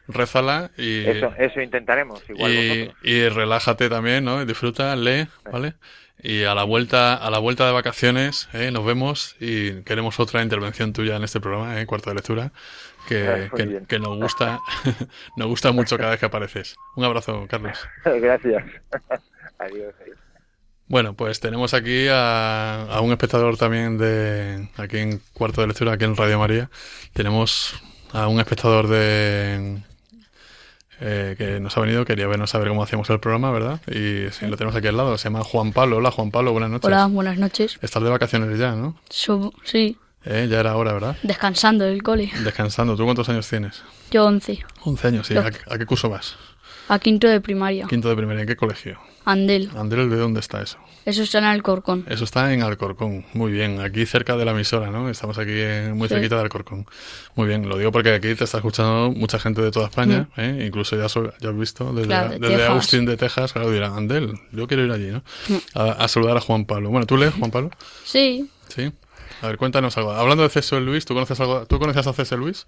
rézala 0.07 0.71
y, 0.77 1.05
Eso, 1.05 1.34
eso 1.38 1.61
intentaremos, 1.61 2.27
igual 2.29 2.51
y, 2.51 2.91
y 3.03 3.29
relájate 3.29 3.89
también, 3.89 4.25
¿no? 4.25 4.45
Disfruta, 4.45 4.95
lee, 4.95 5.27
¿vale? 5.51 5.75
Y 6.21 6.43
a 6.43 6.55
la 6.55 6.63
vuelta, 6.63 7.15
a 7.15 7.29
la 7.29 7.39
vuelta 7.39 7.65
de 7.65 7.73
vacaciones, 7.73 8.47
¿eh? 8.53 8.71
nos 8.71 8.86
vemos 8.86 9.36
y 9.41 9.81
queremos 9.84 10.19
otra 10.21 10.41
intervención 10.41 10.93
tuya 10.93 11.17
en 11.17 11.23
este 11.23 11.41
programa, 11.41 11.79
¿eh? 11.81 11.86
Cuarto 11.86 12.09
de 12.11 12.15
lectura, 12.15 12.51
que, 13.07 13.49
Ah, 13.51 13.86
que, 13.88 13.99
nos 13.99 14.17
gusta, 14.17 14.59
nos 15.38 15.47
gusta 15.47 15.71
mucho 15.73 15.97
cada 15.97 16.11
vez 16.11 16.19
que 16.19 16.25
apareces. 16.25 16.77
Un 16.95 17.03
abrazo, 17.03 17.45
Carlos. 17.49 17.77
Gracias. 18.05 18.63
adiós, 19.59 19.93
adiós. 20.01 20.22
Bueno, 20.93 21.15
pues 21.15 21.39
tenemos 21.39 21.73
aquí 21.73 22.05
a, 22.07 22.83
a 22.83 23.01
un 23.01 23.09
espectador 23.11 23.57
también 23.57 23.97
de 23.97 24.69
aquí 24.77 24.99
en 24.99 25.21
Cuarto 25.33 25.61
de 25.61 25.65
Lectura, 25.67 25.93
aquí 25.93 26.03
en 26.05 26.15
Radio 26.15 26.37
María. 26.37 26.69
Tenemos 27.13 27.73
a 28.11 28.27
un 28.27 28.39
espectador 28.39 28.87
de 28.87 29.81
eh, 31.01 31.33
que 31.35 31.59
nos 31.59 31.75
ha 31.75 31.81
venido, 31.81 32.05
quería 32.05 32.27
vernos 32.27 32.53
a 32.53 32.59
ver 32.59 32.67
cómo 32.67 32.83
hacíamos 32.83 33.09
el 33.09 33.19
programa, 33.19 33.49
¿verdad? 33.49 33.81
Y 33.87 34.29
sí, 34.31 34.45
lo 34.45 34.55
tenemos 34.55 34.75
aquí 34.75 34.85
al 34.85 34.95
lado, 34.95 35.17
se 35.17 35.23
llama 35.23 35.43
Juan 35.43 35.73
Pablo. 35.73 35.97
Hola 35.97 36.11
Juan 36.11 36.29
Pablo, 36.29 36.51
buenas 36.51 36.69
noches. 36.69 36.85
Hola, 36.85 37.07
buenas 37.07 37.39
noches. 37.39 37.79
Estás 37.81 38.03
de 38.03 38.09
vacaciones 38.11 38.59
ya, 38.59 38.73
¿no? 38.75 38.95
Sí, 39.09 39.97
Eh, 40.25 40.45
ya 40.47 40.59
era 40.59 40.75
hora, 40.75 40.93
¿verdad? 40.93 41.17
descansando 41.23 41.85
del 41.85 42.03
cole. 42.03 42.31
Descansando. 42.43 42.95
¿Tú 42.95 43.03
cuántos 43.05 43.27
años 43.29 43.49
tienes? 43.49 43.81
Yo 44.11 44.25
11, 44.25 44.63
11 44.83 45.07
años, 45.07 45.25
sí. 45.25 45.35
¿A, 45.35 45.47
a 45.47 45.77
qué 45.79 45.87
curso 45.87 46.07
vas? 46.07 46.35
A 46.89 46.99
quinto 46.99 47.27
de 47.27 47.41
primaria. 47.41 47.88
Quinto 47.88 48.09
de 48.09 48.15
primaria, 48.15 48.41
¿en 48.41 48.47
qué 48.47 48.55
colegio? 48.55 48.99
Andel, 49.25 49.69
Andrés, 49.77 50.09
¿de 50.09 50.17
dónde 50.17 50.41
está 50.41 50.61
eso? 50.61 50.77
eso 51.05 51.23
está 51.23 51.38
en 51.39 51.45
Alcorcón. 51.45 52.05
Eso 52.09 52.23
está 52.25 52.53
en 52.53 52.61
Alcorcón, 52.61 53.25
muy 53.34 53.51
bien, 53.51 53.79
aquí 53.81 54.05
cerca 54.05 54.36
de 54.38 54.45
la 54.45 54.51
emisora, 54.51 54.89
¿no? 54.89 55.09
Estamos 55.09 55.38
aquí 55.38 55.51
eh, 55.53 55.91
muy 55.93 56.07
Sí. 56.09 56.13
cerquita 56.15 56.36
de 56.36 56.41
Alcorcón. 56.43 56.86
Muy 57.36 57.47
bien, 57.47 57.67
lo 57.67 57.77
digo 57.77 57.91
porque 57.91 58.13
aquí 58.13 58.36
te 58.36 58.43
está 58.45 58.57
escuchando 58.57 59.11
mucha 59.15 59.39
gente 59.39 59.61
de 59.61 59.71
toda 59.71 59.88
España, 59.88 60.27
¿eh? 60.38 60.63
incluso 60.67 60.97
ya, 60.97 61.07
so- 61.09 61.31
ya 61.39 61.49
has 61.49 61.57
visto 61.57 61.93
desde, 61.93 62.07
Mm. 62.07 62.09
Claro, 62.09 62.29
de 62.31 62.39
desde. 62.39 62.65
Austin 62.67 63.05
de 63.05 63.17
Texas, 63.17 63.53
claro, 63.53 63.71
dirán, 63.71 63.93
Andel, 63.93 64.34
yo 64.51 64.67
quiero 64.67 64.84
ir 64.86 64.91
allí, 64.91 65.07
¿no? 65.07 65.23
Mm. 65.49 65.57
A, 65.75 65.84
a 66.03 66.07
saludar 66.07 66.38
a 66.38 66.41
Juan 66.41 66.65
Pablo. 66.65 66.89
Bueno, 66.89 67.05
¿tú 67.05 67.15
lees, 67.17 67.34
Juan 67.34 67.51
Pablo? 67.51 67.71
Sí, 68.03 68.49
Sí. 68.69 68.91
A 69.41 69.47
ver, 69.47 69.57
cuéntanos 69.57 69.97
algo. 69.97 70.11
Hablando 70.13 70.43
de 70.43 70.49
C.S. 70.49 70.79
Luis, 70.79 71.03
¿tú 71.05 71.13
conoces 71.13 71.38
algo? 71.41 71.65
¿Tú 71.65 71.77
conoces 71.79 72.07
a 72.07 72.13
C.S. 72.13 72.36
Luis? 72.38 72.65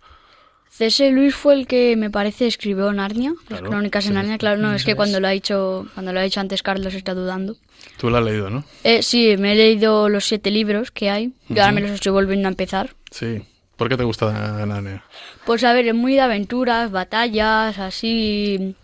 C.S. 0.69 1.09
Luis 1.11 1.33
fue 1.33 1.53
el 1.53 1.67
que 1.67 1.95
me 1.95 2.09
parece 2.09 2.47
escribió 2.47 2.91
Narnia, 2.91 3.33
las 3.47 3.61
crónicas 3.61 4.03
sí. 4.03 4.09
en 4.09 4.15
Narnia. 4.15 4.37
Claro, 4.37 4.57
no, 4.61 4.73
es 4.73 4.83
que 4.83 4.95
cuando 4.95 5.19
lo 5.19 5.27
ha 5.27 5.31
dicho, 5.31 5.87
cuando 5.93 6.11
lo 6.11 6.19
ha 6.19 6.23
dicho 6.23 6.41
antes 6.41 6.63
Carlos 6.63 6.93
está 6.93 7.13
dudando. 7.13 7.55
Tú 7.97 8.09
lo 8.09 8.17
has 8.17 8.25
leído, 8.25 8.49
¿no? 8.49 8.65
Eh, 8.83 9.01
sí, 9.01 9.37
me 9.37 9.53
he 9.53 9.55
leído 9.55 10.09
los 10.09 10.25
siete 10.25 10.51
libros 10.51 10.91
que 10.91 11.09
hay 11.09 11.31
y 11.47 11.59
ahora 11.59 11.71
me 11.71 11.81
los 11.81 11.91
estoy 11.91 12.11
volviendo 12.11 12.47
a 12.47 12.51
empezar. 12.51 12.93
Sí. 13.11 13.41
¿Por 13.77 13.89
qué 13.89 13.97
te 13.97 14.03
gusta 14.03 14.31
Narnia? 14.65 15.03
Pues 15.45 15.63
a 15.63 15.73
ver, 15.73 15.87
es 15.87 15.95
muy 15.95 16.13
de 16.13 16.21
aventuras, 16.21 16.91
batallas, 16.91 17.77
así. 17.77 18.75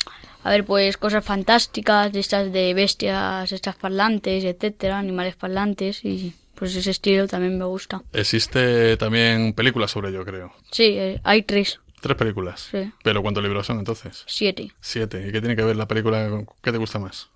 A 0.44 0.50
ver, 0.50 0.66
pues 0.66 0.98
cosas 0.98 1.24
fantásticas, 1.24 2.12
de 2.12 2.20
estas 2.20 2.52
de 2.52 2.74
bestias, 2.74 3.52
estas 3.52 3.76
parlantes, 3.76 4.44
etcétera, 4.44 4.98
animales 4.98 5.36
parlantes 5.36 6.04
y 6.04 6.34
pues 6.62 6.76
ese 6.76 6.92
estilo 6.92 7.28
también 7.28 7.58
me 7.58 7.66
gusta. 7.66 8.04
Existe 8.14 8.96
también 8.98 9.54
películas 9.54 9.90
sobre 9.90 10.10
ello, 10.10 10.24
creo. 10.24 10.54
Sí, 10.70 10.84
eh, 10.96 11.20
hay 11.24 11.42
tres, 11.42 11.80
Tres 12.02 12.16
películas. 12.16 12.68
sí, 12.70 12.92
¿Pero 13.04 13.24
cuántos 13.24 13.42
libros 13.44 13.66
son 13.66 13.80
entonces? 13.80 14.24
siete. 14.28 14.72
Siete. 14.80 15.28
¿Y 15.28 15.32
qué 15.32 15.40
tiene 15.42 15.56
que 15.56 15.64
ver 15.64 15.76
la 15.76 15.88
película? 15.88 16.30
con- 16.30 16.46
¿Qué 16.62 16.72
te 16.72 16.78
gusta 16.78 17.00
más? 17.00 17.30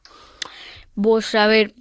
Pues 0.93 1.33
a 1.33 1.47
ver, 1.47 1.73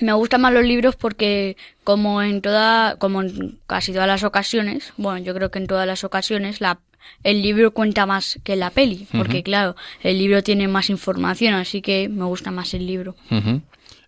me 0.00 0.12
gustan 0.12 0.40
más 0.40 0.52
los 0.52 0.64
libros 0.64 0.96
porque 0.96 1.56
como 1.84 2.20
en 2.20 2.42
toda, 2.42 2.96
como 2.96 3.22
en 3.22 3.60
casi 3.68 3.92
todas 3.92 4.08
las 4.08 4.24
ocasiones, 4.24 4.92
bueno, 4.96 5.24
yo 5.24 5.34
creo 5.34 5.52
que 5.52 5.60
en 5.60 5.68
todas 5.68 5.86
las 5.86 6.02
ocasiones 6.02 6.60
la 6.60 6.80
el 7.22 7.42
libro 7.42 7.70
cuenta 7.72 8.06
más 8.06 8.40
que 8.42 8.56
la 8.56 8.70
peli, 8.70 9.06
porque 9.16 9.42
claro, 9.44 9.76
el 10.02 10.18
libro 10.18 10.42
tiene 10.42 10.66
más 10.66 10.90
información, 10.90 11.54
así 11.54 11.80
que 11.82 12.08
me 12.08 12.24
gusta 12.24 12.50
más 12.50 12.74
el 12.74 12.86
libro. 12.86 13.14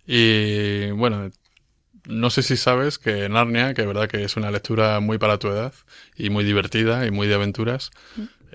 Y 0.07 0.91
bueno, 0.91 1.29
no 2.07 2.29
sé 2.29 2.43
si 2.43 2.57
sabes 2.57 2.97
que 2.97 3.27
Narnia, 3.29 3.73
que 3.73 3.81
es 3.81 3.87
verdad 3.87 4.07
que 4.07 4.23
es 4.23 4.37
una 4.37 4.51
lectura 4.51 4.99
muy 4.99 5.17
para 5.17 5.37
tu 5.39 5.47
edad 5.47 5.73
y 6.15 6.29
muy 6.29 6.43
divertida 6.43 7.05
y 7.05 7.11
muy 7.11 7.27
de 7.27 7.35
aventuras, 7.35 7.91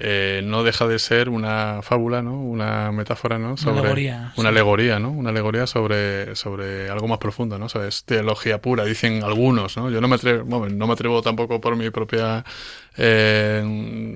eh, 0.02 0.40
no 0.44 0.62
deja 0.62 0.86
de 0.86 0.98
ser 0.98 1.28
una 1.28 1.80
fábula, 1.82 2.22
¿no? 2.22 2.40
Una 2.40 2.90
metáfora, 2.90 3.38
¿no? 3.38 3.58
Sobre 3.58 3.80
alegoría, 3.80 4.32
Una 4.36 4.48
sí. 4.48 4.54
alegoría, 4.54 4.98
¿no? 4.98 5.10
Una 5.10 5.28
alegoría 5.28 5.66
sobre, 5.66 6.34
sobre 6.36 6.88
algo 6.88 7.06
más 7.06 7.18
profundo, 7.18 7.58
¿no? 7.58 7.66
O 7.66 7.68
sea, 7.68 7.86
es 7.86 8.04
teología 8.04 8.62
pura, 8.62 8.86
dicen 8.86 9.22
algunos, 9.24 9.76
¿no? 9.76 9.90
Yo 9.90 10.00
no 10.00 10.08
me 10.08 10.14
atrevo, 10.14 10.44
bueno, 10.44 10.74
no 10.74 10.86
me 10.86 10.94
atrevo 10.94 11.20
tampoco 11.20 11.60
por 11.60 11.76
mi 11.76 11.90
propia 11.90 12.44
eh, 12.96 13.62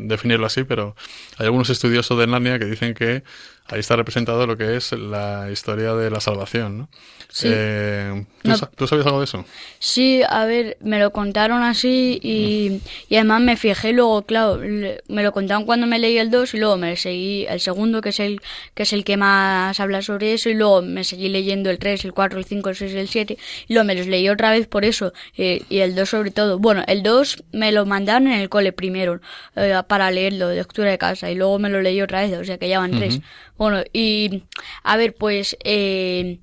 definirlo 0.07 0.47
así, 0.47 0.65
pero 0.65 0.97
hay 1.37 1.47
algunos 1.47 1.69
estudiosos 1.69 2.19
de 2.19 2.27
Narnia 2.29 2.59
que 2.59 2.65
dicen 2.65 2.95
que 2.95 3.23
ahí 3.67 3.81
está 3.81 3.97
representado 3.97 4.47
lo 4.47 4.57
que 4.57 4.77
es 4.77 4.93
la 4.93 5.49
historia 5.51 5.95
de 5.95 6.11
la 6.11 6.21
salvación, 6.21 6.79
¿no? 6.79 6.89
Sí. 7.31 7.49
Eh, 7.51 8.25
¿tú, 8.43 8.51
No. 8.51 8.57
tú 8.77 8.87
sabías 8.87 9.07
algo 9.07 9.19
de 9.19 9.25
eso? 9.25 9.45
Sí, 9.81 10.21
a 10.29 10.45
ver, 10.45 10.77
me 10.81 11.01
lo 11.01 11.11
contaron 11.13 11.63
así 11.65 12.21
y, 12.23 12.81
y 13.09 13.17
además 13.17 13.41
me 13.41 13.57
fijé 13.57 13.93
luego, 13.93 14.23
claro, 14.23 14.61
me 15.09 15.23
lo 15.23 15.33
contaron 15.33 15.65
cuando 15.65 15.87
me 15.89 15.99
leí 15.99 16.17
el 16.19 16.31
2 16.31 16.55
y 16.55 16.59
luego 16.59 16.77
me 16.77 16.95
seguí 16.97 17.47
el 17.49 17.59
segundo, 17.59 18.01
que 18.03 18.11
es 18.11 18.21
el 18.21 18.41
que 18.75 18.85
es 18.85 18.93
el 18.93 19.03
que 19.03 19.17
más 19.17 19.81
habla 19.81 20.03
sobre 20.03 20.35
eso, 20.35 20.49
y 20.49 20.55
luego 20.55 20.83
me 20.83 21.03
seguí 21.03 21.29
leyendo 21.29 21.71
el 21.71 21.79
3, 21.79 22.05
el 22.05 22.13
4, 22.13 22.39
el 22.39 22.45
5, 22.45 22.69
el 22.69 22.77
6 22.77 22.93
y 22.95 22.99
el 22.99 23.09
7, 23.09 23.39
y 23.67 23.73
luego 23.75 23.87
me 23.87 23.95
los 23.97 24.07
leí 24.07 24.29
otra 24.29 24.51
vez 24.53 24.69
por 24.69 24.85
eso, 24.85 25.13
eh, 25.37 25.63
y 25.69 25.79
el 25.81 25.95
2 25.97 26.09
sobre 26.09 26.31
todo. 26.31 26.59
Bueno, 26.61 26.85
el 26.87 27.03
2 27.03 27.43
me 27.53 27.73
lo 27.73 27.85
mandaron 27.87 28.29
en 28.29 28.35
el 28.41 28.49
cole 28.49 28.73
primero, 28.73 29.21
eh, 29.57 29.75
para 29.89 30.11
leerlo, 30.13 30.49
de 30.49 30.57
lectura 30.57 30.91
de 30.91 30.99
casa, 30.99 31.31
y 31.31 31.35
luego 31.35 31.59
me 31.59 31.69
lo 31.71 31.81
leí 31.83 32.01
otra 32.01 32.21
vez, 32.21 32.33
o 32.39 32.45
sea 32.45 32.59
que 32.59 32.69
ya 32.69 32.79
van 32.79 32.93
tres. 32.93 33.21
Bueno, 33.57 33.83
y 33.93 34.45
a 34.83 34.97
ver, 34.97 35.15
pues... 35.15 35.57
Eh, 35.65 36.41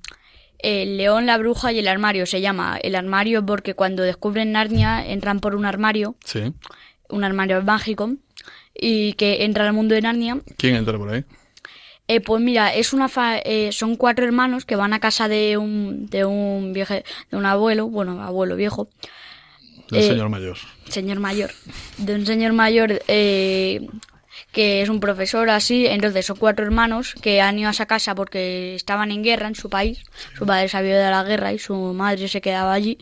el 0.64 0.96
león, 0.96 1.26
la 1.26 1.38
bruja 1.38 1.72
y 1.72 1.80
el 1.80 1.88
armario 1.88 2.24
se 2.24 2.40
llama. 2.40 2.78
El 2.80 2.94
armario 2.94 3.44
porque 3.44 3.74
cuando 3.74 4.04
descubren 4.04 4.52
Narnia 4.52 5.04
entran 5.04 5.40
por 5.40 5.56
un 5.56 5.64
armario, 5.64 6.14
Sí. 6.24 6.52
un 7.08 7.24
armario 7.24 7.60
mágico, 7.64 8.12
y 8.72 9.14
que 9.14 9.42
entra 9.42 9.66
al 9.66 9.72
mundo 9.72 9.96
de 9.96 10.02
Narnia. 10.02 10.38
¿Quién 10.58 10.76
entra 10.76 10.96
por 10.98 11.12
ahí? 11.12 11.24
Eh, 12.06 12.20
pues 12.20 12.40
mira, 12.40 12.72
es 12.72 12.92
una 12.92 13.08
fa- 13.08 13.38
eh, 13.38 13.70
son 13.72 13.96
cuatro 13.96 14.24
hermanos 14.24 14.64
que 14.64 14.76
van 14.76 14.92
a 14.92 15.00
casa 15.00 15.26
de 15.26 15.56
un 15.56 16.06
de 16.06 16.24
un 16.26 16.72
vieje, 16.72 17.04
de 17.32 17.36
un 17.36 17.44
abuelo, 17.44 17.88
bueno, 17.88 18.22
abuelo 18.22 18.54
viejo, 18.54 18.88
El 19.90 19.98
Eh, 19.98 20.02
señor 20.06 20.28
mayor. 20.28 20.58
señor 20.88 21.18
mayor, 21.18 21.50
de 21.98 22.14
un 22.14 22.24
señor 22.24 22.52
mayor 22.52 23.02
eh, 23.08 23.88
que 24.52 24.82
es 24.82 24.88
un 24.88 25.00
profesor 25.00 25.48
así, 25.50 25.86
entonces 25.86 26.26
son 26.26 26.36
cuatro 26.36 26.64
hermanos 26.64 27.14
que 27.20 27.40
han 27.40 27.58
ido 27.58 27.68
a 27.68 27.72
esa 27.72 27.86
casa 27.86 28.14
porque 28.14 28.74
estaban 28.74 29.10
en 29.10 29.22
guerra 29.22 29.48
en 29.48 29.54
su 29.54 29.70
país, 29.70 30.04
su 30.36 30.46
padre 30.46 30.68
se 30.68 30.76
había 30.76 30.92
ido 30.92 31.02
de 31.02 31.10
la 31.10 31.24
guerra 31.24 31.52
y 31.52 31.58
su 31.58 31.74
madre 31.74 32.28
se 32.28 32.40
quedaba 32.42 32.72
allí, 32.74 32.98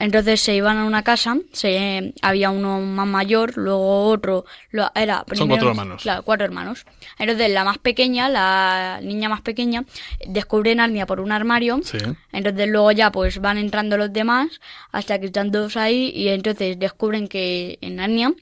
Entonces 0.00 0.40
se 0.40 0.56
iban 0.56 0.78
a 0.78 0.86
una 0.86 1.02
casa, 1.02 1.36
se, 1.52 2.14
había 2.22 2.50
uno 2.50 2.80
más 2.80 3.06
mayor, 3.06 3.58
luego 3.58 4.06
otro, 4.06 4.46
lo- 4.70 4.90
era 4.94 5.26
Son 5.34 5.46
cuatro 5.46 5.68
hermanos. 5.68 6.02
Claro, 6.02 6.22
cuatro 6.22 6.46
hermanos. 6.46 6.86
Entonces 7.18 7.50
la 7.50 7.64
más 7.64 7.76
pequeña, 7.76 8.30
la 8.30 9.00
niña 9.02 9.28
más 9.28 9.42
pequeña, 9.42 9.84
descubre 10.26 10.74
Narnia 10.74 11.04
por 11.04 11.20
un 11.20 11.32
armario. 11.32 11.80
Sí. 11.84 11.98
Entonces 12.32 12.66
luego 12.68 12.92
ya 12.92 13.12
pues 13.12 13.42
van 13.42 13.58
entrando 13.58 13.98
los 13.98 14.10
demás 14.10 14.48
hasta 14.90 15.18
que 15.20 15.26
están 15.26 15.52
todos 15.52 15.76
ahí 15.76 16.10
y 16.14 16.28
entonces 16.28 16.78
descubren 16.78 17.28
que 17.28 17.78
en 17.82 17.96
Narnia 17.96 18.32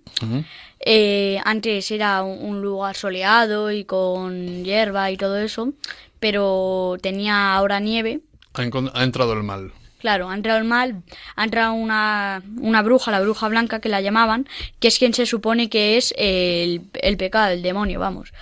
eh, 0.78 1.40
antes 1.44 1.90
era 1.90 2.22
un, 2.22 2.62
lugar 2.62 2.94
soleado 2.94 3.72
y 3.72 3.84
con 3.84 4.64
hierba 4.64 5.10
y 5.10 5.16
todo 5.16 5.38
eso, 5.38 5.72
pero 6.20 6.96
tenía 7.02 7.54
ahora 7.54 7.80
nieve. 7.80 8.20
Ha 8.54 9.02
entrado 9.02 9.32
el 9.32 9.42
mal. 9.42 9.72
Claro, 9.98 10.30
ha 10.30 10.34
entrado 10.34 10.58
el 10.58 10.64
mal, 10.64 11.02
ha 11.36 11.44
entrado 11.44 11.72
una, 11.72 12.42
una 12.60 12.82
bruja, 12.82 13.10
la 13.10 13.20
bruja 13.20 13.48
blanca 13.48 13.80
que 13.80 13.88
la 13.88 14.00
llamaban, 14.00 14.46
que 14.78 14.88
es 14.88 14.98
quien 14.98 15.12
se 15.12 15.26
supone 15.26 15.68
que 15.68 15.96
es 15.96 16.14
el, 16.16 16.82
el 16.94 17.16
pecado, 17.16 17.52
el 17.52 17.62
demonio, 17.62 17.98
vamos. 17.98 18.32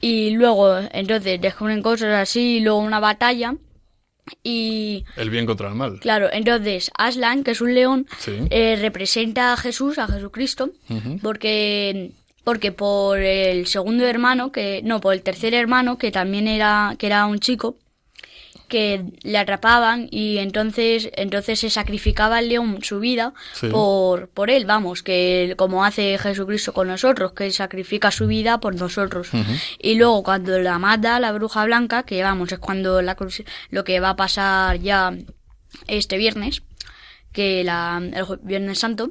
Y 0.00 0.30
luego, 0.30 0.78
entonces, 0.92 1.40
descubren 1.40 1.82
cosas 1.82 2.14
así, 2.14 2.56
y 2.56 2.60
luego 2.60 2.78
una 2.78 3.00
batalla. 3.00 3.54
Y 4.42 5.04
El 5.16 5.30
bien 5.30 5.46
contra 5.46 5.68
el 5.68 5.74
mal. 5.74 6.00
claro, 6.00 6.28
entonces 6.32 6.90
Aslan, 6.98 7.44
que 7.44 7.52
es 7.52 7.60
un 7.62 7.74
león, 7.74 8.06
Sí. 8.18 8.32
eh, 8.50 8.76
representa 8.80 9.52
a 9.54 9.56
Jesús, 9.56 9.98
a 9.98 10.06
Jesucristo, 10.06 10.70
porque 11.22 12.12
porque 12.44 12.72
por 12.72 13.18
el 13.18 13.66
segundo 13.66 14.06
hermano 14.06 14.52
que 14.52 14.80
no 14.82 15.00
por 15.00 15.12
el 15.14 15.22
tercer 15.22 15.52
hermano 15.54 15.98
que 15.98 16.10
también 16.10 16.46
era 16.48 16.94
que 16.98 17.06
era 17.06 17.26
un 17.26 17.40
chico 17.40 17.76
que 18.68 19.04
le 19.22 19.38
atrapaban 19.38 20.08
y 20.10 20.38
entonces 20.38 21.10
entonces 21.16 21.58
se 21.60 21.70
sacrificaba 21.70 22.38
el 22.38 22.48
león 22.50 22.78
su 22.82 23.00
vida 23.00 23.32
Sí. 23.54 23.68
por 23.68 24.28
por 24.28 24.50
él 24.50 24.66
vamos 24.66 25.02
que 25.02 25.54
como 25.56 25.84
hace 25.84 26.16
Jesucristo 26.18 26.72
con 26.72 26.88
nosotros 26.88 27.32
que 27.32 27.50
sacrifica 27.50 28.10
su 28.10 28.26
vida 28.26 28.60
por 28.60 28.74
nosotros 28.76 29.30
y 29.80 29.94
luego 29.96 30.22
cuando 30.22 30.58
la 30.60 30.78
mata 30.78 31.18
la 31.18 31.32
bruja 31.32 31.64
blanca 31.64 32.02
que 32.04 32.22
vamos 32.22 32.52
es 32.52 32.58
cuando 32.58 33.02
la 33.02 33.16
cruci- 33.16 33.46
lo 33.70 33.84
que 33.84 34.00
va 34.00 34.10
a 34.10 34.16
pasar 34.16 34.78
ya 34.78 35.14
este 35.86 36.16
viernes 36.18 36.62
que 37.32 37.64
la 37.64 38.00
el 38.14 38.24
viernes 38.42 38.78
santo 38.78 39.10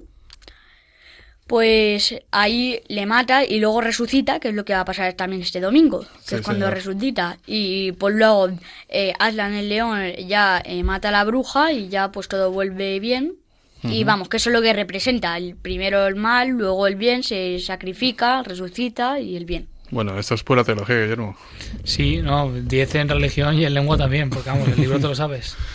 pues 1.47 2.15
ahí 2.31 2.81
le 2.87 3.05
mata 3.05 3.43
y 3.45 3.59
luego 3.59 3.81
resucita, 3.81 4.39
que 4.39 4.49
es 4.49 4.53
lo 4.53 4.65
que 4.65 4.73
va 4.73 4.81
a 4.81 4.85
pasar 4.85 5.13
también 5.13 5.41
este 5.41 5.59
domingo, 5.61 6.01
que 6.01 6.07
Sí, 6.23 6.35
es 6.35 6.41
cuando 6.41 6.65
señor. 6.65 6.73
resucita. 6.73 7.37
Y 7.47 7.93
pues 7.93 8.13
luego 8.15 8.49
eh, 8.89 9.13
Aslan 9.17 9.53
el 9.53 9.69
león 9.69 9.99
ya 10.27 10.61
eh, 10.63 10.83
mata 10.83 11.09
a 11.09 11.11
la 11.11 11.23
bruja 11.23 11.71
y 11.71 11.87
ya 11.89 12.11
pues 12.11 12.27
todo 12.27 12.51
vuelve 12.51 12.99
bien. 12.99 13.35
Y 13.83 14.03
vamos, 14.03 14.27
que 14.27 14.35
eso 14.37 14.49
es 14.49 14.53
lo 14.53 14.61
que 14.61 14.73
representa. 14.73 15.37
El 15.37 15.55
primero 15.55 16.07
el 16.07 16.15
mal, 16.15 16.49
luego 16.49 16.87
el 16.87 16.95
bien, 16.95 17.23
se 17.23 17.57
sacrifica, 17.59 18.43
resucita 18.43 19.19
y 19.21 19.37
el 19.37 19.45
bien. 19.45 19.67
Bueno, 19.91 20.19
esto 20.19 20.33
es 20.33 20.43
pura 20.43 20.65
teología, 20.65 20.99
Guillermo. 20.99 21.37
Sí, 21.85 22.17
no, 22.21 22.51
10 22.51 22.95
en 22.95 23.07
religión 23.07 23.57
y 23.57 23.63
en 23.63 23.73
lengua 23.73 23.95
también, 23.95 24.29
porque 24.29 24.49
vamos, 24.49 24.67
el 24.67 24.75
libro 24.81 24.99
te 24.99 25.07
lo 25.07 25.15
sabes. 25.15 25.55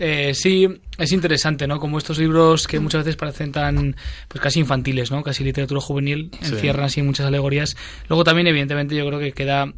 Eh, 0.00 0.32
sí, 0.34 0.66
es 0.98 1.12
interesante, 1.12 1.66
¿no? 1.66 1.78
Como 1.78 1.98
estos 1.98 2.18
libros 2.18 2.66
que 2.66 2.80
muchas 2.80 3.04
veces 3.04 3.16
parecen 3.16 3.52
tan, 3.52 3.94
pues 4.28 4.42
casi 4.42 4.58
infantiles, 4.58 5.10
¿no? 5.10 5.22
Casi 5.22 5.44
literatura 5.44 5.80
juvenil, 5.80 6.30
encierran 6.40 6.86
así 6.86 7.02
muchas 7.02 7.26
alegorías. 7.26 7.76
Luego 8.08 8.24
también, 8.24 8.46
evidentemente, 8.46 8.96
yo 8.96 9.06
creo 9.06 9.18
que 9.18 9.32
queda 9.32 9.72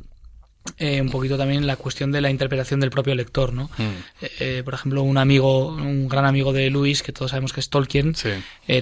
eh, 0.78 1.00
un 1.00 1.10
poquito 1.10 1.36
también 1.36 1.66
la 1.66 1.74
cuestión 1.74 2.12
de 2.12 2.20
la 2.20 2.30
interpretación 2.30 2.78
del 2.78 2.90
propio 2.90 3.16
lector, 3.16 3.52
¿no? 3.52 3.64
Mm. 3.78 3.82
Eh, 4.20 4.30
eh, 4.38 4.62
por 4.64 4.74
ejemplo, 4.74 5.02
un 5.02 5.18
amigo, 5.18 5.68
un 5.68 6.08
gran 6.08 6.24
amigo 6.24 6.52
de 6.52 6.70
Luis, 6.70 7.02
que 7.02 7.12
todos 7.12 7.32
sabemos 7.32 7.52
que 7.52 7.58
es 7.58 7.68
Tolkien, 7.68 8.14
Sí. 8.14 8.30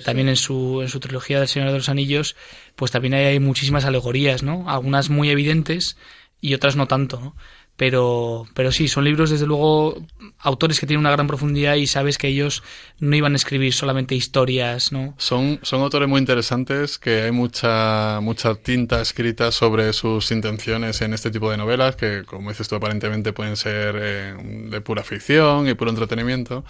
también 0.05 0.29
en 0.29 0.37
su, 0.37 0.83
en 0.83 0.91
su 0.91 1.01
trilogía 1.01 1.39
del 1.39 1.49
Señor 1.49 1.71
de 1.71 1.79
los 1.79 1.89
Anillos, 1.89 2.37
pues 2.77 2.91
también 2.91 3.15
hay, 3.15 3.41
muchísimas 3.41 3.87
alegorías, 3.87 4.43
¿no? 4.43 4.69
Algunas 4.69 5.09
muy 5.09 5.31
evidentes 5.31 5.97
y 6.41 6.53
otras 6.53 6.77
no 6.77 6.87
tanto, 6.87 7.19
¿no? 7.19 7.35
Pero, 7.81 8.47
pero 8.53 8.73
sí, 8.73 8.89
son 8.89 9.05
libros, 9.05 9.31
desde 9.31 9.47
luego, 9.47 9.97
autores 10.41 10.79
que 10.79 10.87
tienen 10.87 11.01
una 11.01 11.13
gran 11.13 11.27
profundidad 11.27 11.77
y 11.77 11.87
sabes 11.87 12.19
que 12.19 12.29
ellos 12.29 12.63
no 12.99 13.17
iban 13.17 13.33
a 13.33 13.37
escribir 13.37 13.73
solamente 13.73 14.15
historias, 14.15 14.93
¿no? 14.93 15.15
Son, 15.17 15.59
son 15.63 15.81
autores 15.81 16.07
muy 16.07 16.19
interesantes 16.19 16.99
que 16.99 17.23
hay 17.23 17.33
mucha, 17.33 18.21
mucha 18.21 18.55
tinta 18.57 19.01
escrita 19.01 19.51
sobre 19.51 19.95
sus 19.95 20.31
intenciones 20.31 21.01
en 21.01 21.15
este 21.15 21.31
tipo 21.31 21.51
de 21.51 21.57
novelas 21.57 21.97
que, 21.97 22.25
como 22.27 22.51
dices 22.51 22.69
tú, 22.69 22.75
aparentemente 22.75 23.33
pueden 23.33 23.57
ser 23.57 23.97
eh, 23.99 24.35
de 24.69 24.81
pura 24.83 25.03
ficción 25.03 25.67
y 25.67 25.73
puro 25.73 25.91
entretenimiento. 25.91 26.67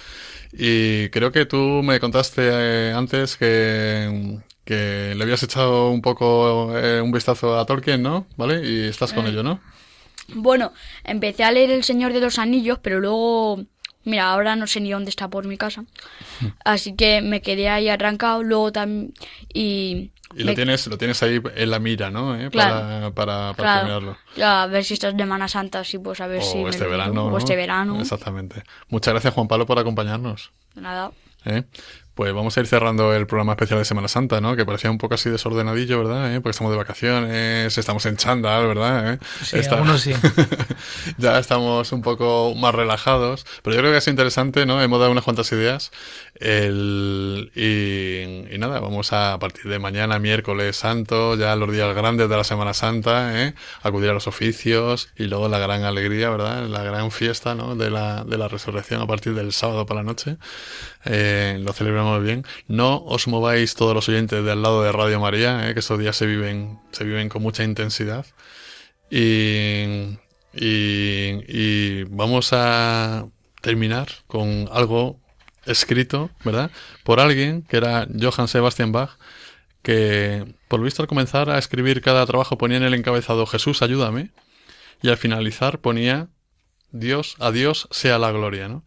Y 0.52 1.08
creo 1.08 1.32
que 1.32 1.44
tú 1.44 1.82
me 1.82 1.98
contaste 1.98 2.42
eh, 2.44 2.92
antes 2.94 3.36
que, 3.36 4.38
que 4.64 5.14
le 5.16 5.24
habías 5.24 5.42
echado 5.42 5.90
un 5.90 6.02
poco 6.02 6.78
eh, 6.78 7.00
un 7.00 7.10
vistazo 7.10 7.58
a 7.58 7.66
Tolkien, 7.66 8.00
¿no? 8.00 8.28
¿Vale? 8.36 8.64
Y 8.64 8.86
estás 8.86 9.12
con 9.12 9.26
ello, 9.26 9.42
¿no? 9.42 9.58
Bueno, 10.34 10.72
empecé 11.04 11.44
a 11.44 11.52
leer 11.52 11.70
El 11.70 11.84
Señor 11.84 12.12
de 12.12 12.20
los 12.20 12.38
Anillos, 12.38 12.78
pero 12.82 13.00
luego, 13.00 13.64
mira, 14.04 14.30
ahora 14.32 14.56
no 14.56 14.66
sé 14.66 14.80
ni 14.80 14.90
dónde 14.90 15.10
está 15.10 15.28
por 15.28 15.46
mi 15.46 15.56
casa. 15.56 15.84
Así 16.64 16.94
que 16.94 17.20
me 17.22 17.42
quedé 17.42 17.68
ahí 17.68 17.88
arrancado, 17.88 18.42
luego 18.42 18.72
también... 18.72 19.12
Y, 19.52 20.10
Y 20.34 20.44
me- 20.44 20.44
lo 20.44 20.54
tienes, 20.54 20.86
lo 20.86 20.96
tienes 20.98 21.22
ahí 21.22 21.40
en 21.56 21.70
la 21.70 21.78
mira, 21.80 22.10
¿no? 22.10 22.36
¿Eh? 22.40 22.48
Claro. 22.50 22.80
Para, 22.80 23.10
para, 23.12 23.36
para 23.54 23.54
claro, 23.54 23.78
terminarlo. 23.88 24.18
ya, 24.36 24.62
a 24.62 24.66
ver 24.68 24.84
si 24.84 24.94
esta 24.94 25.08
es 25.08 25.16
Semana 25.16 25.48
Santa, 25.48 25.82
sí, 25.84 25.98
pues 25.98 26.20
a 26.20 26.26
ver 26.28 26.42
si... 26.42 26.58
Me 26.58 26.70
este 26.70 26.84
lo 26.84 26.90
verano. 26.90 27.26
O 27.26 27.36
este 27.38 27.56
verano. 27.56 28.00
Exactamente. 28.00 28.62
Muchas 28.88 29.12
gracias, 29.14 29.34
Juan 29.34 29.48
Pablo, 29.48 29.66
por 29.66 29.78
acompañarnos. 29.78 30.52
Nada. 30.76 31.10
¿eh? 31.44 31.64
Pues 32.20 32.34
vamos 32.34 32.54
a 32.54 32.60
ir 32.60 32.66
cerrando 32.66 33.14
el 33.14 33.26
programa 33.26 33.52
especial 33.52 33.78
de 33.78 33.86
Semana 33.86 34.06
Santa, 34.06 34.42
¿no? 34.42 34.54
Que 34.54 34.66
parecía 34.66 34.90
un 34.90 34.98
poco 34.98 35.14
así 35.14 35.30
desordenadillo, 35.30 35.96
¿verdad? 36.00 36.34
¿Eh? 36.34 36.42
Porque 36.42 36.50
estamos 36.50 36.70
de 36.70 36.76
vacaciones, 36.76 37.78
estamos 37.78 38.04
en 38.04 38.18
chándal, 38.18 38.66
¿verdad? 38.66 39.14
¿Eh? 39.14 39.18
Sí, 39.42 39.56
algunos 39.70 40.02
sí. 40.02 40.12
ya 41.16 41.38
estamos 41.38 41.92
un 41.92 42.02
poco 42.02 42.54
más 42.54 42.74
relajados, 42.74 43.46
pero 43.62 43.74
yo 43.74 43.80
creo 43.80 43.92
que 43.92 43.96
es 43.96 44.06
interesante, 44.06 44.66
¿no? 44.66 44.82
Hemos 44.82 45.00
dado 45.00 45.12
unas 45.12 45.24
cuantas 45.24 45.50
ideas. 45.52 45.92
El, 46.40 47.52
y, 47.54 48.54
y 48.54 48.58
nada, 48.58 48.80
vamos 48.80 49.12
a, 49.12 49.38
partir 49.38 49.70
de 49.70 49.78
mañana, 49.78 50.18
miércoles 50.18 50.74
santo, 50.74 51.36
ya 51.36 51.54
los 51.54 51.70
días 51.70 51.94
grandes 51.94 52.30
de 52.30 52.36
la 52.36 52.44
Semana 52.44 52.72
Santa, 52.72 53.44
¿eh? 53.44 53.54
acudir 53.82 54.08
a 54.08 54.14
los 54.14 54.26
oficios 54.26 55.10
y 55.16 55.24
luego 55.24 55.50
la 55.50 55.58
gran 55.58 55.84
alegría, 55.84 56.30
¿verdad? 56.30 56.66
La 56.66 56.82
gran 56.82 57.10
fiesta, 57.10 57.54
¿no? 57.54 57.76
De 57.76 57.90
la, 57.90 58.24
de 58.24 58.38
la 58.38 58.48
resurrección 58.48 59.02
a 59.02 59.06
partir 59.06 59.34
del 59.34 59.52
sábado 59.52 59.84
por 59.84 59.96
la 59.96 60.02
noche. 60.02 60.38
Eh, 61.04 61.58
lo 61.60 61.74
celebramos 61.74 62.22
bien. 62.22 62.46
No 62.68 63.04
os 63.04 63.28
mováis 63.28 63.74
todos 63.74 63.94
los 63.94 64.08
oyentes 64.08 64.42
del 64.42 64.62
lado 64.62 64.82
de 64.82 64.92
Radio 64.92 65.20
María, 65.20 65.68
¿eh? 65.68 65.74
que 65.74 65.80
estos 65.80 65.98
días 65.98 66.16
se 66.16 66.24
viven, 66.24 66.80
se 66.90 67.04
viven 67.04 67.28
con 67.28 67.42
mucha 67.42 67.64
intensidad. 67.64 68.24
Y, 69.10 70.18
y, 70.54 71.44
y 71.48 72.04
vamos 72.04 72.54
a 72.54 73.26
terminar 73.60 74.08
con 74.26 74.70
algo 74.72 75.20
escrito, 75.66 76.30
¿verdad? 76.44 76.70
Por 77.04 77.20
alguien 77.20 77.62
que 77.62 77.76
era 77.76 78.06
Johann 78.18 78.48
Sebastian 78.48 78.92
Bach, 78.92 79.18
que 79.82 80.54
por 80.68 80.80
lo 80.80 80.84
visto 80.84 81.02
al 81.02 81.08
comenzar 81.08 81.50
a 81.50 81.58
escribir 81.58 82.02
cada 82.02 82.26
trabajo 82.26 82.58
ponía 82.58 82.76
en 82.76 82.82
el 82.82 82.94
encabezado 82.94 83.46
Jesús, 83.46 83.82
ayúdame, 83.82 84.30
y 85.02 85.08
al 85.08 85.16
finalizar 85.16 85.78
ponía 85.78 86.28
Dios, 86.92 87.36
a 87.38 87.50
Dios 87.50 87.88
sea 87.90 88.18
la 88.18 88.32
gloria, 88.32 88.68
¿no? 88.68 88.84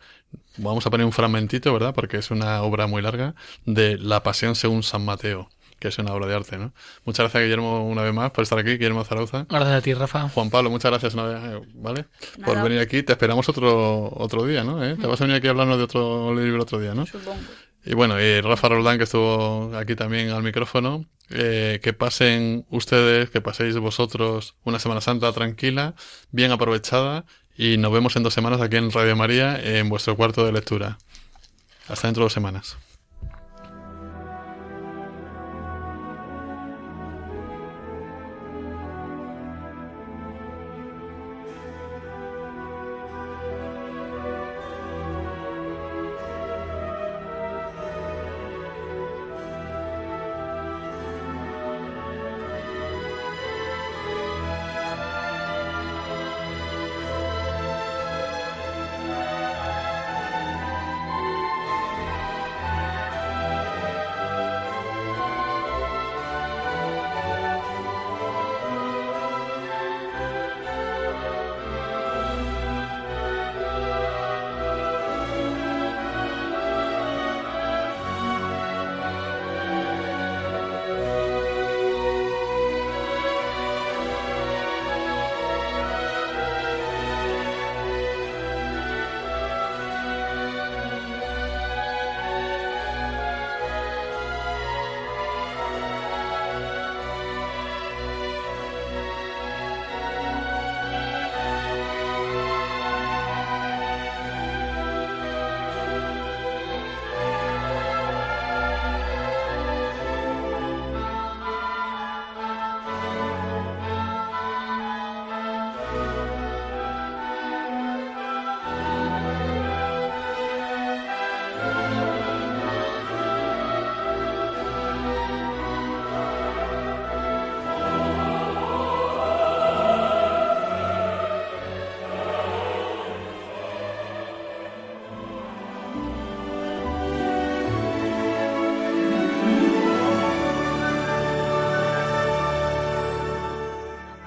Vamos 0.57 0.85
a 0.85 0.91
poner 0.91 1.05
un 1.05 1.11
fragmentito, 1.11 1.73
¿verdad? 1.73 1.95
Porque 1.95 2.17
es 2.17 2.29
una 2.29 2.61
obra 2.61 2.85
muy 2.87 3.01
larga 3.01 3.33
de 3.65 3.97
La 3.97 4.21
Pasión 4.21 4.55
según 4.55 4.83
San 4.83 5.03
Mateo, 5.03 5.49
que 5.83 5.89
es 5.89 5.99
una 5.99 6.13
obra 6.13 6.27
de 6.27 6.35
arte, 6.35 6.57
¿no? 6.57 6.73
Muchas 7.03 7.25
gracias, 7.25 7.43
Guillermo, 7.43 7.85
una 7.85 8.01
vez 8.03 8.13
más 8.13 8.31
por 8.31 8.43
estar 8.43 8.57
aquí, 8.57 8.71
Guillermo 8.71 9.03
Zarauza. 9.03 9.45
Gracias 9.49 9.75
a 9.75 9.81
ti, 9.81 9.93
Rafa. 9.93 10.29
Juan 10.29 10.49
Pablo, 10.49 10.69
muchas 10.69 10.89
gracias 10.91 11.13
una 11.13 11.23
vez, 11.25 11.39
eh, 11.43 11.61
¿vale? 11.75 12.05
Por 12.43 12.61
venir 12.63 12.79
aquí. 12.79 13.03
Te 13.03 13.11
esperamos 13.11 13.47
otro 13.49 14.09
otro 14.15 14.45
día, 14.45 14.63
¿no? 14.63 14.83
¿Eh? 14.83 14.95
Te 14.95 15.05
vas 15.07 15.19
a 15.19 15.25
venir 15.25 15.37
aquí 15.37 15.47
a 15.47 15.49
hablarnos 15.49 15.77
de 15.77 15.83
otro 15.83 16.33
libro 16.33 16.63
otro 16.63 16.79
día, 16.79 16.93
¿no? 16.95 17.05
Supongo. 17.05 17.37
Y 17.85 17.93
bueno, 17.95 18.19
y 18.21 18.39
Rafa 18.39 18.69
Roldán, 18.69 18.97
que 18.97 19.03
estuvo 19.03 19.75
aquí 19.75 19.95
también 19.95 20.29
al 20.29 20.41
micrófono. 20.41 21.05
eh, 21.29 21.79
que 21.83 21.91
pasen 21.93 22.65
ustedes, 22.69 23.29
que 23.29 23.41
paséis 23.41 23.75
vosotros 23.77 24.55
una 24.63 24.79
Semana 24.79 25.01
Santa 25.01 25.31
tranquila, 25.33 25.95
bien 26.31 26.51
aprovechada. 26.51 27.25
Y 27.57 27.77
nos 27.77 27.91
vemos 27.91 28.15
en 28.15 28.23
dos 28.23 28.33
semanas 28.33 28.61
aquí 28.61 28.77
en 28.77 28.89
Radio 28.91 29.15
María, 29.15 29.59
en 29.61 29.89
vuestro 29.89 30.15
cuarto 30.15 30.45
de 30.45 30.53
lectura. 30.53 30.97
Hasta 31.89 32.07
dentro 32.07 32.21
de 32.21 32.25
dos 32.25 32.33
semanas. 32.33 32.77